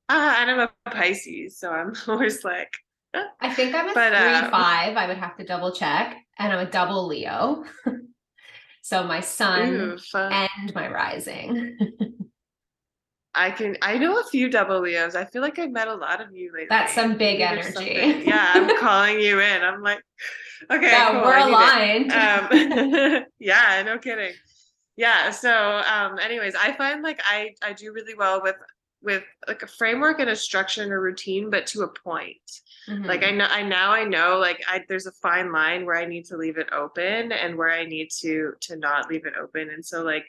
ah, 0.08 0.36
and 0.40 0.50
I'm 0.50 0.60
a 0.86 0.90
Pisces. 0.90 1.58
So 1.58 1.70
I'm 1.70 1.94
always 2.08 2.44
like, 2.44 2.72
I 3.14 3.52
think 3.54 3.74
I'm 3.74 3.88
a 3.88 3.94
But, 3.94 4.10
three 4.10 4.34
um, 4.34 4.50
five. 4.50 4.96
I 4.96 5.06
would 5.08 5.18
have 5.18 5.36
to 5.38 5.44
double 5.44 5.72
check, 5.72 6.16
and 6.38 6.52
I'm 6.52 6.66
a 6.66 6.70
double 6.70 7.06
Leo. 7.06 7.64
so 8.82 9.02
my 9.04 9.20
sun 9.20 9.68
ooh, 9.74 9.98
and 10.14 10.74
my 10.74 10.88
rising. 10.90 11.76
I 13.34 13.52
can 13.52 13.76
I 13.80 13.96
know 13.96 14.18
a 14.20 14.24
few 14.24 14.48
double 14.50 14.80
Leos. 14.80 15.14
I 15.14 15.24
feel 15.24 15.40
like 15.40 15.58
I've 15.58 15.70
met 15.70 15.86
a 15.88 15.94
lot 15.94 16.20
of 16.20 16.34
you 16.34 16.50
lately. 16.52 16.66
That's 16.68 16.92
some 16.94 17.16
big 17.16 17.40
energy. 17.40 18.24
Yeah, 18.26 18.52
I'm 18.54 18.76
calling 18.80 19.20
you 19.20 19.40
in. 19.40 19.62
I'm 19.62 19.82
like, 19.82 20.02
okay, 20.70 20.90
yeah, 20.90 21.12
cool, 21.12 21.20
we're 21.22 21.34
I 21.34 21.44
need 21.44 22.10
it. 22.10 22.12
aligned. 22.12 23.22
Um, 23.22 23.24
yeah, 23.38 23.82
no 23.86 23.98
kidding. 23.98 24.32
Yeah. 24.96 25.30
So, 25.30 25.52
um, 25.52 26.18
anyways, 26.18 26.54
I 26.56 26.72
find 26.76 27.02
like 27.02 27.20
I 27.24 27.54
I 27.62 27.72
do 27.72 27.92
really 27.92 28.14
well 28.14 28.42
with 28.42 28.56
with 29.00 29.22
like 29.46 29.62
a 29.62 29.66
framework 29.68 30.18
and 30.18 30.28
a 30.28 30.36
structure 30.36 30.82
and 30.82 30.92
a 30.92 30.98
routine, 30.98 31.50
but 31.50 31.66
to 31.68 31.82
a 31.82 31.88
point. 31.88 32.38
Like 33.06 33.22
Mhm. 33.22 33.24
I 33.24 33.30
know 33.32 33.46
I 33.46 33.62
now 33.62 33.92
I 33.92 34.04
know 34.04 34.38
like 34.38 34.60
I 34.68 34.84
there's 34.88 35.06
a 35.06 35.12
fine 35.12 35.52
line 35.52 35.86
where 35.86 35.96
I 35.96 36.06
need 36.06 36.24
to 36.26 36.36
leave 36.36 36.58
it 36.58 36.68
open 36.72 37.32
and 37.32 37.56
where 37.56 37.70
I 37.70 37.84
need 37.84 38.10
to 38.20 38.54
to 38.62 38.76
not 38.76 39.08
leave 39.10 39.26
it 39.26 39.34
open. 39.36 39.70
And 39.70 39.84
so 39.84 40.02
like 40.02 40.26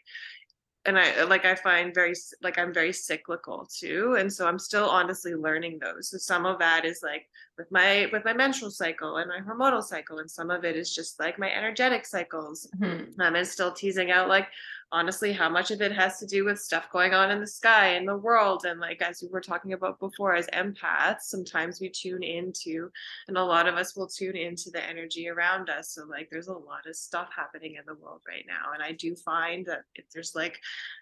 and 0.85 0.97
I 0.97 1.23
like 1.25 1.45
I 1.45 1.53
find 1.55 1.93
very 1.93 2.13
like 2.41 2.57
I'm 2.57 2.73
very 2.73 2.91
cyclical 2.91 3.67
too. 3.71 4.15
And 4.17 4.33
so 4.33 4.47
I'm 4.47 4.57
still 4.57 4.89
honestly 4.89 5.35
learning 5.35 5.77
those. 5.79 6.09
So 6.09 6.17
some 6.17 6.45
of 6.47 6.57
that 6.59 6.85
is 6.85 7.01
like 7.03 7.27
with 7.57 7.71
my 7.71 8.09
with 8.11 8.25
my 8.25 8.33
menstrual 8.33 8.71
cycle 8.71 9.17
and 9.17 9.29
my 9.29 9.41
hormonal 9.41 9.83
cycle, 9.83 10.19
and 10.19 10.29
some 10.31 10.49
of 10.49 10.65
it 10.65 10.75
is 10.75 10.93
just 10.93 11.19
like 11.19 11.37
my 11.37 11.51
energetic 11.51 12.05
cycles. 12.07 12.67
Mhm. 12.79 13.19
Um, 13.19 13.35
and 13.35 13.47
still 13.47 13.71
teasing 13.73 14.09
out 14.09 14.27
like 14.27 14.47
honestly 14.91 15.31
how 15.31 15.49
much 15.49 15.71
of 15.71 15.81
it 15.81 15.91
has 15.91 16.19
to 16.19 16.25
do 16.25 16.43
with 16.43 16.59
stuff 16.59 16.91
going 16.91 17.13
on 17.13 17.31
in 17.31 17.39
the 17.39 17.47
sky 17.47 17.95
in 17.95 18.05
the 18.05 18.15
world 18.15 18.65
and 18.65 18.79
like 18.79 19.01
as 19.01 19.21
we 19.21 19.29
were 19.29 19.41
talking 19.41 19.73
about 19.73 19.99
before 19.99 20.35
as 20.35 20.47
empaths 20.47 21.21
sometimes 21.21 21.79
we 21.79 21.89
tune 21.89 22.23
into 22.23 22.89
and 23.27 23.37
a 23.37 23.43
lot 23.43 23.67
of 23.67 23.75
us 23.75 23.95
will 23.95 24.07
tune 24.07 24.35
into 24.35 24.69
the 24.69 24.83
energy 24.83 25.29
around 25.29 25.69
us. 25.69 25.93
So 25.93 26.05
like 26.05 26.29
there's 26.29 26.47
a 26.47 26.53
lot 26.53 26.87
of 26.87 26.95
stuff 26.95 27.29
happening 27.35 27.75
in 27.75 27.83
the 27.85 27.95
world 27.95 28.21
right 28.27 28.45
now 28.47 28.73
and 28.73 28.83
i 28.83 28.91
do 28.91 29.15
find 29.15 29.65
that 29.65 29.83
if 29.95 30.05
there's 30.13 30.33
like 30.35 30.59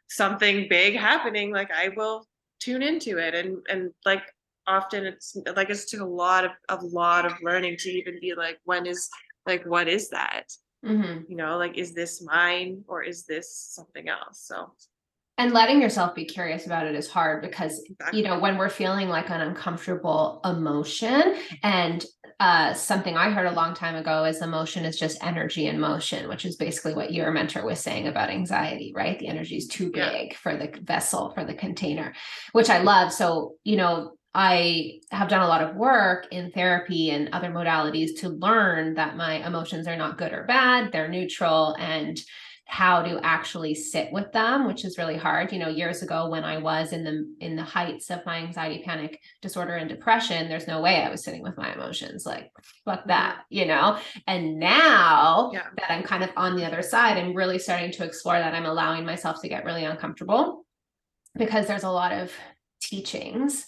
something 0.09 0.67
big 0.69 0.95
happening 0.95 1.51
like 1.51 1.71
i 1.71 1.89
will 1.95 2.25
tune 2.59 2.83
into 2.83 3.17
it. 3.17 3.33
And 3.33 3.57
and 3.69 3.91
like 4.05 4.23
often 4.67 5.05
it's 5.05 5.35
like 5.55 5.69
it's 5.69 5.89
took 5.89 6.01
a 6.01 6.05
lot 6.05 6.45
of 6.45 6.51
a 6.69 6.75
lot 6.77 7.25
of 7.25 7.33
learning 7.41 7.77
to 7.79 7.89
even 7.89 8.19
be 8.19 8.35
like 8.35 8.59
when 8.65 8.85
is 8.85 9.09
like 9.45 9.65
what 9.65 9.87
is 9.87 10.09
that 10.09 10.43
Mhm. 10.85 11.25
you 11.29 11.35
know 11.35 11.57
like 11.57 11.77
is 11.77 11.93
this 11.93 12.21
mine 12.21 12.83
or 12.87 13.03
is 13.03 13.25
this 13.25 13.53
something 13.53 14.07
else 14.07 14.39
so 14.45 14.73
And 15.37 15.53
letting 15.53 15.81
yourself 15.81 16.15
be 16.15 16.25
curious 16.25 16.65
about 16.65 16.85
it 16.87 16.95
is 16.95 17.09
hard 17.09 17.41
because 17.41 17.81
exactly. 17.89 18.19
you 18.21 18.25
know 18.27 18.39
when 18.39 18.57
we're 18.57 18.69
feeling 18.69 19.09
like 19.09 19.29
an 19.29 19.41
uncomfortable 19.41 20.41
emotion 20.45 21.35
and 21.63 22.05
uh 22.41 22.73
something 22.73 23.17
i 23.17 23.29
heard 23.29 23.47
a 23.47 23.51
long 23.51 23.73
time 23.73 23.95
ago 23.95 24.23
is 24.25 24.41
emotion 24.41 24.85
is 24.85 24.97
just 24.97 25.21
energy 25.23 25.67
in 25.67 25.79
motion 25.79 26.29
which 26.29 26.45
is 26.45 26.55
basically 26.55 26.93
what 26.93 27.11
your 27.13 27.31
mentor 27.31 27.65
was 27.65 27.79
saying 27.79 28.07
about 28.07 28.29
anxiety 28.29 28.93
right 28.95 29.19
the 29.19 29.27
energy 29.27 29.57
is 29.57 29.67
too 29.67 29.91
Yeah. 29.93 30.11
big 30.11 30.35
for 30.35 30.55
the 30.55 30.69
vessel 30.81 31.31
for 31.31 31.43
the 31.43 31.53
container 31.53 32.13
which 32.53 32.69
i 32.69 32.81
love 32.81 33.11
so 33.11 33.55
you 33.65 33.75
know 33.75 34.13
i 34.35 34.99
have 35.11 35.27
done 35.29 35.41
a 35.41 35.47
lot 35.47 35.61
of 35.63 35.75
work 35.75 36.27
in 36.31 36.51
therapy 36.51 37.11
and 37.11 37.29
other 37.33 37.49
modalities 37.49 38.19
to 38.19 38.29
learn 38.29 38.93
that 38.93 39.17
my 39.17 39.45
emotions 39.45 39.87
are 39.87 39.95
not 39.97 40.17
good 40.17 40.33
or 40.33 40.43
bad 40.43 40.91
they're 40.91 41.07
neutral 41.07 41.75
and 41.79 42.19
how 42.71 43.01
to 43.01 43.19
actually 43.23 43.73
sit 43.73 44.11
with 44.11 44.31
them 44.31 44.67
which 44.67 44.85
is 44.85 44.99
really 44.99 45.17
hard 45.17 45.51
you 45.51 45.57
know 45.57 45.69
years 45.69 46.03
ago 46.03 46.29
when 46.29 46.43
i 46.43 46.55
was 46.55 46.93
in 46.93 47.03
the 47.03 47.27
in 47.39 47.55
the 47.55 47.63
heights 47.63 48.11
of 48.11 48.23
my 48.27 48.37
anxiety 48.37 48.83
panic 48.85 49.19
disorder 49.41 49.73
and 49.73 49.89
depression 49.89 50.47
there's 50.47 50.67
no 50.67 50.79
way 50.79 51.03
i 51.03 51.09
was 51.09 51.23
sitting 51.23 51.41
with 51.41 51.57
my 51.57 51.73
emotions 51.73 52.27
like 52.27 52.51
fuck 52.85 53.03
that 53.07 53.39
you 53.49 53.65
know 53.65 53.97
and 54.27 54.59
now 54.59 55.49
Yeah. 55.51 55.63
that 55.77 55.89
i'm 55.89 56.03
kind 56.03 56.23
of 56.23 56.29
on 56.37 56.55
the 56.55 56.63
other 56.63 56.83
side 56.83 57.17
i'm 57.17 57.33
really 57.33 57.57
starting 57.57 57.91
to 57.93 58.05
explore 58.05 58.37
that 58.37 58.53
i'm 58.53 58.67
allowing 58.67 59.03
myself 59.03 59.41
to 59.41 59.49
get 59.49 59.65
really 59.65 59.85
uncomfortable 59.85 60.63
because 61.35 61.65
there's 61.65 61.83
a 61.83 61.89
lot 61.89 62.11
of 62.11 62.31
teachings 62.83 63.65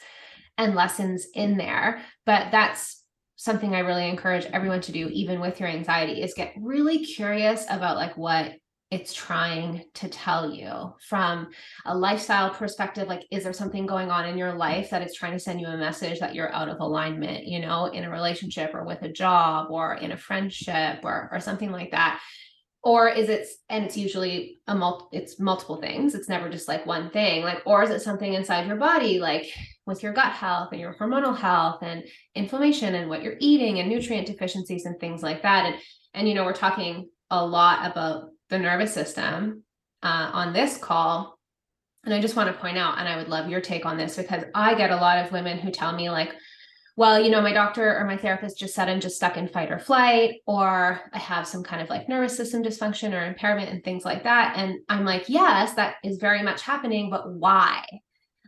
and 0.58 0.76
lessons 0.76 1.28
in 1.34 1.58
there. 1.58 2.02
But 2.26 2.52
that's 2.52 3.00
something 3.38 3.74
i 3.74 3.80
really 3.80 4.08
encourage 4.08 4.46
everyone 4.54 4.82
to 4.82 4.92
do 4.92 5.08
even 5.08 5.40
with 5.40 5.60
your 5.60 5.68
anxiety 5.68 6.22
is 6.22 6.36
get 6.36 6.54
really 6.60 7.04
curious 7.04 7.66
about 7.72 7.98
like 7.98 8.16
what 8.16 8.52
it's 8.92 9.14
trying 9.14 9.86
to 9.94 10.10
tell 10.10 10.54
you 10.54 10.94
from 11.08 11.48
a 11.86 11.98
lifestyle 11.98 12.50
perspective. 12.50 13.08
Like 13.08 13.26
is 13.32 13.46
there 13.46 13.54
something 13.54 13.86
going 13.86 14.12
on 14.12 14.28
in 14.28 14.38
your 14.38 14.54
life 14.54 14.90
that 14.90 15.02
it's 15.02 15.18
trying 15.18 15.32
to 15.32 15.40
send 15.40 15.62
you 15.62 15.68
a 15.68 15.78
message 15.78 16.20
that 16.20 16.36
you're 16.36 16.54
out 16.54 16.68
of 16.68 16.82
alignment 16.82 17.48
you 17.48 17.60
know 17.60 17.86
in 17.86 18.04
a 18.04 18.12
relationship 18.12 18.72
or 18.74 18.84
with 18.84 19.02
a 19.02 19.10
job 19.10 19.72
or 19.72 19.96
in 19.96 20.12
a 20.12 20.18
friendship 20.18 21.00
or 21.04 21.30
or 21.32 21.40
something 21.40 21.72
like 21.72 21.92
that? 21.92 22.22
Or 22.84 23.08
is 23.08 23.30
it 23.30 23.48
and 23.70 23.86
it's 23.86 23.96
usually 23.96 24.60
a 24.68 24.76
mul- 24.76 25.08
it's 25.14 25.40
multiple 25.40 25.80
things. 25.80 26.14
It's 26.14 26.28
never 26.28 26.50
just 26.50 26.68
like 26.68 26.86
one 26.86 27.12
thing. 27.12 27.44
Like 27.44 27.62
or 27.66 27.84
is 27.84 27.92
it 27.92 28.02
something 28.02 28.34
inside 28.34 28.68
your 28.68 28.76
body 28.76 29.20
like 29.20 29.48
with 29.92 30.02
your 30.02 30.14
gut 30.14 30.32
health 30.32 30.70
and 30.72 30.82
your 30.82 30.96
hormonal 30.96 31.38
health 31.38 31.84
and 31.84 32.04
inflammation 32.34 32.96
and 32.96 33.10
what 33.10 33.22
you're 33.22 33.38
eating 33.40 33.80
and 33.80 33.90
nutrient 33.90 34.26
deficiencies 34.26 34.86
and 34.86 35.00
things 35.00 35.22
like 35.22 35.44
that 35.44 35.66
and 35.66 35.76
and 36.14 36.28
you 36.28 36.34
know 36.34 36.44
we're 36.44 36.54
talking 36.54 37.08
a 37.32 37.46
lot 37.46 37.90
about 37.90 38.30
the 38.50 38.60
nervous 38.60 38.94
system 38.94 39.64
uh, 40.04 40.30
on 40.34 40.54
this 40.54 40.78
call. 40.78 41.40
And 42.04 42.14
I 42.14 42.20
just 42.20 42.36
want 42.36 42.54
to 42.54 42.62
point 42.62 42.78
out, 42.78 42.98
and 42.98 43.08
I 43.08 43.16
would 43.16 43.30
love 43.30 43.50
your 43.50 43.62
take 43.62 43.86
on 43.86 43.98
this 43.98 44.18
because 44.18 44.44
I 44.54 44.76
get 44.76 44.92
a 44.92 44.96
lot 44.96 45.24
of 45.24 45.32
women 45.32 45.58
who 45.58 45.72
tell 45.72 45.94
me, 45.94 46.10
like, 46.10 46.34
well, 46.98 47.22
you 47.22 47.30
know, 47.30 47.42
my 47.42 47.54
doctor 47.54 47.98
or 47.98 48.06
my 48.06 48.18
therapist 48.18 48.58
just 48.58 48.76
said 48.76 48.90
I'm 48.90 49.00
just 49.00 49.16
stuck 49.16 49.38
in 49.38 49.48
fight 49.48 49.72
or 49.72 49.80
flight, 49.80 50.42
or 50.46 51.00
I 51.14 51.20
have 51.20 51.48
some 51.48 51.64
kind 51.64 51.82
of 51.82 51.90
like 51.90 52.10
nervous 52.10 52.36
system 52.36 52.64
dysfunction 52.64 53.14
or 53.14 53.26
impairment 53.26 53.70
and 53.70 53.84
things 53.84 54.04
like 54.04 54.24
that. 54.24 54.56
And 54.58 54.80
I'm 54.90 55.06
like, 55.06 55.30
yes, 55.30 55.74
that 55.76 55.96
is 56.04 56.18
very 56.18 56.44
much 56.44 56.62
happening, 56.64 57.10
but 57.10 57.32
why? 57.32 57.86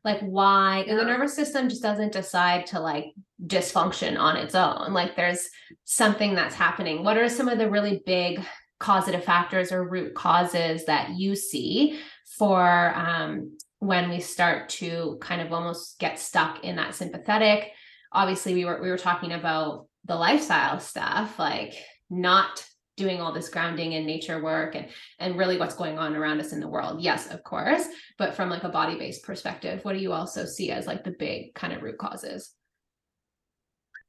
Like, 0.04 0.20
why? 0.20 0.84
Yeah. 0.86 0.96
the 0.96 1.06
nervous 1.06 1.34
system 1.34 1.70
just 1.70 1.82
doesn't 1.82 2.12
decide 2.12 2.68
to 2.68 2.80
like 2.80 3.14
dysfunction 3.46 4.20
on 4.20 4.36
its 4.36 4.56
own. 4.56 4.94
Like, 4.94 5.16
there's 5.16 5.50
something 5.86 6.36
that's 6.36 6.56
happening. 6.56 7.04
What 7.04 7.18
are 7.18 7.30
some 7.30 7.48
of 7.48 7.58
the 7.58 7.70
really 7.70 8.02
big 8.06 8.44
causative 8.80 9.24
factors 9.24 9.72
or 9.72 9.88
root 9.88 10.14
causes 10.14 10.86
that 10.86 11.12
you 11.12 11.36
see 11.36 12.00
for 12.38 12.94
um, 12.96 13.58
when 13.80 14.10
we 14.10 14.20
start 14.20 14.70
to 14.70 15.18
kind 15.22 15.42
of 15.42 15.54
almost 15.54 16.00
get 16.00 16.20
stuck 16.20 16.64
in 16.64 16.76
that 16.76 16.96
sympathetic 16.96 17.72
obviously 18.14 18.54
we 18.54 18.66
were 18.66 18.82
we 18.82 18.90
were 18.90 18.98
talking 18.98 19.34
about 19.34 19.88
the 20.06 20.16
lifestyle 20.16 20.80
stuff 20.80 21.38
like 21.40 21.74
not 22.10 22.66
doing 22.96 23.22
all 23.22 23.34
this 23.34 23.50
grounding 23.50 23.96
and 23.96 24.06
nature 24.06 24.42
work 24.42 24.76
and 24.76 24.88
and 25.20 25.38
really 25.38 25.58
what's 25.58 25.76
going 25.76 25.98
on 25.98 26.16
around 26.16 26.40
us 26.40 26.52
in 26.52 26.60
the 26.60 26.68
world 26.68 27.02
yes 27.02 27.32
of 27.32 27.44
course 27.44 27.86
but 28.18 28.36
from 28.36 28.50
like 28.50 28.64
a 28.64 28.70
body 28.70 28.98
based 28.98 29.24
perspective 29.24 29.84
what 29.84 29.94
do 29.94 30.00
you 30.00 30.14
also 30.14 30.46
see 30.46 30.72
as 30.72 30.86
like 30.86 31.04
the 31.04 31.12
big 31.12 31.54
kind 31.56 31.74
of 31.74 31.82
root 31.82 31.98
causes 31.98 32.54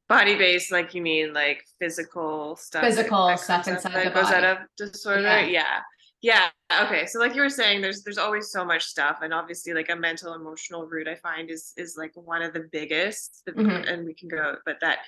body 0.09 0.37
based 0.37 0.70
like 0.70 0.95
you 0.95 1.01
mean 1.01 1.32
like 1.32 1.64
physical 1.78 2.57
stuff 2.57 2.85
physical 2.85 3.37
stuff 3.37 3.66
inside 3.66 3.93
that 3.93 4.14
goes 4.14 4.30
body. 4.30 4.59
disorder 4.76 5.22
yeah. 5.22 5.41
yeah 5.41 5.80
yeah 6.20 6.49
okay 6.82 7.07
so 7.07 7.18
like 7.18 7.35
you 7.35 7.41
were 7.41 7.51
saying 7.51 7.80
there's 7.80 8.03
there's 8.03 8.18
always 8.18 8.51
so 8.51 8.64
much 8.64 8.85
stuff 8.85 9.18
and 9.22 9.32
obviously 9.32 9.72
like 9.72 9.91
a 9.91 9.97
mental 9.97 10.35
emotional 10.35 10.87
root 10.87 11.09
i 11.09 11.14
find 11.16 11.51
is 11.51 11.72
is 11.76 11.97
like 11.99 12.12
one 12.14 12.43
of 12.43 12.53
the 12.53 12.68
biggest 12.72 13.43
mm-hmm. 13.49 13.68
and 13.70 14.05
we 14.05 14.14
can 14.14 14.28
go 14.28 14.57
but 14.66 14.76
that 14.80 14.99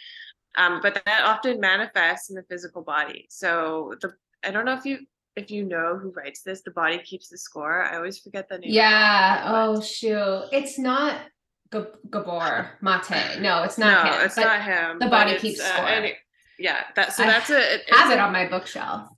um 0.57 0.81
but 0.83 0.95
that 0.95 1.23
often 1.25 1.61
manifests 1.61 2.31
in 2.31 2.37
the 2.37 2.45
physical 2.45 2.83
body 2.83 3.27
so 3.29 3.95
the 4.01 4.13
i 4.45 4.51
don't 4.51 4.65
know 4.65 4.75
if 4.75 4.85
you 4.85 4.99
if 5.37 5.51
you 5.51 5.65
know 5.65 5.99
who 5.99 6.11
writes 6.13 6.43
this 6.43 6.63
the 6.63 6.71
body 6.71 6.99
keeps 6.99 7.29
the 7.29 7.39
score 7.39 7.83
i 7.85 7.97
always 7.97 8.19
forget 8.19 8.49
the 8.49 8.59
name 8.59 8.71
yeah 8.71 9.45
oh 9.47 9.81
shoot 9.81 10.49
it's 10.53 10.79
not 10.79 11.21
Gabor 12.11 12.71
Mate. 12.81 13.41
No, 13.41 13.63
it's 13.65 13.77
not 13.77 14.05
no, 14.05 14.13
him. 14.13 14.25
it's 14.25 14.37
not 14.37 14.63
him. 14.63 14.99
The 14.99 15.09
body 15.09 15.37
keeps 15.37 15.61
uh, 15.61 15.75
score. 15.75 16.11
Yeah, 16.59 16.85
that 16.95 17.13
so 17.13 17.25
that's 17.25 17.51
a. 17.51 17.75
It, 17.75 17.83
have 17.89 18.13
it 18.13 18.19
on 18.19 18.33
my 18.33 18.49
bookshelf. 18.49 19.09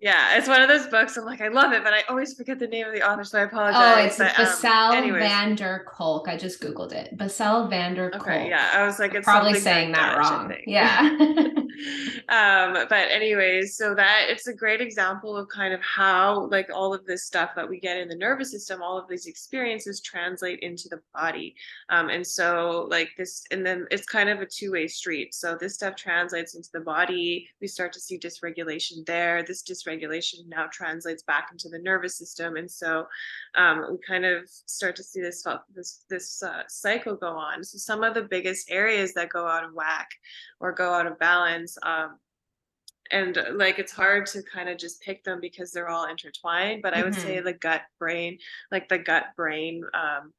Yeah, 0.00 0.38
it's 0.38 0.48
one 0.48 0.62
of 0.62 0.68
those 0.68 0.86
books. 0.86 1.18
I'm 1.18 1.26
like, 1.26 1.42
I 1.42 1.48
love 1.48 1.72
it, 1.72 1.84
but 1.84 1.92
I 1.92 2.02
always 2.08 2.32
forget 2.32 2.58
the 2.58 2.66
name 2.66 2.86
of 2.86 2.94
the 2.94 3.06
author, 3.06 3.22
so 3.22 3.38
I 3.38 3.42
apologize. 3.42 3.76
Oh, 3.76 4.02
it's 4.06 4.16
but, 4.16 4.34
Bessel 4.34 4.70
um, 4.70 5.12
van 5.12 5.54
der 5.56 5.84
Kolk. 5.84 6.26
I 6.26 6.38
just 6.38 6.58
googled 6.62 6.92
it. 6.92 7.14
Bessel 7.18 7.68
van 7.68 7.94
der 7.94 8.08
Kolk. 8.10 8.22
Okay, 8.22 8.48
yeah, 8.48 8.70
I 8.72 8.86
was 8.86 8.98
like, 8.98 9.14
it's 9.14 9.26
probably 9.26 9.60
saying 9.60 9.92
that 9.92 10.16
wrong. 10.16 10.54
Yeah. 10.66 11.50
um, 12.30 12.86
but 12.88 13.10
anyways, 13.10 13.76
so 13.76 13.94
that 13.94 14.26
it's 14.30 14.46
a 14.46 14.54
great 14.54 14.80
example 14.80 15.36
of 15.36 15.48
kind 15.48 15.74
of 15.74 15.82
how 15.82 16.46
like 16.46 16.70
all 16.74 16.94
of 16.94 17.04
this 17.04 17.24
stuff 17.24 17.50
that 17.54 17.68
we 17.68 17.78
get 17.78 17.98
in 17.98 18.08
the 18.08 18.16
nervous 18.16 18.52
system, 18.52 18.82
all 18.82 18.96
of 18.96 19.06
these 19.06 19.26
experiences 19.26 20.00
translate 20.00 20.60
into 20.60 20.88
the 20.88 21.00
body. 21.14 21.54
Um, 21.90 22.08
and 22.08 22.26
so 22.26 22.88
like 22.90 23.10
this, 23.18 23.44
and 23.50 23.66
then 23.66 23.86
it's 23.90 24.06
kind 24.06 24.30
of 24.30 24.40
a 24.40 24.46
two-way 24.46 24.88
street. 24.88 25.34
So 25.34 25.58
this 25.60 25.74
stuff 25.74 25.94
translates 25.94 26.54
into 26.54 26.70
the 26.72 26.80
body. 26.80 27.48
We 27.60 27.66
start 27.66 27.92
to 27.92 28.00
see 28.00 28.18
dysregulation 28.18 29.04
there. 29.04 29.42
This 29.42 29.62
dysregulation 29.62 29.89
dysregulation 29.90 30.46
now 30.48 30.66
translates 30.72 31.22
back 31.22 31.48
into 31.52 31.68
the 31.68 31.78
nervous 31.78 32.16
system, 32.16 32.56
and 32.56 32.70
so 32.70 33.06
um, 33.56 33.86
we 33.90 33.98
kind 34.06 34.24
of 34.24 34.48
start 34.48 34.96
to 34.96 35.02
see 35.02 35.20
this 35.20 35.44
this 35.74 36.04
this 36.08 36.42
uh, 36.42 36.62
cycle 36.68 37.16
go 37.16 37.32
on. 37.32 37.64
So 37.64 37.78
some 37.78 38.02
of 38.02 38.14
the 38.14 38.22
biggest 38.22 38.70
areas 38.70 39.14
that 39.14 39.30
go 39.30 39.46
out 39.46 39.64
of 39.64 39.74
whack 39.74 40.08
or 40.60 40.72
go 40.72 40.92
out 40.92 41.06
of 41.06 41.18
balance. 41.18 41.76
Um, 41.82 42.18
and 43.12 43.36
like 43.54 43.80
it's 43.80 43.90
hard 43.90 44.24
to 44.24 44.40
kind 44.42 44.68
of 44.68 44.78
just 44.78 45.02
pick 45.02 45.24
them 45.24 45.40
because 45.40 45.72
they're 45.72 45.88
all 45.88 46.08
intertwined 46.08 46.80
but 46.80 46.94
i 46.94 47.02
would 47.02 47.12
mm-hmm. 47.12 47.22
say 47.22 47.40
the 47.40 47.52
gut 47.54 47.82
brain 47.98 48.38
like 48.70 48.88
the 48.88 48.98
gut 48.98 49.24
brain 49.36 49.82
um, 49.94 50.32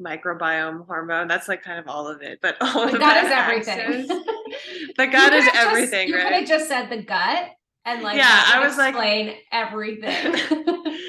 microbiome 0.00 0.86
hormone 0.86 1.26
that's 1.26 1.48
like 1.48 1.62
kind 1.62 1.80
of 1.80 1.88
all 1.88 2.06
of 2.06 2.22
it 2.22 2.38
but 2.40 2.56
all 2.60 2.86
the 2.86 2.94
of 2.94 3.00
gut 3.00 3.24
is 3.24 3.32
everything 3.32 4.06
the 4.96 5.06
gut 5.08 5.32
is 5.32 5.48
everything 5.52 6.06
just, 6.06 6.08
you 6.08 6.14
right? 6.14 6.28
could 6.28 6.34
have 6.34 6.48
just 6.48 6.68
said 6.68 6.88
the 6.88 7.02
gut 7.02 7.50
and 7.84 8.02
like 8.02 8.16
yeah 8.16 8.44
i 8.46 8.60
was 8.60 8.78
explain 8.78 9.28
like 9.28 9.44
everything. 9.52 10.34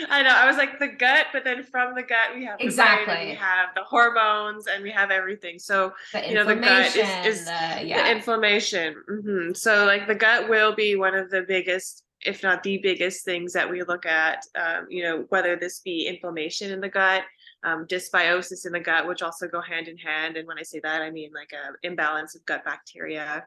I 0.09 0.21
know 0.21 0.29
i 0.29 0.45
was 0.45 0.57
like 0.57 0.79
the 0.79 0.87
gut 0.87 1.27
but 1.31 1.43
then 1.43 1.63
from 1.63 1.95
the 1.95 2.03
gut 2.03 2.35
we 2.35 2.45
have 2.45 2.59
exactly 2.59 3.29
we 3.29 3.35
have 3.35 3.69
the 3.75 3.83
hormones 3.83 4.67
and 4.67 4.83
we 4.83 4.91
have 4.91 5.11
everything. 5.11 5.59
So 5.59 5.93
you 6.27 6.33
know 6.33 6.45
the 6.45 6.55
gut 6.55 6.95
is, 6.95 7.25
is 7.25 7.45
the, 7.45 7.85
yeah. 7.85 8.03
the 8.03 8.11
inflammation. 8.11 8.95
Mm-hmm. 9.09 9.53
so 9.53 9.85
like 9.85 10.07
the 10.07 10.15
gut 10.15 10.49
will 10.49 10.75
be 10.75 10.95
one 10.95 11.15
of 11.15 11.29
the 11.29 11.43
biggest 11.43 12.03
if 12.25 12.41
not 12.41 12.63
the 12.63 12.77
biggest 12.77 13.25
things 13.25 13.53
that 13.53 13.69
we 13.69 13.83
look 13.83 14.05
at 14.05 14.45
um, 14.55 14.87
you 14.89 15.03
know 15.03 15.25
whether 15.29 15.55
this 15.55 15.79
be 15.79 16.07
inflammation 16.07 16.71
in 16.71 16.79
the 16.79 16.89
gut 16.89 17.23
um, 17.63 17.85
dysbiosis 17.85 18.65
in 18.65 18.71
the 18.71 18.79
gut 18.79 19.07
which 19.07 19.21
also 19.21 19.47
go 19.47 19.61
hand 19.61 19.87
in 19.87 19.97
hand. 19.97 20.37
And 20.37 20.47
when 20.47 20.57
i 20.57 20.63
say 20.63 20.79
that 20.81 21.01
i 21.01 21.11
mean 21.11 21.31
like 21.33 21.51
a 21.53 21.87
imbalance 21.87 22.35
of 22.35 22.45
gut 22.45 22.63
bacteria 22.65 23.45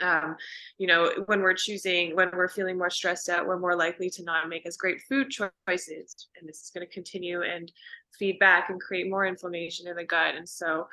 um, 0.00 0.36
you 0.78 0.86
know 0.86 1.10
when 1.26 1.40
we're 1.40 1.54
choosing 1.54 2.16
when 2.16 2.30
we're 2.32 2.48
feeling 2.48 2.76
more 2.76 2.90
stressed 2.90 3.28
out 3.28 3.46
we're 3.46 3.58
more 3.58 3.76
likely 3.76 4.10
to 4.10 4.24
not 4.24 4.48
make 4.48 4.66
as 4.66 4.76
great 4.76 5.00
food 5.08 5.30
choices. 5.30 6.28
And 6.38 6.48
this 6.48 6.62
is 6.62 6.70
going 6.74 6.86
to 6.86 6.92
continue 6.92 7.42
and 7.42 7.70
feedback 8.18 8.70
and 8.70 8.80
create 8.80 9.10
more 9.10 9.26
inflammation 9.26 9.88
in 9.88 9.96
the 9.96 10.04
gut. 10.04 10.36
And 10.36 10.48
so 10.48 10.86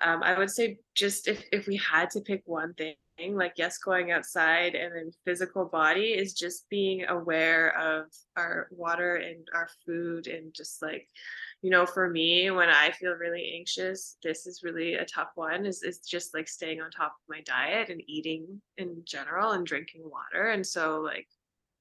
um, 0.00 0.22
i 0.22 0.38
would 0.38 0.50
say 0.50 0.78
just 0.94 1.28
if, 1.28 1.42
if 1.52 1.66
we 1.66 1.76
had 1.76 2.10
to 2.10 2.20
pick 2.20 2.42
one 2.46 2.74
thing 2.74 2.94
like 3.30 3.54
yes 3.56 3.78
going 3.78 4.10
outside 4.10 4.74
and 4.74 4.94
then 4.94 5.10
physical 5.24 5.64
body 5.64 6.08
is 6.14 6.32
just 6.32 6.68
being 6.68 7.04
aware 7.08 7.76
of 7.78 8.06
our 8.36 8.68
water 8.72 9.16
and 9.16 9.46
our 9.54 9.68
food 9.86 10.26
and 10.26 10.52
just 10.52 10.82
like 10.82 11.08
you 11.64 11.70
know 11.70 11.86
for 11.86 12.10
me 12.10 12.50
when 12.50 12.68
i 12.68 12.90
feel 12.90 13.12
really 13.12 13.54
anxious 13.56 14.18
this 14.22 14.46
is 14.46 14.62
really 14.62 14.96
a 14.96 15.04
tough 15.06 15.30
one 15.34 15.64
is, 15.64 15.82
is 15.82 15.98
just 16.00 16.34
like 16.34 16.46
staying 16.46 16.82
on 16.82 16.90
top 16.90 17.12
of 17.12 17.34
my 17.34 17.40
diet 17.40 17.88
and 17.88 18.02
eating 18.06 18.60
in 18.76 19.00
general 19.06 19.52
and 19.52 19.66
drinking 19.66 20.02
water 20.04 20.50
and 20.50 20.64
so 20.64 21.00
like 21.00 21.26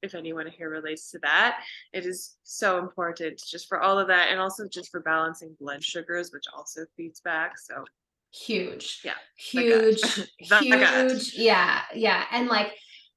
if 0.01 0.15
anyone 0.15 0.47
here 0.47 0.69
relates 0.69 1.11
to 1.11 1.19
that 1.19 1.59
it 1.91 2.05
is 2.05 2.37
so 2.43 2.79
important 2.79 3.41
just 3.45 3.67
for 3.67 3.81
all 3.81 3.99
of 3.99 4.07
that 4.07 4.29
and 4.31 4.39
also 4.39 4.69
just 4.69 4.89
for 4.89 5.01
balancing 5.01 5.53
blood 5.59 5.83
sugars 5.83 6.31
which 6.31 6.45
also 6.55 6.85
feeds 6.95 7.19
back 7.19 7.59
so 7.59 7.83
huge. 8.31 9.01
Yeah 9.03 9.13
huge 9.35 10.01
huge 10.39 11.33
yeah 11.35 11.81
yeah 11.93 12.23
and 12.31 12.47
like 12.47 12.71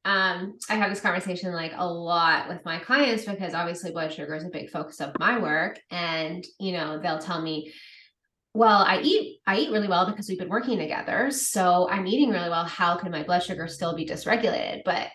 um, 0.06 0.56
I 0.70 0.76
have 0.76 0.88
this 0.88 1.00
conversation 1.00 1.52
like 1.52 1.72
a 1.74 1.84
lot 1.84 2.48
with 2.48 2.64
my 2.64 2.78
clients 2.78 3.24
because 3.24 3.54
obviously 3.54 3.90
blood 3.90 4.12
sugar 4.12 4.36
is 4.36 4.44
a 4.44 4.48
big 4.48 4.70
focus 4.70 5.00
of 5.00 5.18
my 5.18 5.36
work. 5.36 5.80
And, 5.90 6.46
you 6.60 6.72
know, 6.72 7.00
they'll 7.02 7.18
tell 7.18 7.42
me, 7.42 7.72
well, 8.54 8.84
I 8.86 9.00
eat, 9.00 9.40
I 9.48 9.56
eat 9.56 9.72
really 9.72 9.88
well 9.88 10.06
because 10.06 10.28
we've 10.28 10.38
been 10.38 10.48
working 10.48 10.78
together. 10.78 11.32
So 11.32 11.88
I'm 11.90 12.06
eating 12.06 12.30
really 12.30 12.48
well. 12.48 12.64
How 12.64 12.96
can 12.96 13.10
my 13.10 13.24
blood 13.24 13.42
sugar 13.42 13.66
still 13.66 13.96
be 13.96 14.06
dysregulated? 14.06 14.82
But 14.84 15.08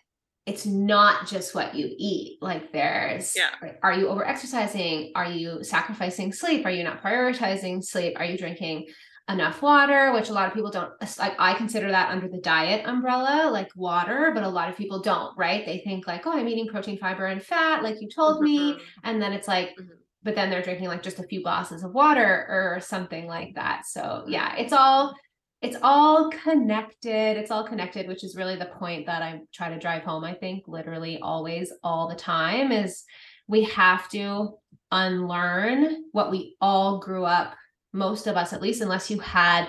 it's 0.46 0.66
not 0.66 1.26
just 1.26 1.56
what 1.56 1.74
you 1.74 1.89
eat. 1.98 2.39
Like 2.42 2.74
there's, 2.74 3.34
yeah. 3.34 3.52
are 3.82 3.94
you 3.94 4.10
over 4.10 4.28
exercising? 4.28 5.14
Are 5.16 5.32
you 5.32 5.64
sacrificing 5.64 6.34
sleep? 6.34 6.66
Are 6.66 6.72
you 6.72 6.84
not 6.84 7.02
prioritizing 7.02 7.82
sleep? 7.82 8.18
Are 8.20 8.26
you 8.26 8.38
drinking 8.38 8.88
enough 9.30 9.61
water, 9.61 10.11
which 10.13 10.30
a 10.30 10.34
lot 10.34 10.47
of 10.47 10.53
people 10.53 10.72
don't 10.72 10.91
like 11.19 11.34
I 11.39 11.53
consider 11.53 11.89
that 11.91 12.09
under 12.09 12.28
the 12.28 12.39
diet 12.39 12.86
umbrella, 12.86 13.49
like 13.51 13.69
water, 13.76 14.32
but 14.34 14.43
a 14.43 14.49
lot 14.49 14.69
of 14.69 14.78
people 14.78 15.01
don't, 15.01 15.38
right? 15.38 15.65
They 15.65 15.80
think 15.80 16.07
like, 16.07 16.26
oh, 16.26 16.34
I'm 16.34 16.47
eating 16.47 16.67
protein, 16.67 16.97
fiber, 16.97 17.28
and 17.28 17.41
fat, 17.41 17.84
like 17.84 18.01
you 18.01 18.09
told 18.09 18.38
mm-hmm. 18.38 18.45
me. 18.45 18.80
And 19.03 19.22
then 19.22 19.34
it's 19.34 19.47
like, 19.47 19.69
mm-hmm. 19.69 19.93
but 20.24 20.36
then 20.36 20.49
they're 20.49 20.61
drinking 20.61 20.88
like 20.88 21.03
just 21.03 21.19
a 21.19 21.24
few 21.24 21.43
glasses 21.43 21.84
of 21.84 21.93
water 21.93 22.45
or 22.49 22.80
something 22.82 23.28
like 23.28 23.55
that. 23.55 23.86
So 23.86 24.26
yeah, 24.28 24.55
it's 24.57 24.74
all 24.74 25.13
it's 25.61 25.78
all 25.84 26.32
connected. 26.32 27.38
It's 27.38 27.51
all 27.51 27.67
connected, 27.67 28.07
which 28.07 28.24
is 28.24 28.36
really 28.36 28.55
the 28.55 28.65
point 28.65 29.05
that 29.05 29.22
I 29.22 29.41
try 29.53 29.69
to 29.69 29.78
drive 29.78 30.01
home, 30.01 30.24
I 30.24 30.34
think, 30.34 30.63
literally 30.67 31.19
always, 31.19 31.72
all 31.84 32.07
the 32.07 32.15
time 32.15 32.72
is 32.72 33.03
we 33.47 33.63
have 33.65 34.09
to 34.09 34.57
unlearn 34.91 36.05
what 36.13 36.32
we 36.32 36.55
all 36.59 36.99
grew 36.99 37.26
up, 37.26 37.55
most 37.94 38.28
of 38.28 38.36
us 38.38 38.54
at 38.54 38.62
least, 38.62 38.82
unless 38.82 39.10
you 39.10 39.20
had 39.20 39.68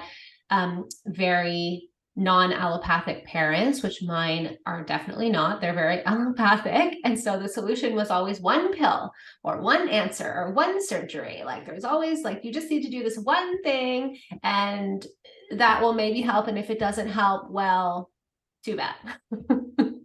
um, 0.51 0.89
very 1.07 1.89
non-allopathic 2.15 3.25
parents 3.25 3.83
which 3.83 4.03
mine 4.03 4.59
are 4.67 4.85
definitely 4.85 5.31
not. 5.31 5.61
They're 5.61 5.73
very 5.73 6.05
allopathic. 6.07 6.99
And 7.05 7.19
so 7.19 7.39
the 7.39 7.49
solution 7.49 7.95
was 7.95 8.11
always 8.11 8.41
one 8.41 8.75
pill 8.75 9.11
or 9.43 9.63
one 9.63 9.89
answer 9.89 10.31
or 10.31 10.53
one 10.53 10.85
surgery. 10.87 11.43
Like 11.45 11.65
there's 11.65 11.85
always 11.85 12.23
like 12.23 12.45
you 12.45 12.53
just 12.53 12.71
need 12.71 12.83
to 12.83 12.91
do 12.91 13.03
this 13.03 13.19
one 13.19 13.63
thing 13.63 14.19
and 14.43 15.07
that 15.53 15.81
will 15.81 15.95
maybe 15.95 16.21
help. 16.21 16.49
And 16.49 16.59
if 16.59 16.69
it 16.69 16.79
doesn't 16.79 17.09
help 17.09 17.51
well 17.51 18.11
too 18.65 18.77
bad. 18.77 18.95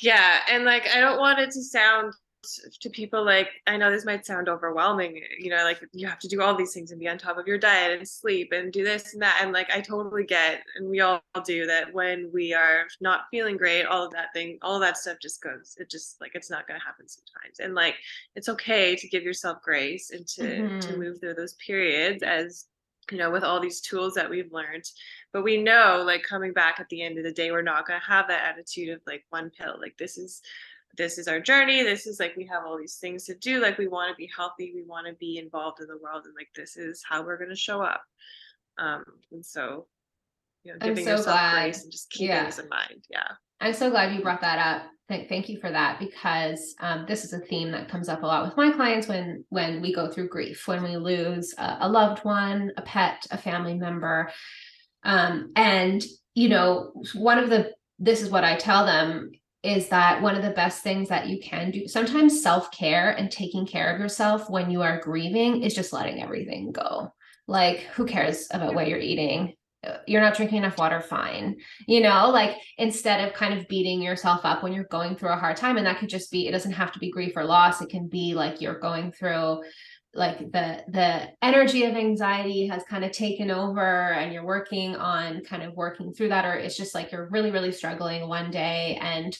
Yeah. 0.00 0.38
And 0.50 0.64
like 0.64 0.88
i 0.94 1.00
don't 1.00 1.18
want 1.18 1.40
it 1.40 1.50
to 1.50 1.62
sound 1.62 2.12
to 2.42 2.88
people 2.90 3.24
like 3.24 3.48
i 3.66 3.76
know 3.76 3.90
this 3.90 4.04
might 4.04 4.24
sound 4.24 4.48
overwhelming 4.48 5.22
you 5.38 5.50
know 5.50 5.62
like 5.64 5.80
you 5.92 6.06
have 6.06 6.18
to 6.18 6.28
do 6.28 6.40
all 6.40 6.54
these 6.54 6.72
things 6.72 6.90
and 6.90 7.00
be 7.00 7.08
on 7.08 7.18
top 7.18 7.36
of 7.36 7.46
your 7.46 7.58
diet 7.58 7.98
and 7.98 8.08
sleep 8.08 8.52
and 8.52 8.72
do 8.72 8.82
this 8.82 9.12
and 9.12 9.22
that 9.22 9.38
and 9.42 9.52
like 9.52 9.70
i 9.70 9.80
totally 9.80 10.24
get 10.24 10.62
and 10.76 10.88
we 10.88 11.00
all 11.00 11.22
do 11.44 11.66
that 11.66 11.92
when 11.92 12.30
we 12.32 12.54
are 12.54 12.86
not 13.00 13.24
feeling 13.30 13.56
great 13.56 13.84
all 13.84 14.04
of 14.04 14.12
that 14.12 14.32
thing 14.32 14.58
all 14.62 14.74
of 14.74 14.80
that 14.80 14.96
stuff 14.96 15.18
just 15.20 15.42
goes 15.42 15.76
it 15.78 15.90
just 15.90 16.20
like 16.20 16.32
it's 16.34 16.50
not 16.50 16.66
going 16.66 16.78
to 16.78 16.86
happen 16.86 17.06
sometimes 17.06 17.60
and 17.60 17.74
like 17.74 17.96
it's 18.36 18.48
okay 18.48 18.96
to 18.96 19.08
give 19.08 19.22
yourself 19.22 19.60
grace 19.62 20.10
and 20.10 20.26
to 20.26 20.42
mm-hmm. 20.42 20.78
to 20.78 20.96
move 20.96 21.20
through 21.20 21.34
those 21.34 21.54
periods 21.54 22.22
as 22.22 22.66
you 23.10 23.18
know 23.18 23.30
with 23.30 23.42
all 23.42 23.60
these 23.60 23.80
tools 23.80 24.14
that 24.14 24.30
we've 24.30 24.52
learned 24.52 24.84
but 25.32 25.42
we 25.42 25.62
know 25.62 26.02
like 26.06 26.22
coming 26.22 26.52
back 26.52 26.78
at 26.78 26.88
the 26.88 27.02
end 27.02 27.18
of 27.18 27.24
the 27.24 27.32
day 27.32 27.50
we're 27.50 27.62
not 27.62 27.86
going 27.86 28.00
to 28.00 28.06
have 28.06 28.28
that 28.28 28.48
attitude 28.48 28.88
of 28.88 29.00
like 29.06 29.24
one 29.30 29.50
pill 29.50 29.76
like 29.80 29.96
this 29.98 30.16
is 30.16 30.42
this 30.96 31.18
is 31.18 31.28
our 31.28 31.40
journey 31.40 31.82
this 31.82 32.06
is 32.06 32.18
like 32.18 32.36
we 32.36 32.46
have 32.46 32.64
all 32.64 32.78
these 32.78 32.96
things 32.96 33.24
to 33.24 33.34
do 33.36 33.60
like 33.60 33.78
we 33.78 33.88
want 33.88 34.10
to 34.10 34.16
be 34.16 34.30
healthy 34.34 34.72
we 34.74 34.82
want 34.82 35.06
to 35.06 35.12
be 35.14 35.38
involved 35.38 35.80
in 35.80 35.86
the 35.86 35.98
world 35.98 36.24
and 36.24 36.34
like 36.34 36.48
this 36.54 36.76
is 36.76 37.02
how 37.08 37.22
we're 37.22 37.38
going 37.38 37.50
to 37.50 37.56
show 37.56 37.80
up 37.80 38.02
um 38.78 39.04
and 39.32 39.44
so 39.44 39.86
you 40.64 40.72
know 40.72 40.78
giving 40.78 41.04
so 41.04 41.10
yourself 41.12 41.26
glad. 41.26 41.62
grace 41.62 41.82
and 41.82 41.92
just 41.92 42.10
keeping 42.10 42.28
yeah. 42.28 42.44
this 42.44 42.58
in 42.58 42.68
mind 42.68 43.04
yeah 43.10 43.28
i'm 43.60 43.72
so 43.72 43.90
glad 43.90 44.14
you 44.14 44.22
brought 44.22 44.40
that 44.40 44.58
up 44.58 44.90
thank, 45.08 45.28
thank 45.28 45.48
you 45.48 45.58
for 45.60 45.70
that 45.70 45.98
because 45.98 46.74
um, 46.80 47.04
this 47.06 47.24
is 47.24 47.32
a 47.32 47.38
theme 47.38 47.70
that 47.72 47.88
comes 47.88 48.08
up 48.08 48.22
a 48.22 48.26
lot 48.26 48.44
with 48.44 48.56
my 48.56 48.70
clients 48.72 49.08
when 49.08 49.44
when 49.48 49.80
we 49.80 49.94
go 49.94 50.10
through 50.10 50.28
grief 50.28 50.66
when 50.66 50.82
we 50.82 50.96
lose 50.96 51.54
a, 51.58 51.78
a 51.80 51.88
loved 51.88 52.24
one 52.24 52.72
a 52.76 52.82
pet 52.82 53.26
a 53.30 53.38
family 53.38 53.74
member 53.74 54.30
um, 55.04 55.52
and 55.56 56.04
you 56.34 56.48
know 56.48 56.92
one 57.14 57.38
of 57.38 57.48
the 57.48 57.72
this 57.98 58.22
is 58.22 58.30
what 58.30 58.44
i 58.44 58.56
tell 58.56 58.84
them 58.84 59.30
is 59.62 59.88
that 59.88 60.22
one 60.22 60.34
of 60.34 60.42
the 60.42 60.50
best 60.50 60.82
things 60.82 61.08
that 61.08 61.28
you 61.28 61.38
can 61.40 61.70
do 61.70 61.86
sometimes 61.86 62.42
self-care 62.42 63.10
and 63.10 63.30
taking 63.30 63.66
care 63.66 63.92
of 63.92 64.00
yourself 64.00 64.48
when 64.48 64.70
you 64.70 64.80
are 64.82 65.00
grieving 65.00 65.62
is 65.62 65.74
just 65.74 65.92
letting 65.92 66.22
everything 66.22 66.72
go. 66.72 67.12
Like 67.46 67.80
who 67.94 68.06
cares 68.06 68.46
about 68.52 68.74
what 68.74 68.88
you're 68.88 68.98
eating? 68.98 69.54
Uh, 69.86 69.96
you're 70.06 70.20
not 70.20 70.34
drinking 70.34 70.58
enough 70.58 70.78
water 70.78 71.00
fine. 71.00 71.56
You 71.86 72.00
know 72.00 72.30
like 72.30 72.56
instead 72.78 73.26
of 73.26 73.34
kind 73.34 73.58
of 73.58 73.68
beating 73.68 74.00
yourself 74.00 74.40
up 74.44 74.62
when 74.62 74.72
you're 74.72 74.84
going 74.84 75.16
through 75.16 75.32
a 75.32 75.36
hard 75.36 75.56
time 75.56 75.76
and 75.76 75.86
that 75.86 75.98
could 75.98 76.08
just 76.08 76.30
be 76.30 76.46
it 76.48 76.52
doesn't 76.52 76.72
have 76.72 76.92
to 76.92 76.98
be 76.98 77.10
grief 77.10 77.32
or 77.36 77.44
loss 77.44 77.82
it 77.82 77.90
can 77.90 78.08
be 78.08 78.34
like 78.34 78.60
you're 78.60 78.78
going 78.78 79.12
through 79.12 79.62
like 80.14 80.38
the 80.38 80.84
the 80.88 81.28
energy 81.40 81.84
of 81.84 81.94
anxiety 81.94 82.66
has 82.66 82.82
kind 82.84 83.04
of 83.04 83.12
taken 83.12 83.50
over 83.50 84.12
and 84.12 84.32
you're 84.32 84.44
working 84.44 84.96
on 84.96 85.42
kind 85.44 85.62
of 85.62 85.74
working 85.74 86.12
through 86.12 86.28
that 86.28 86.44
or 86.44 86.54
it's 86.54 86.76
just 86.76 86.94
like 86.94 87.12
you're 87.12 87.28
really 87.30 87.50
really 87.50 87.70
struggling 87.70 88.28
one 88.28 88.50
day 88.50 88.98
and 89.00 89.38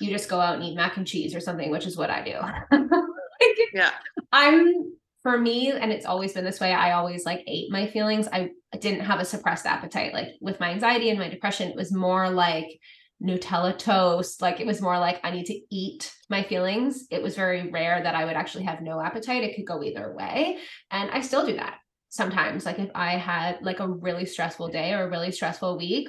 you 0.00 0.10
just 0.10 0.28
go 0.28 0.40
out 0.40 0.56
and 0.56 0.64
eat 0.64 0.74
mac 0.74 0.96
and 0.96 1.06
cheese 1.06 1.34
or 1.34 1.40
something 1.40 1.70
which 1.70 1.86
is 1.86 1.96
what 1.96 2.10
i 2.10 2.22
do. 2.22 2.34
Like, 2.76 3.58
yeah. 3.72 3.92
I'm 4.32 4.92
for 5.22 5.38
me 5.38 5.70
and 5.70 5.92
it's 5.92 6.06
always 6.06 6.32
been 6.32 6.44
this 6.44 6.60
way 6.60 6.72
i 6.72 6.92
always 6.92 7.24
like 7.24 7.44
ate 7.46 7.70
my 7.70 7.86
feelings. 7.86 8.26
I 8.32 8.50
didn't 8.80 9.00
have 9.00 9.20
a 9.20 9.24
suppressed 9.24 9.66
appetite 9.66 10.12
like 10.12 10.28
with 10.40 10.58
my 10.58 10.70
anxiety 10.70 11.10
and 11.10 11.18
my 11.18 11.28
depression 11.28 11.70
it 11.70 11.76
was 11.76 11.92
more 11.92 12.30
like 12.30 12.80
Nutella 13.22 13.76
toast. 13.76 14.40
Like 14.40 14.60
it 14.60 14.66
was 14.66 14.80
more 14.80 14.98
like 14.98 15.20
I 15.24 15.30
need 15.30 15.46
to 15.46 15.60
eat 15.70 16.12
my 16.28 16.42
feelings. 16.42 17.06
It 17.10 17.22
was 17.22 17.36
very 17.36 17.70
rare 17.70 18.02
that 18.02 18.14
I 18.14 18.24
would 18.24 18.36
actually 18.36 18.64
have 18.64 18.80
no 18.80 19.00
appetite. 19.00 19.44
It 19.44 19.56
could 19.56 19.66
go 19.66 19.82
either 19.82 20.14
way. 20.14 20.58
And 20.90 21.10
I 21.10 21.20
still 21.20 21.46
do 21.46 21.56
that 21.56 21.78
sometimes. 22.08 22.64
Like 22.64 22.78
if 22.78 22.90
I 22.94 23.12
had 23.12 23.58
like 23.62 23.80
a 23.80 23.88
really 23.88 24.26
stressful 24.26 24.68
day 24.68 24.92
or 24.94 25.04
a 25.04 25.10
really 25.10 25.32
stressful 25.32 25.76
week, 25.76 26.08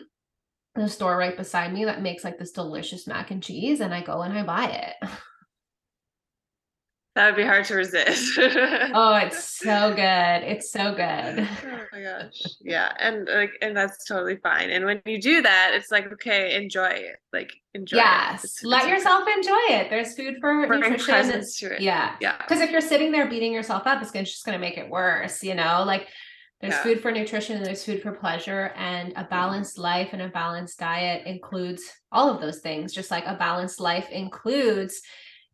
the 0.76 0.88
store 0.88 1.18
right 1.18 1.36
beside 1.36 1.74
me 1.74 1.86
that 1.86 2.02
makes 2.02 2.24
like 2.24 2.40
this 2.40 2.52
delicious 2.52 3.08
mac 3.08 3.32
and 3.32 3.44
cheese 3.44 3.82
and 3.82 3.94
I 3.94 4.02
go 4.02 4.22
and 4.22 4.38
I 4.38 4.44
buy 4.44 4.68
it. 4.68 5.10
That 7.16 7.26
would 7.26 7.36
be 7.36 7.44
hard 7.44 7.66
to 7.66 7.76
resist. 7.76 8.38
oh, 8.40 9.20
it's 9.22 9.44
so 9.44 9.94
good. 9.94 10.44
It's 10.48 10.72
so 10.72 10.92
good. 10.94 11.48
Oh 11.72 11.86
my 11.92 12.02
gosh. 12.02 12.42
Yeah. 12.62 12.90
And 13.00 13.28
like 13.28 13.52
and 13.62 13.76
that's 13.76 14.06
totally 14.06 14.38
fine. 14.38 14.70
And 14.70 14.86
when 14.86 15.02
you 15.06 15.20
do 15.20 15.42
that, 15.42 15.72
it's 15.74 15.92
like, 15.92 16.12
okay, 16.14 16.56
enjoy 16.56 16.88
it. 16.88 17.18
Like 17.34 17.52
enjoy 17.74 17.98
yes. 17.98 18.46
it. 18.46 18.48
Yes. 18.48 18.64
Let 18.64 18.84
it's 18.84 18.92
yourself 18.92 19.28
enjoy 19.28 19.76
it. 19.76 19.90
There's 19.90 20.16
food 20.16 20.38
for 20.40 20.66
Bring 20.68 20.80
nutrition. 20.80 21.44
Yeah. 21.82 22.16
Yeah. 22.22 22.38
Because 22.38 22.62
if 22.62 22.72
you're 22.72 22.80
sitting 22.80 23.12
there 23.12 23.30
beating 23.30 23.52
yourself 23.52 23.84
up, 23.88 24.02
it's 24.02 24.12
just 24.12 24.46
gonna 24.46 24.58
make 24.60 24.78
it 24.78 24.90
worse, 24.90 25.44
you 25.44 25.54
know? 25.54 25.84
Like 25.86 26.08
there's 26.62 26.76
yeah. 26.76 26.84
food 26.84 27.02
for 27.02 27.12
nutrition 27.12 27.58
and 27.58 27.66
there's 27.66 27.84
food 27.84 28.02
for 28.02 28.14
pleasure 28.14 28.72
and 28.78 29.12
a 29.12 29.16
mm-hmm. 29.16 29.30
balanced 29.30 29.78
life 29.78 30.10
and 30.14 30.22
a 30.22 30.30
balanced 30.30 30.80
diet 30.80 31.26
includes 31.26 31.84
all 32.12 32.30
of 32.30 32.40
those 32.40 32.60
things 32.60 32.94
just 32.94 33.12
like 33.12 33.26
a 33.26 33.36
balanced 33.36 33.80
life 33.80 34.08
includes 34.12 35.02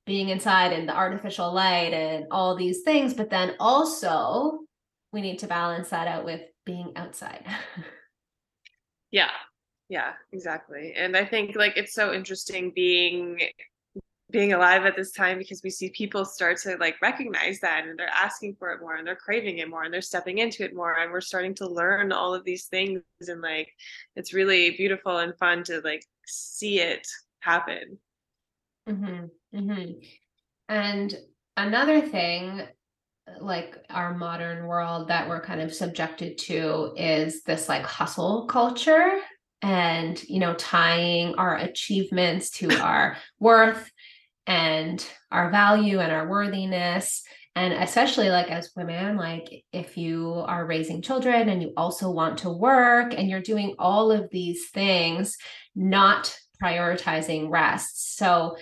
being 0.08 0.30
inside 0.30 0.74
and 0.74 0.90
the 0.90 0.96
artificial 0.96 1.54
light 1.54 1.94
and 1.94 2.26
all 2.32 2.56
these 2.56 2.82
things 2.82 3.14
but 3.14 3.30
then 3.30 3.54
also 3.60 4.60
we 5.14 5.22
need 5.22 5.38
to 5.40 5.48
balance 5.48 5.90
that 5.90 6.08
out 6.08 6.26
with 6.26 6.42
being 6.66 6.92
outside. 6.96 7.46
Yeah 9.10 9.32
yeah 9.90 10.14
exactly. 10.34 10.94
And 10.98 11.16
i 11.16 11.24
think 11.24 11.56
like 11.56 11.78
it's 11.78 11.94
so 11.94 12.14
interesting 12.14 12.72
being 12.76 13.40
being 14.30 14.52
alive 14.52 14.86
at 14.86 14.96
this 14.96 15.12
time 15.14 15.38
because 15.38 15.62
we 15.64 15.70
see 15.70 15.90
people 15.92 16.26
start 16.26 16.58
to 16.58 16.76
like 16.78 17.02
recognize 17.02 17.62
that 17.62 17.86
and 17.88 17.98
they're 17.98 18.10
asking 18.10 18.56
for 18.60 18.72
it 18.72 18.82
more 18.82 18.96
and 18.96 19.08
they're 19.08 19.16
craving 19.16 19.60
it 19.60 19.70
more 19.70 19.84
and 19.84 19.94
they're 19.94 20.02
stepping 20.02 20.40
into 20.40 20.66
it 20.66 20.76
more 20.76 21.00
and 21.00 21.12
we're 21.12 21.22
starting 21.22 21.56
to 21.56 21.68
learn 21.68 22.12
all 22.12 22.34
of 22.34 22.44
these 22.44 22.66
things 22.66 23.02
and 23.22 23.42
like 23.42 23.70
it's 24.18 24.34
really 24.34 24.72
beautiful 24.72 25.20
and 25.20 25.38
fun 25.38 25.64
to 25.64 25.80
like 25.82 26.04
see 26.26 26.82
it 26.82 27.08
happen. 27.40 27.98
Mm-hmm. 28.90 29.26
Mm-hmm. 29.58 29.92
And 30.70 31.16
another 31.56 32.02
thing, 32.02 32.62
like 33.40 33.78
our 33.90 34.16
modern 34.16 34.68
world 34.68 35.10
that 35.10 35.28
we're 35.28 35.42
kind 35.42 35.62
of 35.62 35.74
subjected 35.74 36.38
to 36.38 36.94
is 36.96 37.44
this 37.44 37.68
like 37.68 37.84
hustle 37.84 38.46
culture 38.46 39.20
and, 39.62 40.22
you 40.30 40.40
know, 40.40 40.54
tying 40.56 41.36
our 41.36 41.56
achievements 41.58 42.52
to 42.52 42.72
our 42.82 43.18
worth 43.40 43.92
and 44.46 45.06
our 45.32 45.52
value 45.52 46.00
and 46.00 46.12
our 46.12 46.28
worthiness 46.28 47.24
and 47.58 47.74
especially 47.74 48.30
like 48.30 48.52
as 48.52 48.72
women 48.76 49.18
like 49.18 49.66
if 49.74 49.98
you 49.98 50.44
are 50.48 50.66
raising 50.66 51.02
children 51.02 51.50
and 51.50 51.62
you 51.62 51.74
also 51.76 52.10
want 52.10 52.38
to 52.38 52.50
work 52.50 53.14
and 53.14 53.30
you're 53.30 53.42
doing 53.42 53.76
all 53.78 54.12
of 54.12 54.30
these 54.30 54.70
things 54.70 55.36
not 55.76 56.34
prioritizing 56.64 57.50
rest 57.50 58.16
so 58.16 58.56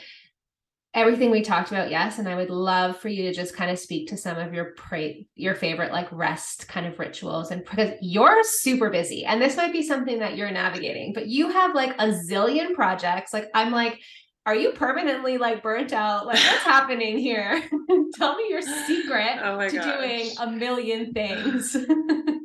everything 0.95 1.29
we 1.29 1.41
talked 1.41 1.69
about 1.69 1.91
yes 1.91 2.17
and 2.17 2.27
i 2.27 2.35
would 2.35 2.49
love 2.49 2.97
for 2.97 3.09
you 3.09 3.23
to 3.23 3.33
just 3.33 3.55
kind 3.55 3.69
of 3.69 3.77
speak 3.77 4.07
to 4.07 4.17
some 4.17 4.37
of 4.37 4.53
your 4.53 4.73
pray 4.77 5.27
your 5.35 5.53
favorite 5.53 5.91
like 5.91 6.11
rest 6.11 6.67
kind 6.67 6.85
of 6.85 6.97
rituals 6.97 7.51
and 7.51 7.63
because 7.65 7.91
you're 8.01 8.43
super 8.43 8.89
busy 8.89 9.25
and 9.25 9.41
this 9.41 9.57
might 9.57 9.73
be 9.73 9.83
something 9.83 10.19
that 10.19 10.37
you're 10.37 10.51
navigating 10.51 11.13
but 11.13 11.27
you 11.27 11.51
have 11.51 11.75
like 11.75 11.93
a 11.99 12.07
zillion 12.07 12.73
projects 12.73 13.33
like 13.33 13.49
i'm 13.53 13.71
like 13.71 13.99
are 14.47 14.55
you 14.55 14.73
permanently 14.73 15.39
like 15.39 15.63
burnt 15.63 15.91
out? 15.91 16.27
Like 16.27 16.37
what's 16.37 16.63
happening 16.63 17.17
here? 17.17 17.63
Tell 18.13 18.35
me 18.35 18.47
your 18.49 18.61
secret 18.61 19.39
oh 19.41 19.67
to 19.67 19.75
gosh. 19.75 19.83
doing 19.83 20.29
a 20.39 20.51
million 20.51 21.13
things 21.13 21.75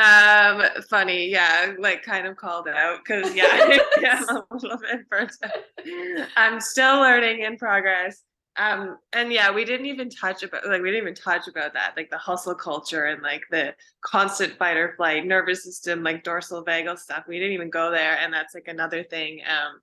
Um, 0.00 0.62
funny, 0.88 1.28
yeah, 1.28 1.74
like 1.78 2.02
kind 2.02 2.26
of 2.26 2.36
called 2.36 2.68
out 2.68 3.00
because 3.04 3.34
yeah, 3.34 3.78
yeah, 4.00 4.22
I'm 4.28 4.36
a 4.36 4.44
little 4.56 4.78
bit 4.78 5.08
burnt 5.10 5.32
out. 5.44 6.26
I'm 6.36 6.58
still 6.60 7.00
learning 7.00 7.40
in 7.40 7.58
progress. 7.58 8.22
Um, 8.56 8.96
and 9.12 9.30
yeah, 9.30 9.50
we 9.52 9.64
didn't 9.64 9.86
even 9.86 10.08
touch 10.08 10.42
about 10.42 10.66
like 10.66 10.80
we 10.80 10.90
didn't 10.90 11.02
even 11.02 11.14
touch 11.14 11.48
about 11.48 11.74
that, 11.74 11.92
like 11.98 12.08
the 12.08 12.16
hustle 12.16 12.54
culture 12.54 13.04
and 13.04 13.22
like 13.22 13.42
the 13.50 13.74
constant 14.00 14.56
fight 14.56 14.78
or 14.78 14.94
flight, 14.96 15.26
nervous 15.26 15.64
system, 15.64 16.02
like 16.02 16.24
dorsal 16.24 16.64
vagal 16.64 16.98
stuff. 16.98 17.24
We 17.28 17.38
didn't 17.38 17.52
even 17.52 17.70
go 17.70 17.90
there, 17.90 18.18
and 18.18 18.32
that's 18.32 18.54
like 18.54 18.68
another 18.68 19.04
thing. 19.04 19.42
Um, 19.46 19.80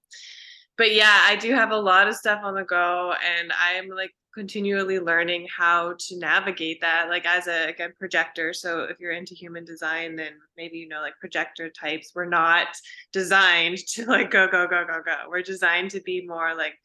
but 0.77 0.93
yeah, 0.93 1.25
I 1.25 1.35
do 1.35 1.53
have 1.53 1.71
a 1.71 1.77
lot 1.77 2.07
of 2.07 2.15
stuff 2.15 2.41
on 2.43 2.55
the 2.55 2.63
go, 2.63 3.13
and 3.23 3.51
I'm 3.53 3.89
like 3.89 4.15
continually 4.37 4.99
learning 4.99 5.47
how 5.55 5.95
to 5.97 6.17
navigate 6.17 6.79
that 6.79 7.09
like 7.09 7.25
as 7.25 7.47
a 7.47 7.69
again 7.69 7.91
projector 7.97 8.53
so 8.53 8.83
if 8.83 8.99
you're 8.99 9.11
into 9.11 9.33
human 9.33 9.65
design 9.65 10.15
then 10.15 10.33
maybe 10.55 10.77
you 10.77 10.87
know 10.87 11.01
like 11.01 11.13
projector 11.19 11.69
types 11.69 12.11
we're 12.13 12.23
not 12.23 12.67
designed 13.11 13.77
to 13.87 14.05
like 14.05 14.29
go 14.31 14.47
go 14.47 14.67
go 14.67 14.85
go 14.85 15.01
go 15.03 15.15
we're 15.27 15.41
designed 15.41 15.89
to 15.89 15.99
be 16.01 16.25
more 16.25 16.55
like 16.55 16.75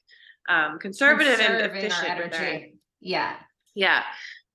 um, 0.49 0.79
conservative 0.79 1.41
and 1.41 1.73
Conserving 1.73 1.93
our 1.93 2.23
efficient. 2.23 2.75
Yeah. 3.01 3.35
yeah. 3.75 4.03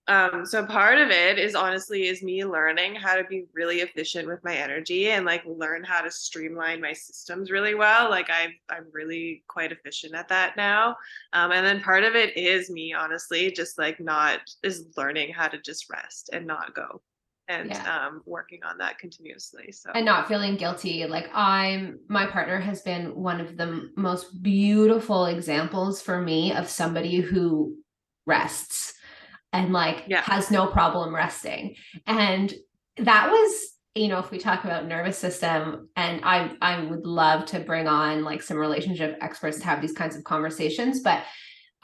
Um, 0.09 0.45
so 0.45 0.65
part 0.65 0.97
of 0.99 1.09
it 1.09 1.37
is 1.37 1.53
honestly 1.53 2.07
is 2.07 2.23
me 2.23 2.45
learning 2.45 2.95
how 2.95 3.15
to 3.15 3.25
be 3.25 3.45
really 3.53 3.81
efficient 3.81 4.27
with 4.27 4.41
my 4.43 4.55
energy 4.55 5.09
and 5.09 5.25
like 5.25 5.43
learn 5.45 5.83
how 5.83 6.01
to 6.01 6.09
streamline 6.09 6.79
my 6.81 6.93
systems 6.93 7.51
really 7.51 7.75
well. 7.75 8.09
Like 8.09 8.29
I 8.29 8.47
I'm 8.69 8.85
really 8.93 9.43
quite 9.47 9.71
efficient 9.73 10.15
at 10.15 10.29
that 10.29 10.55
now. 10.55 10.95
Um, 11.33 11.51
and 11.51 11.65
then 11.65 11.81
part 11.81 12.03
of 12.05 12.15
it 12.15 12.37
is 12.37 12.69
me 12.69 12.93
honestly 12.93 13.51
just 13.51 13.77
like 13.77 13.99
not 13.99 14.39
is 14.63 14.87
learning 14.95 15.33
how 15.33 15.49
to 15.49 15.59
just 15.61 15.89
rest 15.89 16.29
and 16.31 16.47
not 16.47 16.73
go 16.73 17.01
and 17.49 17.69
Yeah. 17.69 18.05
um 18.07 18.21
working 18.25 18.59
on 18.63 18.77
that 18.79 18.99
continuously. 18.99 19.71
So 19.71 19.91
and 19.93 20.05
not 20.05 20.27
feeling 20.27 20.55
guilty 20.57 21.05
like 21.05 21.29
i'm 21.33 21.99
my 22.07 22.25
partner 22.25 22.59
has 22.59 22.81
been 22.81 23.15
one 23.15 23.39
of 23.41 23.57
the 23.57 23.89
most 23.95 24.41
beautiful 24.43 25.25
examples 25.25 26.01
for 26.01 26.21
me 26.21 26.53
of 26.53 26.69
somebody 26.69 27.17
who 27.19 27.77
rests 28.25 28.93
and 29.53 29.73
like 29.73 30.03
Yeah. 30.07 30.21
has 30.21 30.51
no 30.51 30.67
problem 30.67 31.13
resting 31.13 31.75
and 32.05 32.53
that 32.97 33.29
was 33.29 33.73
you 33.95 34.07
know 34.07 34.19
if 34.19 34.31
we 34.31 34.37
talk 34.37 34.63
about 34.63 34.85
nervous 34.87 35.17
system 35.17 35.89
and 35.95 36.21
i 36.23 36.55
i 36.61 36.83
would 36.83 37.05
love 37.05 37.45
to 37.47 37.59
bring 37.59 37.87
on 37.87 38.23
like 38.23 38.41
some 38.41 38.57
relationship 38.57 39.17
experts 39.21 39.59
to 39.59 39.65
have 39.65 39.81
these 39.81 39.93
kinds 39.93 40.15
of 40.15 40.23
conversations 40.23 41.01
but 41.01 41.23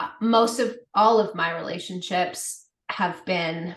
uh, 0.00 0.08
most 0.20 0.58
of 0.58 0.76
all 0.94 1.20
of 1.20 1.34
my 1.34 1.54
relationships 1.56 2.66
have 2.90 3.24
been 3.24 3.74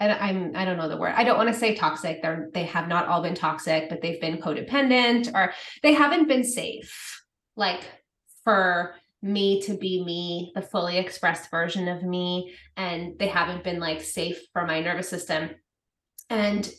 and 0.00 0.12
I'm 0.12 0.56
I 0.56 0.64
don't 0.64 0.76
know 0.76 0.88
the 0.88 0.96
word. 0.96 1.14
I 1.16 1.24
don't 1.24 1.36
want 1.38 1.48
to 1.48 1.58
say 1.58 1.74
toxic. 1.74 2.20
They're 2.20 2.50
they 2.52 2.64
have 2.64 2.88
not 2.88 3.06
all 3.06 3.22
been 3.22 3.34
toxic, 3.34 3.88
but 3.88 4.02
they've 4.02 4.20
been 4.20 4.38
codependent 4.38 5.32
or 5.32 5.52
they 5.82 5.92
haven't 5.94 6.26
been 6.26 6.44
safe. 6.44 7.22
Like 7.56 7.80
for 8.42 8.96
me 9.24 9.60
to 9.62 9.74
be 9.74 10.04
me, 10.04 10.52
the 10.54 10.60
fully 10.60 10.98
expressed 10.98 11.50
version 11.50 11.88
of 11.88 12.02
me, 12.02 12.54
and 12.76 13.18
they 13.18 13.26
haven't 13.26 13.64
been 13.64 13.80
like 13.80 14.02
safe 14.02 14.38
for 14.52 14.66
my 14.66 14.80
nervous 14.80 15.08
system. 15.08 15.50
And 16.28 16.70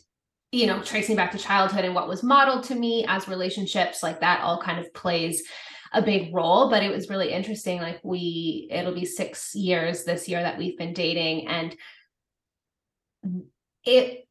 you 0.52 0.66
know, 0.66 0.80
tracing 0.80 1.16
back 1.16 1.32
to 1.32 1.38
childhood 1.38 1.84
and 1.84 1.94
what 1.94 2.08
was 2.08 2.22
modeled 2.22 2.64
to 2.64 2.74
me 2.76 3.04
as 3.08 3.28
relationships, 3.28 4.02
like 4.02 4.20
that 4.20 4.42
all 4.42 4.62
kind 4.62 4.78
of 4.78 4.94
plays 4.94 5.42
a 5.92 6.00
big 6.00 6.32
role. 6.32 6.70
But 6.70 6.84
it 6.84 6.92
was 6.92 7.10
really 7.10 7.32
interesting. 7.32 7.80
Like 7.80 8.00
we, 8.04 8.68
it'll 8.70 8.94
be 8.94 9.04
six 9.04 9.54
years 9.54 10.04
this 10.04 10.28
year 10.28 10.40
that 10.40 10.56
we've 10.56 10.78
been 10.78 10.92
dating, 10.92 11.48
and 11.48 11.76
it 13.84 14.28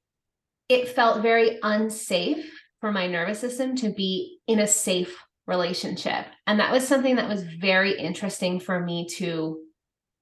it 0.70 0.88
felt 0.88 1.22
very 1.22 1.60
unsafe 1.62 2.50
for 2.80 2.94
my 2.94 3.08
nervous 3.08 3.40
system 3.40 3.76
to 3.76 3.90
be 3.90 4.40
in 4.48 4.60
a 4.60 4.68
safe 4.68 5.25
relationship. 5.48 6.26
And 6.48 6.60
that 6.60 6.72
was 6.72 6.88
something 6.88 7.18
that 7.18 7.30
was 7.30 7.44
very 7.44 7.98
interesting 7.98 8.60
for 8.60 8.80
me 8.80 9.08
to 9.18 9.60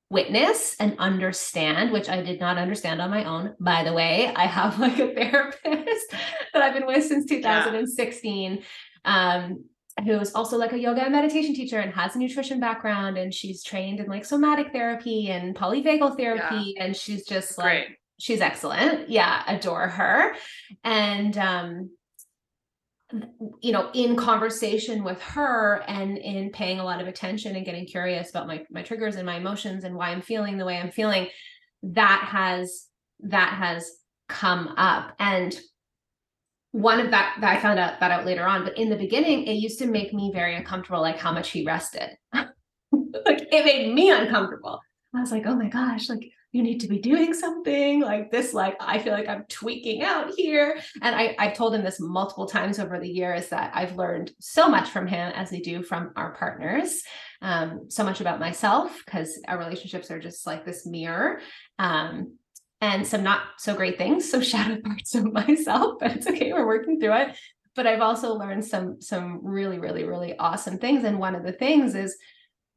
witness 0.09 0.75
and 0.79 0.95
understand 0.99 1.91
which 1.91 2.07
i 2.07 2.21
did 2.21 2.39
not 2.39 2.59
understand 2.59 3.01
on 3.01 3.09
my 3.09 3.23
own 3.23 3.55
by 3.59 3.83
the 3.83 3.91
way. 3.93 4.27
I 4.35 4.45
have 4.45 4.77
like 4.77 4.99
a 4.99 5.11
therapist 5.11 5.63
that 6.53 6.61
i've 6.61 6.75
been 6.75 6.85
with 6.85 7.03
since 7.05 7.25
2016 7.25 8.61
um 9.05 9.63
who's 10.05 10.33
also 10.33 10.57
like 10.57 10.73
a 10.73 10.77
yoga 10.77 11.01
and 11.01 11.11
meditation 11.11 11.55
teacher 11.55 11.79
and 11.79 11.93
has 11.93 12.15
a 12.15 12.19
nutrition 12.19 12.59
background 12.59 13.17
and 13.17 13.33
she's 13.33 13.63
trained 13.63 13.99
in 13.99 14.07
like 14.07 14.25
somatic 14.25 14.71
therapy 14.71 15.29
and 15.29 15.55
polyvagal 15.55 16.15
therapy 16.15 16.75
and 16.79 16.95
she's 16.95 17.25
just 17.25 17.57
like 17.57 17.85
great. 17.87 17.97
she's 18.19 18.41
excellent. 18.41 19.09
Yeah 19.09 19.43
adore 19.47 19.87
her. 19.87 20.35
And 20.83 21.35
um 21.37 21.89
you 23.61 23.71
know 23.71 23.91
in 23.93 24.15
conversation 24.15 25.03
with 25.03 25.21
her 25.21 25.83
and 25.87 26.17
in 26.17 26.49
paying 26.49 26.79
a 26.79 26.83
lot 26.83 26.99
of 26.99 27.07
attention 27.07 27.55
and 27.55 27.65
getting 27.65 27.85
curious 27.85 28.29
about 28.29 28.47
my 28.47 28.65
my 28.71 28.81
triggers 28.81 29.15
and 29.15 29.25
my 29.25 29.35
emotions 29.35 29.83
and 29.83 29.95
why 29.95 30.09
i'm 30.09 30.21
feeling 30.21 30.57
the 30.57 30.65
way 30.65 30.77
i'm 30.77 30.89
feeling 30.89 31.27
that 31.83 32.27
has 32.27 32.87
that 33.19 33.53
has 33.53 33.89
come 34.29 34.73
up. 34.77 35.13
And 35.19 35.57
one 36.71 36.99
of 36.99 37.11
that 37.11 37.37
that 37.39 37.57
i 37.57 37.61
found 37.61 37.77
out 37.77 37.99
that 37.99 38.09
out 38.09 38.25
later 38.25 38.47
on 38.47 38.63
but 38.63 38.75
in 38.77 38.89
the 38.89 38.95
beginning 38.95 39.43
it 39.45 39.53
used 39.53 39.77
to 39.77 39.85
make 39.85 40.11
me 40.11 40.31
very 40.33 40.55
uncomfortable 40.55 41.01
like 41.01 41.19
how 41.19 41.31
much 41.31 41.49
he 41.49 41.65
rested. 41.65 42.09
Like 43.25 43.47
it 43.51 43.65
made 43.65 43.93
me 43.93 44.09
uncomfortable. 44.09 44.79
I 45.15 45.21
was 45.21 45.31
like 45.31 45.45
oh 45.45 45.55
my 45.55 45.69
gosh 45.69 46.09
like 46.09 46.31
you 46.53 46.61
need 46.61 46.79
to 46.79 46.87
be 46.87 46.99
doing 46.99 47.33
something 47.33 47.99
like 47.99 48.31
this 48.31 48.53
like 48.53 48.77
i 48.79 48.99
feel 48.99 49.11
like 49.11 49.27
i'm 49.27 49.43
tweaking 49.49 50.03
out 50.03 50.31
here. 50.37 50.79
And 51.01 51.13
I, 51.13 51.35
i've 51.37 51.55
told 51.55 51.75
him 51.75 51.83
this 51.83 51.99
multiple 51.99 52.45
times 52.45 52.79
over 52.79 52.99
the 52.99 53.09
years 53.09 53.49
that 53.49 53.71
i've 53.75 53.97
learned 53.97 54.31
so 54.39 54.69
much 54.69 54.89
from 54.89 55.07
him 55.07 55.33
as 55.35 55.51
we 55.51 55.61
do 55.61 55.83
from 55.83 56.11
our 56.15 56.33
partners 56.35 57.01
um, 57.41 57.87
so 57.89 58.05
much 58.05 58.21
about 58.21 58.39
myself 58.39 59.01
because 59.03 59.37
our 59.49 59.57
relationships 59.57 60.09
are 60.09 60.19
just 60.19 60.47
like 60.47 60.65
this 60.65 60.85
mirror. 60.85 61.41
Um, 61.77 62.37
and 62.79 63.05
some 63.05 63.21
not 63.21 63.41
so 63.57 63.75
great 63.75 63.97
things 63.97 64.29
some 64.29 64.41
shadow 64.53 64.79
parts 64.81 65.15
of 65.15 65.31
myself 65.31 65.95
but 65.99 66.11
it's 66.11 66.27
okay 66.27 66.53
we're 66.53 66.67
working 66.67 66.99
through 66.99 67.15
it. 67.15 67.37
But 67.75 67.87
i've 67.87 68.01
also 68.01 68.35
learned 68.35 68.63
some 68.63 69.01
some 69.01 69.39
really 69.43 69.79
really 69.79 70.03
really 70.03 70.37
awesome 70.37 70.77
things. 70.77 71.03
And 71.03 71.19
one 71.19 71.35
of 71.35 71.43
the 71.43 71.51
things 71.51 71.95
is 71.95 72.15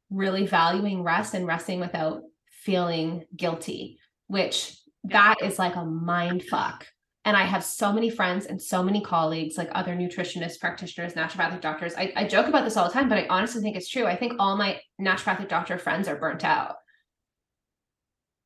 really 0.09 0.47
valuing 0.47 1.03
rest 1.03 1.35
and 1.35 1.47
resting 1.47 1.81
without 1.81 2.23
feeling 2.67 3.25
guilty, 3.37 3.99
which 4.27 4.77
that 5.05 5.37
is 5.43 5.59
like 5.59 5.77
a 5.77 5.85
mind 5.85 6.43
fuck. 6.43 6.85
And 7.25 7.37
I 7.37 7.45
have 7.45 7.65
so 7.65 7.93
many 7.93 8.11
friends 8.11 8.47
and 8.47 8.61
so 8.61 8.83
many 8.83 9.01
colleagues, 9.01 9.57
like 9.57 9.69
other 9.73 9.95
nutritionists, 9.95 10.61
practitioners, 10.61 11.15
naturopathic 11.15 11.61
doctors. 11.61 11.95
I, 11.97 12.13
I 12.15 12.27
joke 12.27 12.47
about 12.47 12.65
this 12.65 12.77
all 12.77 12.87
the 12.87 12.93
time, 12.93 13.09
but 13.09 13.19
I 13.19 13.27
honestly 13.29 13.63
think 13.63 13.77
it's 13.77 13.89
true. 13.89 14.05
I 14.05 14.17
think 14.17 14.35
all 14.39 14.57
my 14.57 14.81
naturopathic 15.01 15.49
doctor 15.49 15.79
friends 15.79 16.09
are 16.09 16.17
burnt 16.17 16.45
out. 16.45 16.77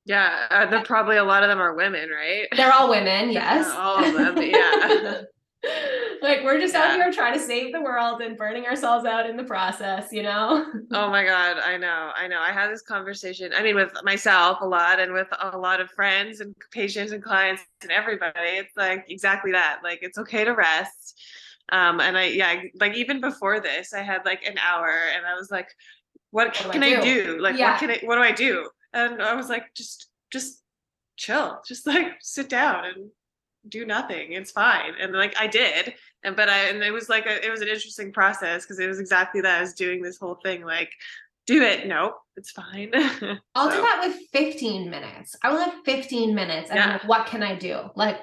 Yeah, 0.07 0.47
uh, 0.51 0.83
probably 0.83 1.17
a 1.17 1.25
lot 1.25 1.43
of 1.43 1.49
them 1.49 1.61
are 1.61 1.75
women, 1.75 2.09
right? 2.09 2.49
They're 2.57 2.73
all 2.73 2.89
women, 2.89 3.31
yes. 3.33 3.71
all 3.75 4.03
of 4.03 4.15
them, 4.15 4.43
yeah. 4.43 5.23
like 6.23 6.43
we're 6.43 6.59
just 6.59 6.75
out 6.75 6.95
here 6.95 7.13
trying 7.13 7.35
to 7.35 7.41
save 7.41 7.73
the 7.73 7.81
world 7.81 8.21
and 8.23 8.37
burning 8.37 8.65
ourselves 8.67 9.05
out 9.05 9.29
in 9.29 9.37
the 9.37 9.45
process, 9.45 10.09
you 10.13 10.23
know? 10.23 10.67
Oh 10.93 11.09
my 11.11 11.25
God, 11.25 11.59
I 11.59 11.77
know, 11.77 12.11
I 12.17 12.27
know. 12.27 12.41
I 12.41 12.51
had 12.51 12.71
this 12.71 12.83
conversation, 12.83 13.53
I 13.55 13.63
mean, 13.63 13.77
with 13.77 13.93
myself 14.03 14.59
a 14.61 14.67
lot 14.67 14.99
and 14.99 15.13
with 15.13 15.29
a 15.39 15.57
lot 15.57 15.81
of 15.81 15.91
friends 15.91 16.41
and 16.41 16.55
patients 16.73 17.13
and 17.13 17.23
clients 17.23 17.63
and 17.83 17.93
everybody. 17.93 18.33
It's 18.59 18.77
like 18.77 19.05
exactly 19.09 19.53
that. 19.53 19.81
Like 19.85 20.01
it's 20.03 20.19
okay 20.19 20.45
to 20.45 20.53
rest. 20.53 21.21
Um, 21.71 22.01
and 22.01 22.19
I 22.19 22.25
yeah, 22.25 22.63
like 22.81 22.95
even 22.97 23.21
before 23.21 23.61
this, 23.61 23.93
I 23.93 24.03
had 24.03 24.25
like 24.25 24.45
an 24.45 24.59
hour 24.59 24.89
and 25.15 25.25
I 25.27 25.35
was 25.35 25.51
like, 25.51 25.69
what, 26.31 26.57
What 26.57 26.63
do 26.65 26.69
I 26.71 26.73
can 26.73 26.83
I 26.83 27.01
do? 27.01 27.35
do? 27.37 27.39
Like 27.41 27.57
Yeah. 27.57 27.71
what 27.73 27.79
can 27.81 27.91
I 27.91 28.01
what 28.03 28.17
do 28.17 28.23
I 28.23 28.33
do? 28.33 28.69
And 28.93 29.23
I 29.23 29.35
was 29.35 29.49
like, 29.49 29.73
just 29.75 30.09
just 30.33 30.63
chill. 31.17 31.61
Just 31.67 31.87
like 31.87 32.15
sit 32.21 32.49
down 32.49 32.85
and 32.87 33.11
do 33.69 33.85
nothing. 33.85 34.33
It's 34.33 34.51
fine. 34.51 34.95
And 35.01 35.13
like 35.13 35.35
I 35.39 35.47
did. 35.47 35.95
And 36.25 36.37
but 36.37 36.49
I 36.49 36.69
and 36.69 36.83
it 36.83 36.91
was 36.93 37.09
like 37.09 37.27
a 37.27 37.45
it 37.45 37.51
was 37.51 37.61
an 37.61 37.69
interesting 37.69 38.13
process 38.13 38.65
because 38.65 38.79
it 38.79 38.87
was 38.87 39.01
exactly 39.01 39.41
that. 39.43 39.59
I 39.59 39.61
was 39.61 39.75
doing 39.75 40.03
this 40.03 40.19
whole 40.19 40.39
thing 40.43 40.65
like 40.65 40.93
do 41.47 41.63
it. 41.63 41.87
Nope, 41.87 42.15
it's 42.37 42.51
fine. 42.51 42.91
I'll 43.55 43.71
do 43.71 43.81
that 43.81 44.03
with 44.07 44.17
15 44.33 44.89
minutes. 44.91 45.35
I 45.43 45.51
will 45.51 45.59
have 45.59 45.75
15 45.85 46.35
minutes 46.35 46.71
and 46.71 46.79
Yeah. 46.79 46.93
like, 46.93 47.05
what 47.05 47.27
can 47.27 47.43
I 47.43 47.57
do? 47.57 47.91
Like 47.97 48.19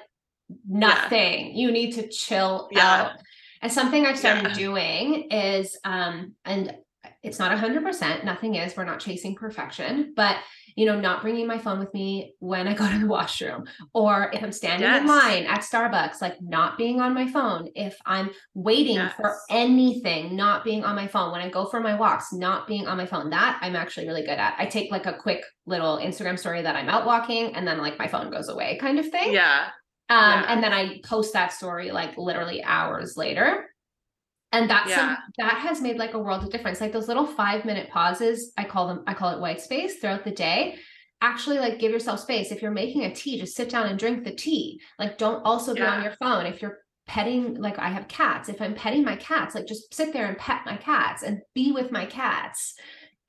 nothing. 0.66 1.54
You 1.56 1.70
need 1.70 1.92
to 1.92 2.08
chill 2.08 2.68
Yeah. 2.72 2.86
out. 2.86 3.12
And 3.60 3.72
something 3.72 4.06
I've 4.06 4.18
started 4.18 4.44
Yeah. 4.48 4.54
doing 4.54 5.30
is 5.30 5.76
um 5.84 6.34
and 6.44 6.76
it's 7.22 7.38
not 7.38 7.50
100%, 7.52 8.24
nothing 8.24 8.54
is, 8.54 8.76
we're 8.76 8.84
not 8.84 9.00
chasing 9.00 9.34
perfection, 9.34 10.12
but 10.14 10.36
you 10.76 10.86
know, 10.86 10.98
not 10.98 11.22
bringing 11.22 11.46
my 11.46 11.58
phone 11.58 11.78
with 11.78 11.92
me 11.94 12.34
when 12.40 12.68
I 12.68 12.74
go 12.74 12.88
to 12.90 12.98
the 12.98 13.06
washroom 13.06 13.64
or 13.94 14.30
if 14.32 14.42
I'm 14.42 14.52
standing 14.52 14.88
in 14.88 15.06
line 15.06 15.44
at 15.46 15.60
Starbucks, 15.60 16.20
like 16.20 16.36
not 16.40 16.76
being 16.78 17.00
on 17.00 17.14
my 17.14 17.26
phone. 17.30 17.68
If 17.74 17.96
I'm 18.06 18.30
waiting 18.54 18.98
for 19.16 19.36
anything, 19.50 20.34
not 20.36 20.64
being 20.64 20.84
on 20.84 20.94
my 20.94 21.06
phone. 21.08 21.32
When 21.32 21.40
I 21.40 21.48
go 21.48 21.66
for 21.66 21.80
my 21.80 21.94
walks, 21.94 22.32
not 22.32 22.66
being 22.66 22.86
on 22.86 22.96
my 22.96 23.06
phone. 23.06 23.30
That 23.30 23.58
I'm 23.62 23.76
actually 23.76 24.06
really 24.06 24.22
good 24.22 24.38
at. 24.38 24.54
I 24.58 24.66
take 24.66 24.90
like 24.90 25.06
a 25.06 25.12
quick 25.14 25.44
little 25.66 25.98
Instagram 25.98 26.38
story 26.38 26.62
that 26.62 26.76
I'm 26.76 26.88
out 26.88 27.06
walking 27.06 27.54
and 27.54 27.66
then 27.66 27.78
like 27.78 27.98
my 27.98 28.08
phone 28.08 28.30
goes 28.30 28.48
away 28.48 28.78
kind 28.80 28.98
of 28.98 29.08
thing. 29.08 29.32
yeah. 29.32 29.68
Um, 30.10 30.18
Yeah. 30.18 30.44
and 30.48 30.62
then 30.62 30.72
I 30.72 31.00
post 31.04 31.34
that 31.34 31.52
story 31.52 31.90
like 31.90 32.16
literally 32.16 32.62
hours 32.64 33.16
later. 33.16 33.66
And 34.52 34.68
that's 34.68 34.90
Yeah. 34.90 35.16
that 35.38 35.58
has 35.58 35.80
made 35.82 35.98
like 35.98 36.14
a 36.14 36.18
world 36.18 36.42
of 36.42 36.50
difference. 36.50 36.80
Like 36.80 36.92
those 36.92 37.08
little 37.08 37.26
five 37.26 37.64
minute 37.64 37.90
pauses, 37.90 38.52
I 38.56 38.64
call 38.64 38.88
them, 38.88 39.04
I 39.06 39.14
call 39.14 39.34
it 39.34 39.40
white 39.40 39.60
space 39.60 39.98
throughout 39.98 40.24
the 40.24 40.30
day. 40.30 40.78
Actually, 41.20 41.58
like 41.58 41.78
give 41.78 41.92
yourself 41.92 42.20
space. 42.20 42.50
If 42.50 42.62
you're 42.62 42.70
making 42.70 43.04
a 43.04 43.14
tea, 43.14 43.40
just 43.40 43.56
sit 43.56 43.68
down 43.68 43.86
and 43.86 43.98
drink 43.98 44.24
the 44.24 44.34
tea. 44.34 44.80
Like 44.98 45.18
don't 45.18 45.42
also 45.44 45.74
be 45.74 45.82
on 45.82 46.02
your 46.02 46.12
phone. 46.12 46.46
If 46.46 46.62
you're 46.62 46.78
petting, 47.06 47.54
like 47.54 47.78
I 47.78 47.88
have 47.88 48.08
cats, 48.08 48.48
if 48.48 48.62
I'm 48.62 48.74
petting 48.74 49.04
my 49.04 49.16
cats, 49.16 49.54
like 49.54 49.66
just 49.66 49.92
sit 49.92 50.12
there 50.12 50.26
and 50.26 50.38
pet 50.38 50.60
my 50.64 50.76
cats 50.76 51.22
and 51.22 51.40
be 51.54 51.72
with 51.72 51.90
my 51.90 52.06
cats. 52.06 52.74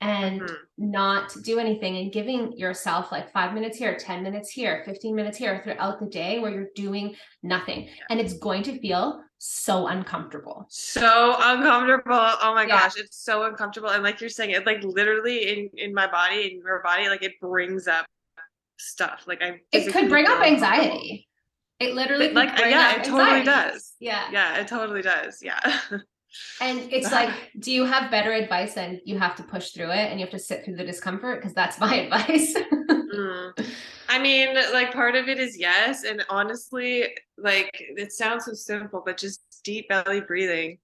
and 0.02 0.40
mm-hmm. 0.40 0.54
not 0.78 1.30
do 1.44 1.58
anything 1.58 1.98
and 1.98 2.10
giving 2.10 2.56
yourself 2.56 3.12
like 3.12 3.30
five 3.32 3.52
minutes 3.52 3.76
here, 3.76 3.94
10 3.98 4.22
minutes 4.22 4.50
here, 4.50 4.82
15 4.86 5.14
minutes 5.14 5.36
here 5.36 5.60
throughout 5.62 6.00
the 6.00 6.06
day 6.06 6.38
where 6.38 6.50
you're 6.50 6.70
doing 6.74 7.14
nothing. 7.42 7.86
And 8.08 8.18
it's 8.18 8.38
going 8.38 8.62
to 8.62 8.78
feel 8.80 9.20
so 9.42 9.86
uncomfortable. 9.86 10.66
So 10.68 11.34
uncomfortable. 11.38 12.14
Oh 12.42 12.52
my 12.54 12.64
yeah. 12.64 12.80
gosh, 12.80 12.98
it's 12.98 13.16
so 13.16 13.44
uncomfortable. 13.44 13.88
And 13.88 14.02
like 14.02 14.20
you're 14.20 14.28
saying, 14.28 14.50
it 14.50 14.66
like 14.66 14.82
literally 14.84 15.48
in, 15.48 15.70
in 15.78 15.94
my 15.94 16.06
body, 16.06 16.52
in 16.52 16.58
your 16.58 16.82
body, 16.82 17.08
like 17.08 17.22
it 17.22 17.32
brings 17.40 17.88
up 17.88 18.04
stuff. 18.78 19.24
Like 19.26 19.42
I 19.42 19.60
it 19.72 19.90
could 19.92 20.10
bring 20.10 20.26
up 20.26 20.42
anxiety. 20.42 21.26
It 21.78 21.94
literally 21.94 22.30
like 22.30 22.50
yeah, 22.58 23.00
it 23.00 23.04
totally 23.04 23.42
does. 23.42 23.94
Yeah. 23.98 24.28
Yeah, 24.30 24.60
it 24.60 24.68
totally 24.68 25.02
does. 25.02 25.42
Yeah. 25.42 25.58
And 26.60 26.92
it's 26.92 27.10
like, 27.12 27.30
do 27.58 27.72
you 27.72 27.84
have 27.84 28.10
better 28.10 28.32
advice 28.32 28.74
than 28.74 29.00
you 29.04 29.18
have 29.18 29.36
to 29.36 29.42
push 29.42 29.70
through 29.70 29.90
it 29.90 30.10
and 30.10 30.20
you 30.20 30.26
have 30.26 30.32
to 30.32 30.38
sit 30.38 30.64
through 30.64 30.76
the 30.76 30.84
discomfort? 30.84 31.40
Because 31.40 31.54
that's 31.54 31.78
my 31.78 31.94
advice. 32.02 32.54
mm. 32.54 33.66
I 34.08 34.18
mean, 34.18 34.54
like 34.72 34.92
part 34.92 35.14
of 35.14 35.28
it 35.28 35.38
is 35.38 35.58
yes. 35.58 36.04
And 36.04 36.24
honestly, 36.28 37.08
like 37.38 37.70
it 37.74 38.12
sounds 38.12 38.44
so 38.44 38.54
simple, 38.54 39.02
but 39.04 39.16
just 39.16 39.40
deep 39.64 39.88
belly 39.88 40.20
breathing. 40.20 40.78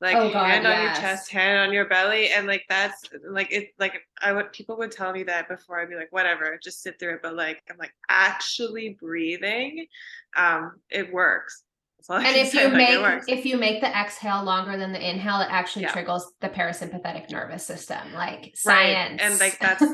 Like 0.00 0.16
oh 0.16 0.32
God, 0.32 0.48
hand 0.48 0.64
yes. 0.64 0.78
on 0.78 0.84
your 0.84 0.94
chest, 0.94 1.30
hand 1.30 1.58
on 1.58 1.74
your 1.74 1.86
belly. 1.86 2.30
And 2.30 2.46
like 2.46 2.64
that's 2.70 3.02
like 3.28 3.52
it 3.52 3.68
like 3.78 4.00
I 4.22 4.32
would 4.32 4.50
people 4.50 4.78
would 4.78 4.90
tell 4.90 5.12
me 5.12 5.24
that 5.24 5.46
before 5.46 5.78
I'd 5.78 5.90
be 5.90 5.94
like, 5.94 6.10
whatever, 6.10 6.58
just 6.62 6.82
sit 6.82 6.98
through 6.98 7.16
it. 7.16 7.22
But 7.22 7.36
like 7.36 7.62
I'm 7.70 7.76
like 7.76 7.92
actually 8.08 8.96
breathing, 8.98 9.86
um, 10.34 10.76
it 10.88 11.12
works 11.12 11.64
and 12.08 12.36
if 12.36 12.54
you 12.54 12.68
make 12.68 13.22
if 13.28 13.44
you 13.44 13.56
make 13.56 13.80
the 13.80 13.88
exhale 13.88 14.42
longer 14.42 14.76
than 14.76 14.92
the 14.92 15.10
inhale, 15.10 15.40
it 15.40 15.48
actually 15.50 15.82
yeah. 15.82 15.92
triggers 15.92 16.24
the 16.40 16.48
parasympathetic 16.48 17.30
nervous 17.30 17.66
system, 17.66 18.12
like 18.14 18.52
science. 18.56 19.20
Right. 19.20 19.30
And 19.30 19.40
like 19.40 19.58
that's 19.58 19.84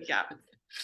yeah. 0.08 0.22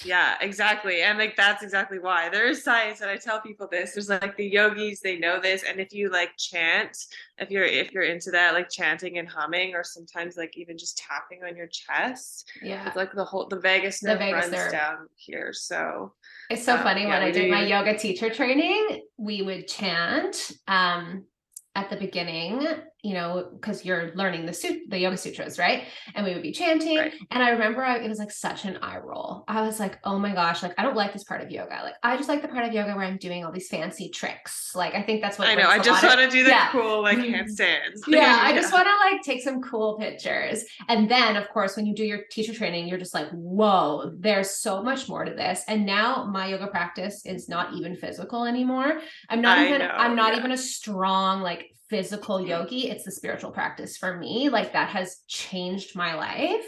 Yeah, 0.04 0.36
exactly. 0.40 1.02
And 1.02 1.18
like 1.18 1.36
that's 1.36 1.62
exactly 1.62 1.98
why. 1.98 2.28
There 2.28 2.46
is 2.46 2.64
science 2.64 3.00
and 3.00 3.10
I 3.10 3.16
tell 3.16 3.40
people 3.40 3.68
this. 3.70 3.92
There's 3.92 4.08
like 4.08 4.36
the 4.36 4.46
yogis, 4.46 5.00
they 5.00 5.18
know 5.18 5.40
this. 5.40 5.64
And 5.64 5.80
if 5.80 5.92
you 5.92 6.10
like 6.10 6.30
chant, 6.38 6.96
if 7.38 7.50
you're 7.50 7.64
if 7.64 7.92
you're 7.92 8.04
into 8.04 8.30
that, 8.30 8.54
like 8.54 8.70
chanting 8.70 9.18
and 9.18 9.28
humming, 9.28 9.74
or 9.74 9.84
sometimes 9.84 10.36
like 10.36 10.56
even 10.56 10.78
just 10.78 10.98
tapping 10.98 11.44
on 11.44 11.56
your 11.56 11.68
chest. 11.68 12.50
Yeah. 12.62 12.86
It's 12.86 12.96
like 12.96 13.12
the 13.12 13.24
whole 13.24 13.46
the 13.48 13.60
vagus 13.60 14.02
nerve 14.02 14.18
the 14.18 14.24
vagus 14.24 14.40
runs 14.42 14.52
nerve. 14.52 14.72
down 14.72 14.96
here. 15.16 15.52
So 15.52 16.12
it's 16.50 16.64
so 16.64 16.76
um, 16.76 16.82
funny 16.82 17.02
yeah, 17.02 17.08
when 17.08 17.22
I 17.22 17.30
did 17.30 17.50
my 17.50 17.64
yoga 17.64 17.98
teacher 17.98 18.30
training, 18.30 19.02
we 19.16 19.42
would 19.42 19.68
chant. 19.68 20.52
Um 20.68 21.26
at 21.74 21.88
the 21.88 21.96
beginning, 21.96 22.66
you 23.02 23.14
know, 23.14 23.48
because 23.52 23.84
you're 23.84 24.12
learning 24.14 24.46
the 24.46 24.52
suit, 24.52 24.88
the 24.88 24.98
yoga 24.98 25.16
sutras, 25.16 25.58
right? 25.58 25.84
And 26.14 26.24
we 26.24 26.34
would 26.34 26.42
be 26.42 26.52
chanting. 26.52 26.98
Right. 26.98 27.12
And 27.32 27.42
I 27.42 27.50
remember 27.50 27.84
I, 27.84 27.98
it 27.98 28.08
was 28.08 28.20
like 28.20 28.30
such 28.30 28.64
an 28.64 28.78
eye 28.80 28.98
roll. 28.98 29.42
I 29.48 29.62
was 29.62 29.80
like, 29.80 29.98
oh 30.04 30.20
my 30.20 30.32
gosh, 30.32 30.62
like 30.62 30.74
I 30.78 30.84
don't 30.84 30.94
like 30.94 31.12
this 31.12 31.24
part 31.24 31.40
of 31.40 31.50
yoga. 31.50 31.80
Like 31.82 31.94
I 32.04 32.16
just 32.16 32.28
like 32.28 32.42
the 32.42 32.48
part 32.48 32.64
of 32.64 32.72
yoga 32.72 32.94
where 32.94 33.04
I'm 33.04 33.16
doing 33.16 33.44
all 33.44 33.50
these 33.50 33.66
fancy 33.66 34.08
tricks. 34.08 34.70
Like 34.76 34.94
I 34.94 35.02
think 35.02 35.20
that's 35.20 35.36
what 35.36 35.48
I 35.48 35.56
know. 35.56 35.68
I 35.68 35.80
just 35.80 36.04
want 36.04 36.20
to 36.20 36.30
do 36.30 36.44
the 36.44 36.50
yeah. 36.50 36.70
cool 36.70 37.02
like 37.02 37.18
mm-hmm. 37.18 37.34
handstands. 37.34 38.06
yeah, 38.06 38.18
yeah, 38.18 38.38
I 38.40 38.54
just 38.54 38.72
want 38.72 38.86
to 38.86 39.10
like 39.10 39.22
take 39.22 39.42
some 39.42 39.60
cool 39.62 39.98
pictures. 39.98 40.64
And 40.88 41.10
then 41.10 41.34
of 41.34 41.48
course, 41.48 41.76
when 41.76 41.86
you 41.86 41.96
do 41.96 42.04
your 42.04 42.20
teacher 42.30 42.54
training, 42.54 42.86
you're 42.86 42.98
just 42.98 43.14
like, 43.14 43.28
whoa, 43.30 44.12
there's 44.16 44.50
so 44.50 44.80
much 44.80 45.08
more 45.08 45.24
to 45.24 45.34
this. 45.34 45.64
And 45.66 45.84
now 45.84 46.24
my 46.24 46.46
yoga 46.46 46.68
practice 46.68 47.26
is 47.26 47.48
not 47.48 47.74
even 47.74 47.96
physical 47.96 48.44
anymore. 48.44 49.00
I'm 49.28 49.40
not 49.40 49.58
I 49.58 49.66
even. 49.66 49.80
Know, 49.80 49.88
I'm 49.88 50.14
not 50.14 50.34
yeah. 50.34 50.38
even 50.38 50.52
a 50.52 50.56
strong 50.56 51.42
like 51.42 51.71
physical 51.92 52.40
yogi, 52.40 52.88
it's 52.88 53.04
the 53.04 53.10
spiritual 53.10 53.50
practice 53.50 53.98
for 53.98 54.16
me. 54.16 54.48
Like 54.48 54.72
that 54.72 54.88
has 54.88 55.20
changed 55.28 55.94
my 55.94 56.14
life. 56.14 56.64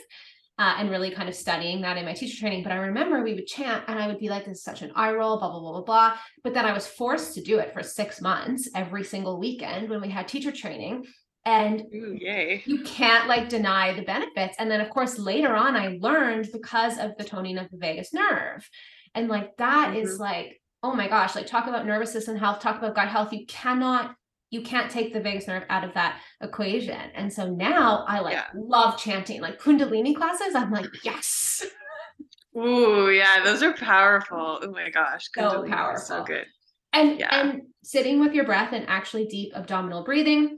Uh, 0.56 0.76
and 0.78 0.88
really 0.88 1.10
kind 1.10 1.28
of 1.28 1.34
studying 1.34 1.80
that 1.80 1.96
in 1.96 2.04
my 2.04 2.12
teacher 2.12 2.38
training. 2.38 2.62
But 2.62 2.70
I 2.70 2.76
remember 2.76 3.24
we 3.24 3.34
would 3.34 3.48
chant 3.48 3.82
and 3.88 3.98
I 3.98 4.06
would 4.06 4.20
be 4.20 4.28
like, 4.28 4.44
this 4.44 4.58
is 4.58 4.62
such 4.62 4.82
an 4.82 4.92
eye 4.94 5.10
roll, 5.10 5.36
blah, 5.40 5.50
blah, 5.50 5.58
blah, 5.58 5.72
blah, 5.72 5.82
blah. 5.82 6.16
But 6.44 6.54
then 6.54 6.64
I 6.64 6.72
was 6.72 6.86
forced 6.86 7.34
to 7.34 7.42
do 7.42 7.58
it 7.58 7.72
for 7.72 7.82
six 7.82 8.20
months 8.20 8.68
every 8.72 9.02
single 9.02 9.40
weekend 9.40 9.90
when 9.90 10.00
we 10.00 10.10
had 10.10 10.28
teacher 10.28 10.52
training. 10.52 11.06
And 11.44 11.82
Ooh, 11.92 12.16
you 12.66 12.84
can't 12.84 13.26
like 13.26 13.48
deny 13.48 13.94
the 13.94 14.02
benefits. 14.02 14.54
And 14.60 14.70
then, 14.70 14.80
of 14.80 14.90
course, 14.90 15.18
later 15.18 15.56
on, 15.56 15.74
I 15.74 15.98
learned 16.00 16.50
because 16.52 16.98
of 16.98 17.16
the 17.18 17.24
toning 17.24 17.58
of 17.58 17.68
the 17.70 17.76
vagus 17.76 18.14
nerve. 18.14 18.68
And 19.16 19.26
like 19.26 19.56
that 19.56 19.88
mm-hmm. 19.88 20.06
is 20.06 20.20
like, 20.20 20.60
oh 20.84 20.94
my 20.94 21.08
gosh, 21.08 21.34
like 21.34 21.48
talk 21.48 21.66
about 21.66 21.84
nervous 21.84 22.12
system 22.12 22.36
health, 22.36 22.60
talk 22.60 22.78
about 22.78 22.94
gut 22.94 23.08
health. 23.08 23.32
You 23.32 23.44
cannot 23.46 24.14
you 24.54 24.62
can't 24.62 24.88
take 24.88 25.12
the 25.12 25.20
vagus 25.20 25.48
nerve 25.48 25.64
out 25.68 25.82
of 25.82 25.92
that 25.94 26.20
equation. 26.40 27.10
And 27.14 27.30
so 27.30 27.50
now 27.50 28.04
I 28.06 28.20
like 28.20 28.34
yeah. 28.34 28.46
love 28.54 28.96
chanting, 28.96 29.40
like 29.40 29.60
Kundalini 29.60 30.14
classes. 30.14 30.54
I'm 30.54 30.70
like, 30.70 30.86
yes. 31.02 31.66
Ooh, 32.56 33.10
yeah, 33.10 33.42
those 33.42 33.64
are 33.64 33.74
powerful. 33.74 34.60
Oh 34.62 34.70
my 34.70 34.90
gosh, 34.90 35.28
Kundalini 35.36 35.50
so 35.50 35.68
powerful, 35.68 36.06
so 36.06 36.24
good. 36.24 36.46
And 36.92 37.18
yeah. 37.18 37.40
and 37.40 37.62
sitting 37.82 38.20
with 38.20 38.32
your 38.32 38.44
breath 38.44 38.72
and 38.72 38.88
actually 38.88 39.26
deep 39.26 39.52
abdominal 39.56 40.04
breathing 40.04 40.56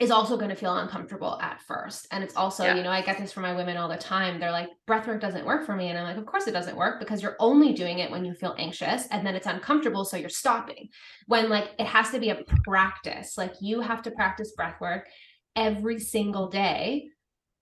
is 0.00 0.10
also 0.10 0.36
going 0.36 0.48
to 0.48 0.56
feel 0.56 0.76
uncomfortable 0.76 1.38
at 1.40 1.60
first. 1.62 2.08
And 2.10 2.24
it's 2.24 2.34
also, 2.34 2.64
yeah. 2.64 2.74
you 2.74 2.82
know, 2.82 2.90
I 2.90 3.00
get 3.00 3.16
this 3.16 3.32
from 3.32 3.44
my 3.44 3.54
women 3.54 3.76
all 3.76 3.88
the 3.88 3.96
time. 3.96 4.40
They're 4.40 4.50
like, 4.50 4.68
breath 4.86 5.06
work 5.06 5.20
doesn't 5.20 5.46
work 5.46 5.64
for 5.64 5.76
me. 5.76 5.88
And 5.88 5.96
I'm 5.96 6.04
like, 6.04 6.16
of 6.16 6.26
course 6.26 6.48
it 6.48 6.52
doesn't 6.52 6.76
work 6.76 6.98
because 6.98 7.22
you're 7.22 7.36
only 7.38 7.72
doing 7.72 8.00
it 8.00 8.10
when 8.10 8.24
you 8.24 8.34
feel 8.34 8.56
anxious 8.58 9.06
and 9.08 9.24
then 9.24 9.36
it's 9.36 9.46
uncomfortable. 9.46 10.04
So 10.04 10.16
you're 10.16 10.30
stopping 10.30 10.88
when 11.26 11.48
like 11.48 11.70
it 11.78 11.86
has 11.86 12.10
to 12.10 12.18
be 12.18 12.30
a 12.30 12.42
practice. 12.64 13.38
Like 13.38 13.54
you 13.60 13.80
have 13.80 14.02
to 14.02 14.10
practice 14.10 14.52
breath 14.56 14.80
work 14.80 15.06
every 15.54 16.00
single 16.00 16.48
day 16.48 17.10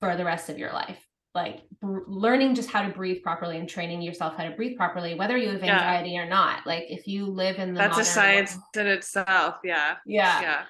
for 0.00 0.16
the 0.16 0.24
rest 0.24 0.48
of 0.48 0.56
your 0.56 0.72
life. 0.72 1.06
Like 1.34 1.60
br- 1.82 2.00
learning 2.06 2.54
just 2.54 2.70
how 2.70 2.80
to 2.80 2.94
breathe 2.94 3.22
properly 3.22 3.58
and 3.58 3.68
training 3.68 4.00
yourself 4.00 4.36
how 4.38 4.44
to 4.44 4.56
breathe 4.56 4.78
properly, 4.78 5.14
whether 5.16 5.36
you 5.36 5.50
have 5.50 5.62
anxiety 5.62 6.10
yeah. 6.12 6.22
or 6.22 6.26
not. 6.26 6.66
Like 6.66 6.84
if 6.88 7.06
you 7.06 7.26
live 7.26 7.58
in 7.58 7.74
the 7.74 7.78
that's 7.78 7.98
a 7.98 8.04
science 8.04 8.54
world, 8.54 8.86
in 8.86 8.92
itself. 8.96 9.56
Yeah. 9.62 9.96
Yeah. 10.06 10.40
Yeah 10.40 10.62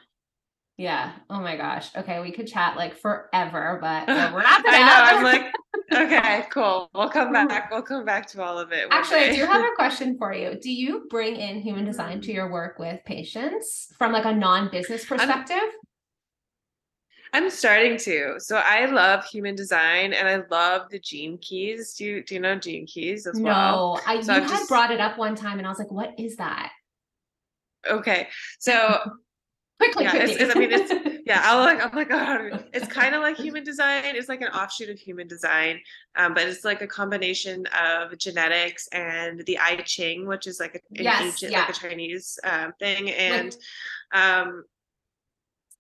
yeah. 0.78 1.12
Oh 1.28 1.40
my 1.40 1.56
gosh. 1.56 1.94
Okay, 1.94 2.20
we 2.20 2.32
could 2.32 2.46
chat 2.46 2.76
like 2.76 2.96
forever, 2.96 3.78
but 3.80 4.08
uh, 4.08 4.30
we're 4.32 4.40
wrapping 4.42 4.72
I 4.72 4.78
know. 4.78 5.18
I'm 5.18 5.24
like, 5.24 5.52
okay, 5.92 6.46
cool. 6.50 6.90
We'll 6.94 7.10
come 7.10 7.32
back. 7.32 7.70
We'll 7.70 7.82
come 7.82 8.04
back 8.04 8.26
to 8.28 8.42
all 8.42 8.58
of 8.58 8.72
it. 8.72 8.88
Actually, 8.90 9.20
day. 9.20 9.30
I 9.30 9.36
do 9.36 9.46
have 9.46 9.62
a 9.62 9.70
question 9.76 10.16
for 10.18 10.32
you. 10.32 10.58
Do 10.60 10.72
you 10.72 11.06
bring 11.10 11.36
in 11.36 11.60
human 11.60 11.84
design 11.84 12.20
to 12.22 12.32
your 12.32 12.50
work 12.50 12.78
with 12.78 13.00
patients 13.04 13.92
from 13.98 14.12
like 14.12 14.24
a 14.24 14.32
non-business 14.32 15.04
perspective? 15.04 15.56
I'm, 17.32 17.44
I'm 17.44 17.50
starting 17.50 17.98
to. 17.98 18.36
So 18.38 18.56
I 18.56 18.86
love 18.86 19.26
human 19.26 19.54
design 19.54 20.14
and 20.14 20.26
I 20.26 20.42
love 20.50 20.88
the 20.90 20.98
gene 20.98 21.38
keys. 21.38 21.94
Do 21.94 22.04
you 22.04 22.24
do 22.24 22.34
you 22.34 22.40
know 22.40 22.56
gene 22.56 22.86
keys 22.86 23.26
as 23.26 23.38
well? 23.38 23.94
No, 23.94 24.00
I 24.06 24.20
so 24.22 24.34
you 24.34 24.40
had 24.40 24.48
just... 24.48 24.68
brought 24.68 24.90
it 24.90 25.00
up 25.00 25.18
one 25.18 25.34
time 25.34 25.58
and 25.58 25.66
I 25.66 25.70
was 25.70 25.78
like, 25.78 25.92
what 25.92 26.14
is 26.18 26.36
that? 26.36 26.72
Okay. 27.90 28.28
So 28.58 28.98
quickly, 29.82 30.04
yeah, 30.04 30.10
quickly. 30.10 30.32
It's, 30.32 30.42
it's, 30.42 30.56
I 30.56 30.58
mean, 30.58 30.72
it's 30.72 31.22
yeah. 31.26 31.42
I'm 31.44 31.64
like, 31.64 31.84
I'm 31.84 31.96
like, 31.96 32.10
oh, 32.54 32.62
it's 32.72 32.86
kind 32.86 33.14
of 33.14 33.22
like 33.22 33.36
human 33.36 33.64
design. 33.64 34.16
It's 34.16 34.28
like 34.28 34.40
an 34.40 34.48
offshoot 34.48 34.88
of 34.88 34.98
human 34.98 35.28
design, 35.28 35.80
um, 36.16 36.34
but 36.34 36.46
it's 36.46 36.64
like 36.64 36.82
a 36.82 36.86
combination 36.86 37.66
of 37.66 38.16
genetics 38.18 38.88
and 38.92 39.44
the 39.46 39.58
I 39.58 39.76
Ching, 39.84 40.26
which 40.26 40.46
is 40.46 40.60
like 40.60 40.74
a, 40.74 40.98
an 40.98 41.04
yes, 41.04 41.22
ancient, 41.22 41.52
yeah. 41.52 41.60
like 41.60 41.70
a 41.70 41.72
Chinese 41.72 42.38
um, 42.44 42.72
thing, 42.78 43.10
and 43.10 43.56
um, 44.12 44.64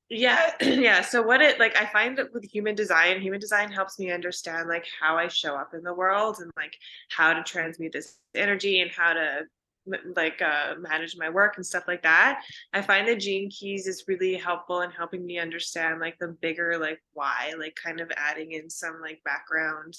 yeah, 0.08 0.52
yeah. 0.60 1.00
So 1.02 1.22
what 1.22 1.40
it 1.40 1.58
like, 1.58 1.80
I 1.80 1.86
find 1.86 2.16
that 2.18 2.32
with 2.32 2.44
human 2.44 2.74
design, 2.74 3.20
human 3.20 3.40
design 3.40 3.70
helps 3.70 3.98
me 3.98 4.10
understand 4.10 4.68
like 4.68 4.86
how 5.00 5.16
I 5.16 5.28
show 5.28 5.54
up 5.54 5.74
in 5.74 5.82
the 5.82 5.94
world 5.94 6.36
and 6.40 6.50
like 6.56 6.74
how 7.08 7.32
to 7.32 7.42
transmute 7.42 7.92
this 7.92 8.18
energy 8.34 8.80
and 8.80 8.90
how 8.90 9.14
to 9.14 9.42
like 10.14 10.40
uh, 10.40 10.74
manage 10.78 11.16
my 11.16 11.28
work 11.28 11.56
and 11.56 11.66
stuff 11.66 11.84
like 11.88 12.02
that 12.02 12.42
i 12.72 12.80
find 12.80 13.06
the 13.06 13.16
gene 13.16 13.50
keys 13.50 13.86
is 13.86 14.04
really 14.06 14.34
helpful 14.34 14.82
in 14.82 14.90
helping 14.90 15.26
me 15.26 15.38
understand 15.38 16.00
like 16.00 16.16
the 16.18 16.36
bigger 16.40 16.78
like 16.78 17.02
why 17.14 17.52
like 17.58 17.76
kind 17.82 18.00
of 18.00 18.10
adding 18.16 18.52
in 18.52 18.70
some 18.70 19.00
like 19.02 19.20
background 19.24 19.96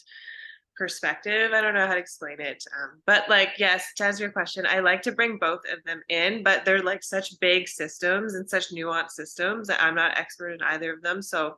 perspective. 0.75 1.51
I 1.53 1.61
don't 1.61 1.75
know 1.75 1.85
how 1.85 1.93
to 1.93 1.99
explain 1.99 2.39
it 2.39 2.63
um, 2.81 3.01
but 3.05 3.29
like 3.29 3.53
yes 3.57 3.93
to 3.97 4.05
answer 4.05 4.23
your 4.23 4.31
question 4.31 4.65
i 4.67 4.79
like 4.79 5.01
to 5.03 5.11
bring 5.11 5.37
both 5.37 5.61
of 5.71 5.83
them 5.85 6.01
in 6.09 6.41
but 6.43 6.65
they're 6.65 6.81
like 6.81 7.03
such 7.03 7.39
big 7.39 7.67
systems 7.67 8.33
and 8.33 8.49
such 8.49 8.71
nuanced 8.71 9.11
systems 9.11 9.67
that 9.67 9.81
i'm 9.81 9.95
not 9.95 10.17
expert 10.17 10.49
in 10.49 10.61
either 10.63 10.93
of 10.93 11.01
them 11.01 11.21
so 11.21 11.57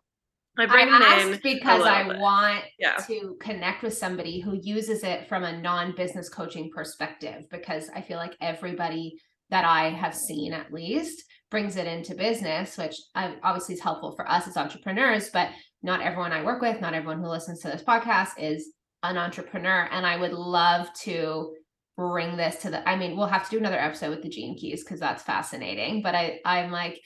I 0.57 0.65
bring 0.65 0.87
I 0.89 0.97
asked 1.31 1.43
because 1.43 1.83
I 1.83 2.07
bit. 2.07 2.19
want 2.19 2.63
yeah. 2.79 2.95
to 3.07 3.35
connect 3.41 3.83
with 3.83 3.93
somebody 3.97 4.39
who 4.39 4.59
uses 4.61 5.03
it 5.03 5.27
from 5.27 5.43
a 5.43 5.59
non-business 5.61 6.29
coaching 6.29 6.69
perspective 6.73 7.45
because 7.51 7.89
I 7.93 8.01
feel 8.01 8.17
like 8.17 8.37
everybody 8.41 9.19
that 9.49 9.65
I 9.65 9.89
have 9.89 10.15
seen 10.15 10.53
at 10.53 10.71
least 10.73 11.23
brings 11.51 11.75
it 11.75 11.87
into 11.87 12.15
business, 12.15 12.77
which 12.77 12.95
uh, 13.15 13.33
obviously 13.43 13.75
is 13.75 13.81
helpful 13.81 14.15
for 14.15 14.29
us 14.29 14.47
as 14.47 14.57
entrepreneurs, 14.57 15.29
but 15.31 15.49
not 15.83 16.01
everyone 16.01 16.31
I 16.31 16.43
work 16.43 16.61
with, 16.61 16.81
not 16.81 16.93
everyone 16.93 17.21
who 17.21 17.29
listens 17.29 17.59
to 17.61 17.67
this 17.67 17.83
podcast 17.83 18.31
is 18.39 18.73
an 19.03 19.17
entrepreneur. 19.17 19.87
And 19.91 20.05
I 20.05 20.17
would 20.17 20.33
love 20.33 20.87
to 21.03 21.53
bring 21.97 22.35
this 22.35 22.57
to 22.57 22.69
the 22.69 22.87
I 22.87 22.95
mean, 22.95 23.15
we'll 23.15 23.27
have 23.27 23.45
to 23.45 23.51
do 23.51 23.57
another 23.57 23.79
episode 23.79 24.09
with 24.09 24.21
the 24.21 24.29
gene 24.29 24.57
keys 24.57 24.83
because 24.83 24.99
that's 24.99 25.23
fascinating. 25.23 26.01
But 26.01 26.15
I 26.15 26.39
I'm 26.43 26.71
like 26.71 26.99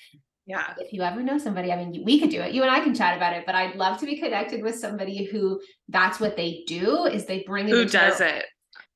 Yeah. 0.50 0.74
If 0.80 0.92
you 0.94 1.04
ever 1.04 1.22
know 1.22 1.38
somebody, 1.38 1.72
I 1.72 1.76
mean, 1.78 2.04
we 2.04 2.20
could 2.20 2.32
do 2.32 2.42
it. 2.42 2.54
You 2.56 2.64
and 2.64 2.72
I 2.72 2.80
can 2.80 2.96
chat 2.96 3.16
about 3.16 3.34
it, 3.34 3.44
but 3.46 3.54
I'd 3.54 3.76
love 3.76 4.00
to 4.00 4.08
be 4.08 4.18
connected 4.20 4.64
with 4.64 4.76
somebody 4.80 5.24
who 5.26 5.62
that's 5.90 6.20
what 6.20 6.36
they 6.36 6.64
do 6.66 7.06
is 7.06 7.26
they 7.28 7.44
bring 7.46 7.68
it 7.68 7.72
Who 7.72 7.86
does 7.86 8.18
their- 8.18 8.38
it? 8.40 8.46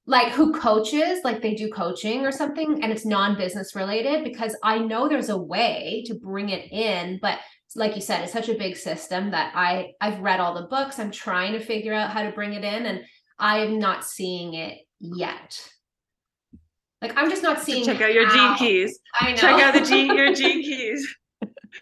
like 0.07 0.33
who 0.33 0.51
coaches, 0.51 1.19
like 1.23 1.43
they 1.43 1.53
do 1.53 1.69
coaching 1.69 2.25
or 2.25 2.31
something 2.31 2.83
and 2.83 2.91
it's 2.91 3.05
non-business 3.05 3.75
related 3.75 4.23
because 4.23 4.53
I 4.63 4.79
know 4.79 5.07
there's 5.07 5.29
a 5.29 5.37
way 5.37 6.03
to 6.07 6.15
bring 6.15 6.49
it 6.49 6.71
in, 6.71 7.19
but 7.21 7.37
like 7.75 7.95
you 7.95 8.01
said, 8.01 8.23
it's 8.23 8.33
such 8.33 8.49
a 8.49 8.55
big 8.55 8.75
system 8.75 9.29
that 9.31 9.53
I 9.55 9.91
I've 10.01 10.19
read 10.21 10.39
all 10.39 10.55
the 10.55 10.67
books. 10.67 10.97
I'm 10.99 11.11
trying 11.11 11.53
to 11.53 11.59
figure 11.59 11.93
out 11.93 12.09
how 12.09 12.23
to 12.23 12.31
bring 12.31 12.53
it 12.53 12.63
in 12.63 12.85
and 12.87 13.01
I'm 13.37 13.77
not 13.79 14.03
seeing 14.03 14.55
it 14.55 14.79
yet. 14.99 15.57
Like 17.01 17.13
I'm 17.15 17.29
just 17.29 17.43
not 17.43 17.61
seeing 17.61 17.85
Check 17.85 18.01
out 18.01 18.13
your 18.13 18.27
how- 18.27 18.57
gene 18.57 18.67
keys. 18.67 18.99
I 19.19 19.31
know. 19.31 19.37
Check 19.37 19.61
out 19.61 19.73
the 19.75 19.85
gene 19.85 20.15
your 20.17 20.33
gene 20.33 20.63
keys. 20.69 21.15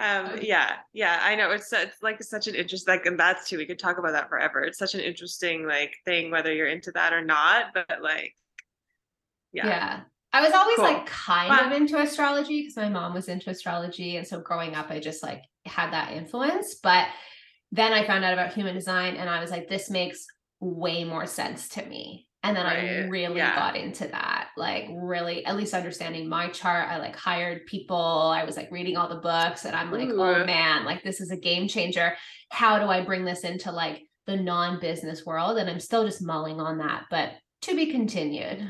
um 0.00 0.38
yeah 0.42 0.76
yeah 0.92 1.20
i 1.22 1.34
know 1.34 1.50
it's 1.50 1.72
it's 1.72 2.02
like 2.02 2.22
such 2.22 2.46
an 2.46 2.54
interest 2.54 2.86
like 2.86 3.06
and 3.06 3.18
that's 3.18 3.48
too 3.48 3.56
we 3.56 3.64
could 3.64 3.78
talk 3.78 3.98
about 3.98 4.12
that 4.12 4.28
forever 4.28 4.62
it's 4.62 4.78
such 4.78 4.94
an 4.94 5.00
interesting 5.00 5.66
like 5.66 5.94
thing 6.04 6.30
whether 6.30 6.52
you're 6.52 6.68
into 6.68 6.92
that 6.92 7.12
or 7.12 7.24
not 7.24 7.66
but 7.72 8.02
like 8.02 8.34
yeah. 9.52 9.66
yeah, 9.66 10.00
I 10.32 10.42
was 10.42 10.52
always 10.52 10.76
Cool. 10.76 10.84
like 10.84 11.06
kind 11.06 11.66
of 11.66 11.80
into 11.80 11.98
astrology 11.98 12.62
because 12.62 12.76
my 12.76 12.88
mom 12.88 13.14
was 13.14 13.28
into 13.28 13.50
astrology. 13.50 14.16
And 14.16 14.26
so 14.26 14.40
growing 14.40 14.74
up, 14.74 14.90
I 14.90 15.00
just 15.00 15.22
like 15.22 15.44
had 15.66 15.92
that 15.92 16.12
influence. 16.12 16.76
But 16.76 17.08
then 17.72 17.92
I 17.92 18.06
found 18.06 18.24
out 18.24 18.32
about 18.32 18.52
human 18.52 18.74
design 18.74 19.16
and 19.16 19.28
I 19.28 19.40
was 19.40 19.50
like, 19.50 19.68
this 19.68 19.90
makes 19.90 20.26
way 20.60 21.04
more 21.04 21.26
sense 21.26 21.68
to 21.70 21.84
me. 21.84 22.28
And 22.42 22.56
then 22.56 22.64
I 22.64 23.06
really 23.08 23.36
Yeah. 23.36 23.54
got 23.54 23.76
into 23.76 24.08
that, 24.08 24.48
like 24.56 24.88
really 24.94 25.44
at 25.44 25.56
least 25.56 25.74
understanding 25.74 26.28
my 26.28 26.48
chart. 26.48 26.88
I 26.88 26.96
like 26.96 27.14
hired 27.14 27.66
people. 27.66 27.96
I 27.96 28.44
was 28.44 28.56
like 28.56 28.70
reading 28.70 28.96
all 28.96 29.08
the 29.08 29.16
books 29.16 29.66
and 29.66 29.76
I'm 29.76 29.90
like, 29.92 30.08
oh 30.08 30.44
man, 30.46 30.84
like 30.86 31.02
this 31.02 31.20
is 31.20 31.30
a 31.30 31.36
game 31.36 31.68
changer. 31.68 32.16
How 32.50 32.78
do 32.78 32.86
I 32.86 33.02
bring 33.04 33.24
this 33.26 33.44
into 33.44 33.70
like 33.70 34.02
the 34.26 34.36
non-business 34.36 35.26
world? 35.26 35.58
And 35.58 35.68
I'm 35.68 35.80
still 35.80 36.04
just 36.06 36.22
mulling 36.22 36.60
on 36.60 36.78
that, 36.78 37.04
but 37.10 37.32
to 37.62 37.76
be 37.76 37.90
continued. 37.92 38.66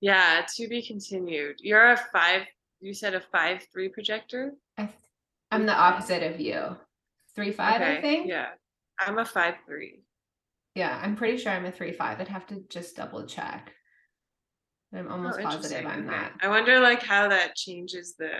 yeah 0.00 0.46
to 0.56 0.68
be 0.68 0.80
continued 0.80 1.56
you're 1.58 1.90
a 1.92 1.96
five 2.12 2.42
you 2.80 2.94
said 2.94 3.14
a 3.14 3.20
five 3.20 3.66
three 3.72 3.88
projector 3.88 4.52
I 4.78 4.88
I'm 5.50 5.66
the 5.66 5.74
opposite 5.74 6.22
of 6.22 6.38
you. 6.40 6.76
Three 7.34 7.50
five, 7.52 7.82
I 7.82 8.00
think. 8.00 8.28
yeah 8.28 8.50
i'm 9.00 9.18
a 9.18 9.24
five 9.24 9.54
three 9.66 10.02
Yeah, 10.80 10.98
I'm 11.02 11.14
pretty 11.14 11.36
sure 11.36 11.52
I'm 11.52 11.66
a 11.66 11.70
three 11.72 11.92
five. 11.92 12.20
I'd 12.20 12.28
have 12.28 12.46
to 12.46 12.62
just 12.70 12.96
double 12.96 13.26
check. 13.26 13.70
I'm 14.94 15.08
Oh, 15.08 15.12
almost 15.12 15.38
positive 15.38 15.78
interesting. 15.78 15.86
I'm 15.86 16.06
that. 16.06 16.32
i 16.40 16.48
wonder 16.48 16.80
like 16.80 17.02
how 17.02 17.28
that 17.28 17.54
changes 17.54 18.14
the 18.18 18.32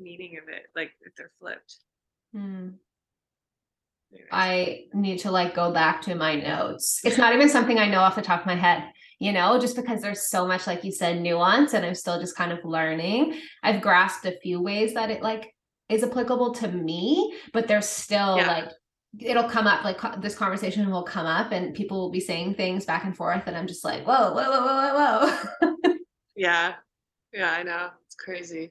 meaning 0.00 0.38
of 0.42 0.48
it 0.48 0.62
like 0.74 0.90
if 1.02 1.12
they're 1.16 1.30
flipped 1.38 1.74
Hmm. 2.32 2.68
I 4.32 4.84
need 4.94 5.18
to 5.20 5.30
like 5.30 5.54
go 5.54 5.70
back 5.70 6.00
to 6.02 6.14
my 6.14 6.34
notes. 6.34 7.00
It's 7.04 7.18
not 7.18 7.34
even 7.34 7.48
something 7.50 7.78
I 7.78 7.88
know 7.90 8.00
off 8.00 8.16
the 8.16 8.22
top 8.22 8.40
of 8.40 8.46
my 8.46 8.54
head, 8.54 8.84
you 9.18 9.32
know, 9.32 9.58
just 9.60 9.76
because 9.76 10.00
there's 10.00 10.30
so 10.30 10.46
much, 10.46 10.66
like 10.66 10.82
you 10.82 10.92
said, 10.92 11.20
nuance, 11.20 11.74
and 11.74 11.84
I'm 11.84 11.94
still 11.94 12.18
just 12.18 12.34
kind 12.36 12.52
of 12.52 12.64
learning. 12.64 13.38
I've 13.62 13.82
grasped 13.82 14.24
a 14.24 14.38
few 14.42 14.62
ways 14.62 14.94
that 14.94 15.10
it 15.10 15.22
like 15.22 15.54
is 15.90 16.02
applicable 16.02 16.54
to 16.54 16.68
me, 16.68 17.34
but 17.52 17.68
there's 17.68 17.86
still 17.88 18.36
Yeah. 18.38 18.48
like 18.48 18.70
it'll 19.20 19.48
come 19.48 19.66
up 19.66 19.84
like 19.84 19.98
co- 19.98 20.18
this 20.20 20.34
conversation 20.34 20.90
will 20.90 21.02
come 21.02 21.26
up 21.26 21.50
and 21.52 21.74
people 21.74 21.98
will 21.98 22.10
be 22.10 22.20
saying 22.20 22.54
things 22.54 22.84
back 22.84 23.04
and 23.04 23.16
forth 23.16 23.42
and 23.46 23.56
i'm 23.56 23.66
just 23.66 23.84
like 23.84 24.06
whoa 24.06 24.32
whoa 24.32 24.50
whoa 24.50 24.62
whoa 24.62 24.94
whoa 24.94 25.68
whoa 25.82 25.94
yeah 26.36 26.74
yeah 27.32 27.52
i 27.52 27.62
know 27.62 27.88
it's 28.06 28.14
crazy 28.14 28.70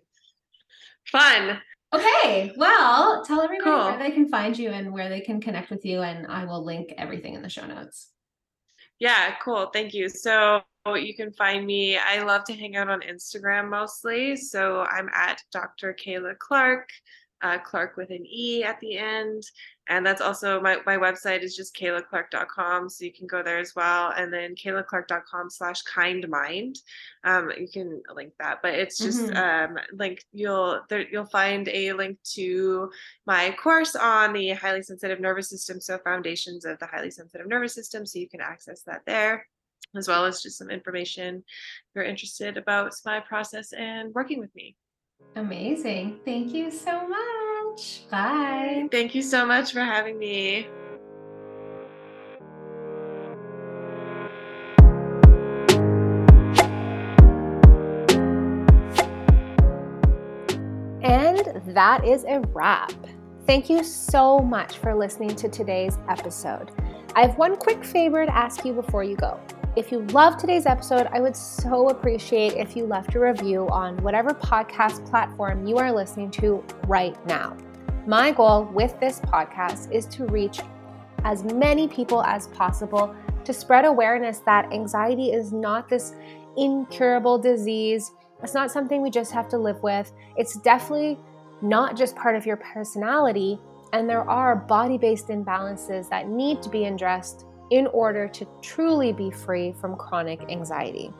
fun 1.11 1.59
okay 1.93 2.51
well 2.57 3.23
tell 3.25 3.41
everybody 3.41 3.69
where 3.71 3.97
they 3.97 4.11
can 4.11 4.27
find 4.27 4.57
you 4.57 4.69
and 4.69 4.91
where 4.91 5.09
they 5.09 5.21
can 5.21 5.41
connect 5.41 5.69
with 5.69 5.85
you 5.85 6.01
and 6.01 6.27
i 6.27 6.45
will 6.45 6.63
link 6.63 6.93
everything 6.97 7.33
in 7.33 7.41
the 7.41 7.49
show 7.49 7.65
notes 7.65 8.09
Yeah, 8.99 9.35
cool. 9.43 9.67
Thank 9.67 9.93
you. 9.93 10.09
So 10.09 10.61
you 10.95 11.13
can 11.15 11.31
find 11.33 11.65
me. 11.65 11.97
I 11.97 12.23
love 12.23 12.43
to 12.45 12.53
hang 12.53 12.75
out 12.77 12.89
on 12.89 13.01
Instagram 13.01 13.69
mostly. 13.69 14.35
So 14.35 14.85
I'm 14.89 15.09
at 15.13 15.41
Dr. 15.51 15.93
Kayla 15.93 16.37
Clarke, 16.39 16.89
uh, 17.43 17.59
Clarke 17.59 17.97
with 17.97 18.09
an 18.09 18.25
E 18.25 18.63
at 18.63 18.79
the 18.79 18.97
end. 18.97 19.43
And 19.89 20.05
that's 20.05 20.21
also 20.21 20.59
my, 20.61 20.77
my 20.85 20.97
website 20.97 21.41
is 21.41 21.55
just 21.55 21.75
kaylaclarke.com. 21.75 22.89
So 22.89 23.05
you 23.05 23.13
can 23.13 23.27
go 23.27 23.41
there 23.41 23.57
as 23.59 23.75
well. 23.75 24.11
And 24.17 24.31
then 24.33 24.55
kaylaclarke.com 24.55 25.49
slash 25.49 25.81
kind 25.83 26.27
mind. 26.29 26.79
Um, 27.23 27.51
you 27.57 27.67
can 27.67 28.01
link 28.13 28.33
that, 28.39 28.61
but 28.61 28.73
it's 28.73 28.97
just 28.97 29.27
Mhm. 29.27 29.37
um, 29.69 29.79
link. 29.93 30.23
You'll 30.33 30.81
there, 30.89 31.07
you'll 31.09 31.25
find 31.25 31.67
a 31.69 31.93
link 31.93 32.17
to 32.35 32.91
my 33.25 33.55
course 33.61 33.95
on 33.95 34.33
the 34.33 34.49
highly 34.51 34.83
sensitive 34.83 35.19
nervous 35.19 35.49
system. 35.49 35.79
So 35.79 35.97
foundations 35.99 36.65
of 36.65 36.79
the 36.79 36.87
highly 36.87 37.11
sensitive 37.11 37.47
nervous 37.47 37.73
system. 37.73 38.05
So 38.05 38.19
you 38.19 38.29
can 38.29 38.41
access 38.41 38.81
that 38.83 39.01
there 39.05 39.47
as 39.95 40.07
well 40.07 40.25
as 40.25 40.41
just 40.41 40.57
some 40.57 40.69
information 40.69 41.37
if 41.37 41.95
you're 41.95 42.03
interested 42.03 42.57
about 42.57 42.93
my 43.05 43.19
process 43.21 43.73
and 43.73 44.13
working 44.13 44.39
with 44.39 44.53
me. 44.55 44.75
amazing 45.35 46.19
thank 46.25 46.53
you 46.53 46.69
so 46.69 47.07
much 47.77 48.09
bye 48.09 48.87
Thank 48.91 49.13
you 49.13 49.21
so 49.21 49.45
much 49.45 49.71
for 49.71 49.81
having 49.81 50.17
me. 50.17 50.67
And 61.03 61.61
that 61.67 62.03
is 62.03 62.23
a 62.25 62.41
wrap. 62.53 62.91
Thank 63.45 63.69
you 63.69 63.83
so 63.83 64.39
much 64.39 64.77
for 64.77 64.93
listening 64.95 65.35
to 65.35 65.47
today's 65.47 65.97
episode. 66.09 66.71
I 67.15 67.21
have 67.21 67.37
one 67.37 67.55
quick 67.55 67.83
favor 67.85 68.25
to 68.25 68.35
ask 68.35 68.65
you 68.65 68.73
before 68.73 69.03
you 69.03 69.15
go. 69.15 69.39
If 69.77 69.91
you 69.91 69.99
love 70.07 70.37
today's 70.37 70.65
episode, 70.65 71.07
I 71.11 71.19
would 71.19 71.35
so 71.35 71.89
appreciate 71.89 72.53
if 72.53 72.75
you 72.75 72.87
left 72.87 73.13
a 73.13 73.19
review 73.19 73.67
on 73.69 73.95
whatever 73.97 74.31
podcast 74.31 75.07
platform 75.07 75.67
you 75.67 75.77
are 75.77 75.91
listening 75.91 76.31
to 76.31 76.63
right 76.87 77.15
now. 77.27 77.55
My 78.07 78.31
goal 78.31 78.63
with 78.73 78.99
this 78.99 79.19
podcast 79.19 79.91
is 79.91 80.07
to 80.07 80.25
reach 80.25 80.61
as 81.25 81.43
many 81.43 81.87
people 81.87 82.23
as 82.23 82.47
possible 82.47 83.15
to 83.45 83.53
spread 83.53 83.85
awareness 83.85 84.39
that 84.47 84.73
anxiety 84.73 85.31
is 85.31 85.53
not 85.53 85.87
this 85.87 86.15
incurable 86.57 87.37
disease. 87.37 88.09
It's 88.41 88.55
not 88.55 88.71
something 88.71 89.03
we 89.03 89.11
just 89.11 89.31
have 89.31 89.47
to 89.49 89.59
live 89.59 89.83
with. 89.83 90.11
It's 90.37 90.57
definitely 90.57 91.19
not 91.61 91.95
just 91.95 92.15
part 92.15 92.35
of 92.35 92.47
your 92.47 92.57
personality, 92.57 93.59
and 93.93 94.09
there 94.09 94.27
are 94.27 94.55
body 94.55 94.97
based 94.97 95.27
imbalances 95.27 96.09
that 96.09 96.27
need 96.27 96.63
to 96.63 96.69
be 96.69 96.85
addressed 96.85 97.45
in 97.69 97.87
order 97.87 98.27
to 98.27 98.47
truly 98.61 99.11
be 99.11 99.29
free 99.29 99.73
from 99.73 99.95
chronic 99.95 100.39
anxiety. 100.49 101.11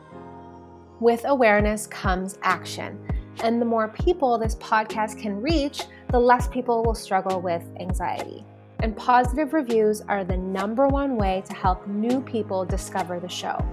With 1.00 1.24
awareness 1.26 1.86
comes 1.86 2.38
action, 2.42 2.98
and 3.42 3.60
the 3.60 3.66
more 3.66 3.88
people 3.88 4.36
this 4.38 4.56
podcast 4.56 5.20
can 5.20 5.40
reach, 5.40 5.82
the 6.10 6.18
less 6.18 6.48
people 6.48 6.82
will 6.82 6.94
struggle 6.94 7.40
with 7.40 7.62
anxiety. 7.78 8.44
And 8.80 8.96
positive 8.96 9.52
reviews 9.52 10.00
are 10.02 10.24
the 10.24 10.36
number 10.36 10.88
one 10.88 11.16
way 11.16 11.42
to 11.46 11.54
help 11.54 11.86
new 11.86 12.20
people 12.20 12.64
discover 12.64 13.20
the 13.20 13.28
show. 13.28 13.64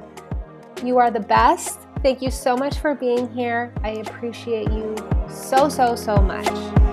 You 0.83 0.97
are 0.97 1.11
the 1.11 1.19
best. 1.19 1.79
Thank 2.03 2.21
you 2.21 2.29
so 2.29 2.55
much 2.55 2.77
for 2.77 2.93
being 2.93 3.31
here. 3.33 3.73
I 3.83 3.91
appreciate 3.91 4.71
you 4.71 4.95
so, 5.29 5.69
so, 5.69 5.95
so 5.95 6.17
much. 6.17 6.84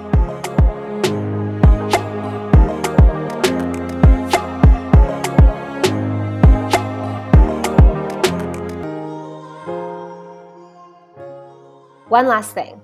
One 12.13 12.27
last 12.27 12.53
thing 12.53 12.79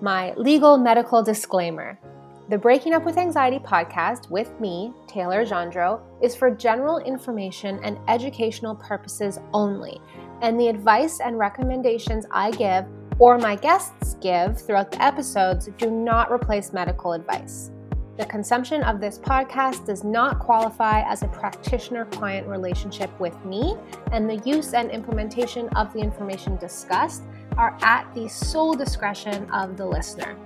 my 0.00 0.34
legal 0.34 0.76
medical 0.76 1.22
disclaimer. 1.22 2.00
The 2.48 2.58
Breaking 2.58 2.92
Up 2.92 3.04
with 3.04 3.16
Anxiety 3.16 3.60
podcast 3.60 4.28
with 4.28 4.58
me, 4.58 4.92
Taylor 5.06 5.46
Gendro, 5.46 6.00
is 6.20 6.34
for 6.34 6.50
general 6.50 6.98
information 6.98 7.78
and 7.84 7.96
educational 8.08 8.74
purposes 8.74 9.38
only, 9.52 10.00
and 10.42 10.58
the 10.58 10.66
advice 10.66 11.20
and 11.20 11.38
recommendations 11.38 12.26
I 12.32 12.50
give 12.50 12.86
or 13.20 13.38
my 13.38 13.54
guests 13.54 14.14
give 14.20 14.60
throughout 14.60 14.90
the 14.90 15.00
episodes 15.00 15.70
do 15.78 15.88
not 15.88 16.32
replace 16.32 16.72
medical 16.72 17.12
advice. 17.12 17.70
The 18.16 18.26
consumption 18.26 18.82
of 18.82 19.00
this 19.00 19.20
podcast 19.20 19.86
does 19.86 20.02
not 20.02 20.40
qualify 20.40 21.02
as 21.02 21.22
a 21.22 21.28
practitioner 21.28 22.04
client 22.06 22.48
relationship 22.48 23.10
with 23.20 23.44
me, 23.44 23.76
and 24.10 24.28
the 24.28 24.38
use 24.38 24.74
and 24.74 24.90
implementation 24.90 25.68
of 25.76 25.92
the 25.92 26.00
information 26.00 26.56
discussed 26.56 27.22
are 27.58 27.76
at 27.82 28.12
the 28.14 28.28
sole 28.28 28.72
discretion 28.72 29.50
of 29.50 29.76
the 29.76 29.84
listener. 29.84 30.36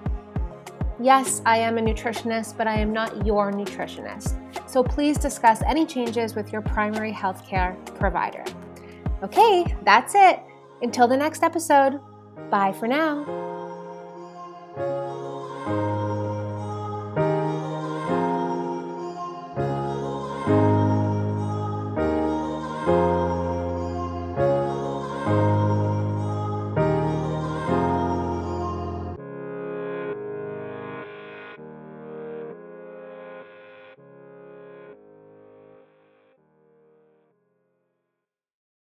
Yes, 1.01 1.43
I 1.45 1.59
am 1.59 1.79
a 1.79 1.81
nutritionist, 1.81 2.57
but 2.57 2.67
I 2.67 2.75
am 2.75 2.93
not 2.93 3.27
your 3.27 3.53
nutritionist. 3.53 4.39
So 4.69 4.83
please 4.83 5.19
discuss 5.19 5.63
any 5.67 5.85
changes 5.87 6.35
with 6.35 6.53
your 6.53 6.63
primary 6.63 7.13
healthcare 7.13 7.77
provider. 7.97 8.45
Okay, 9.23 9.65
that's 9.85 10.15
it. 10.17 10.41
Until 10.81 11.07
the 11.07 11.17
next 11.17 11.43
episode, 11.43 12.01
bye 12.51 12.73
for 12.73 12.89
now. 12.89 13.52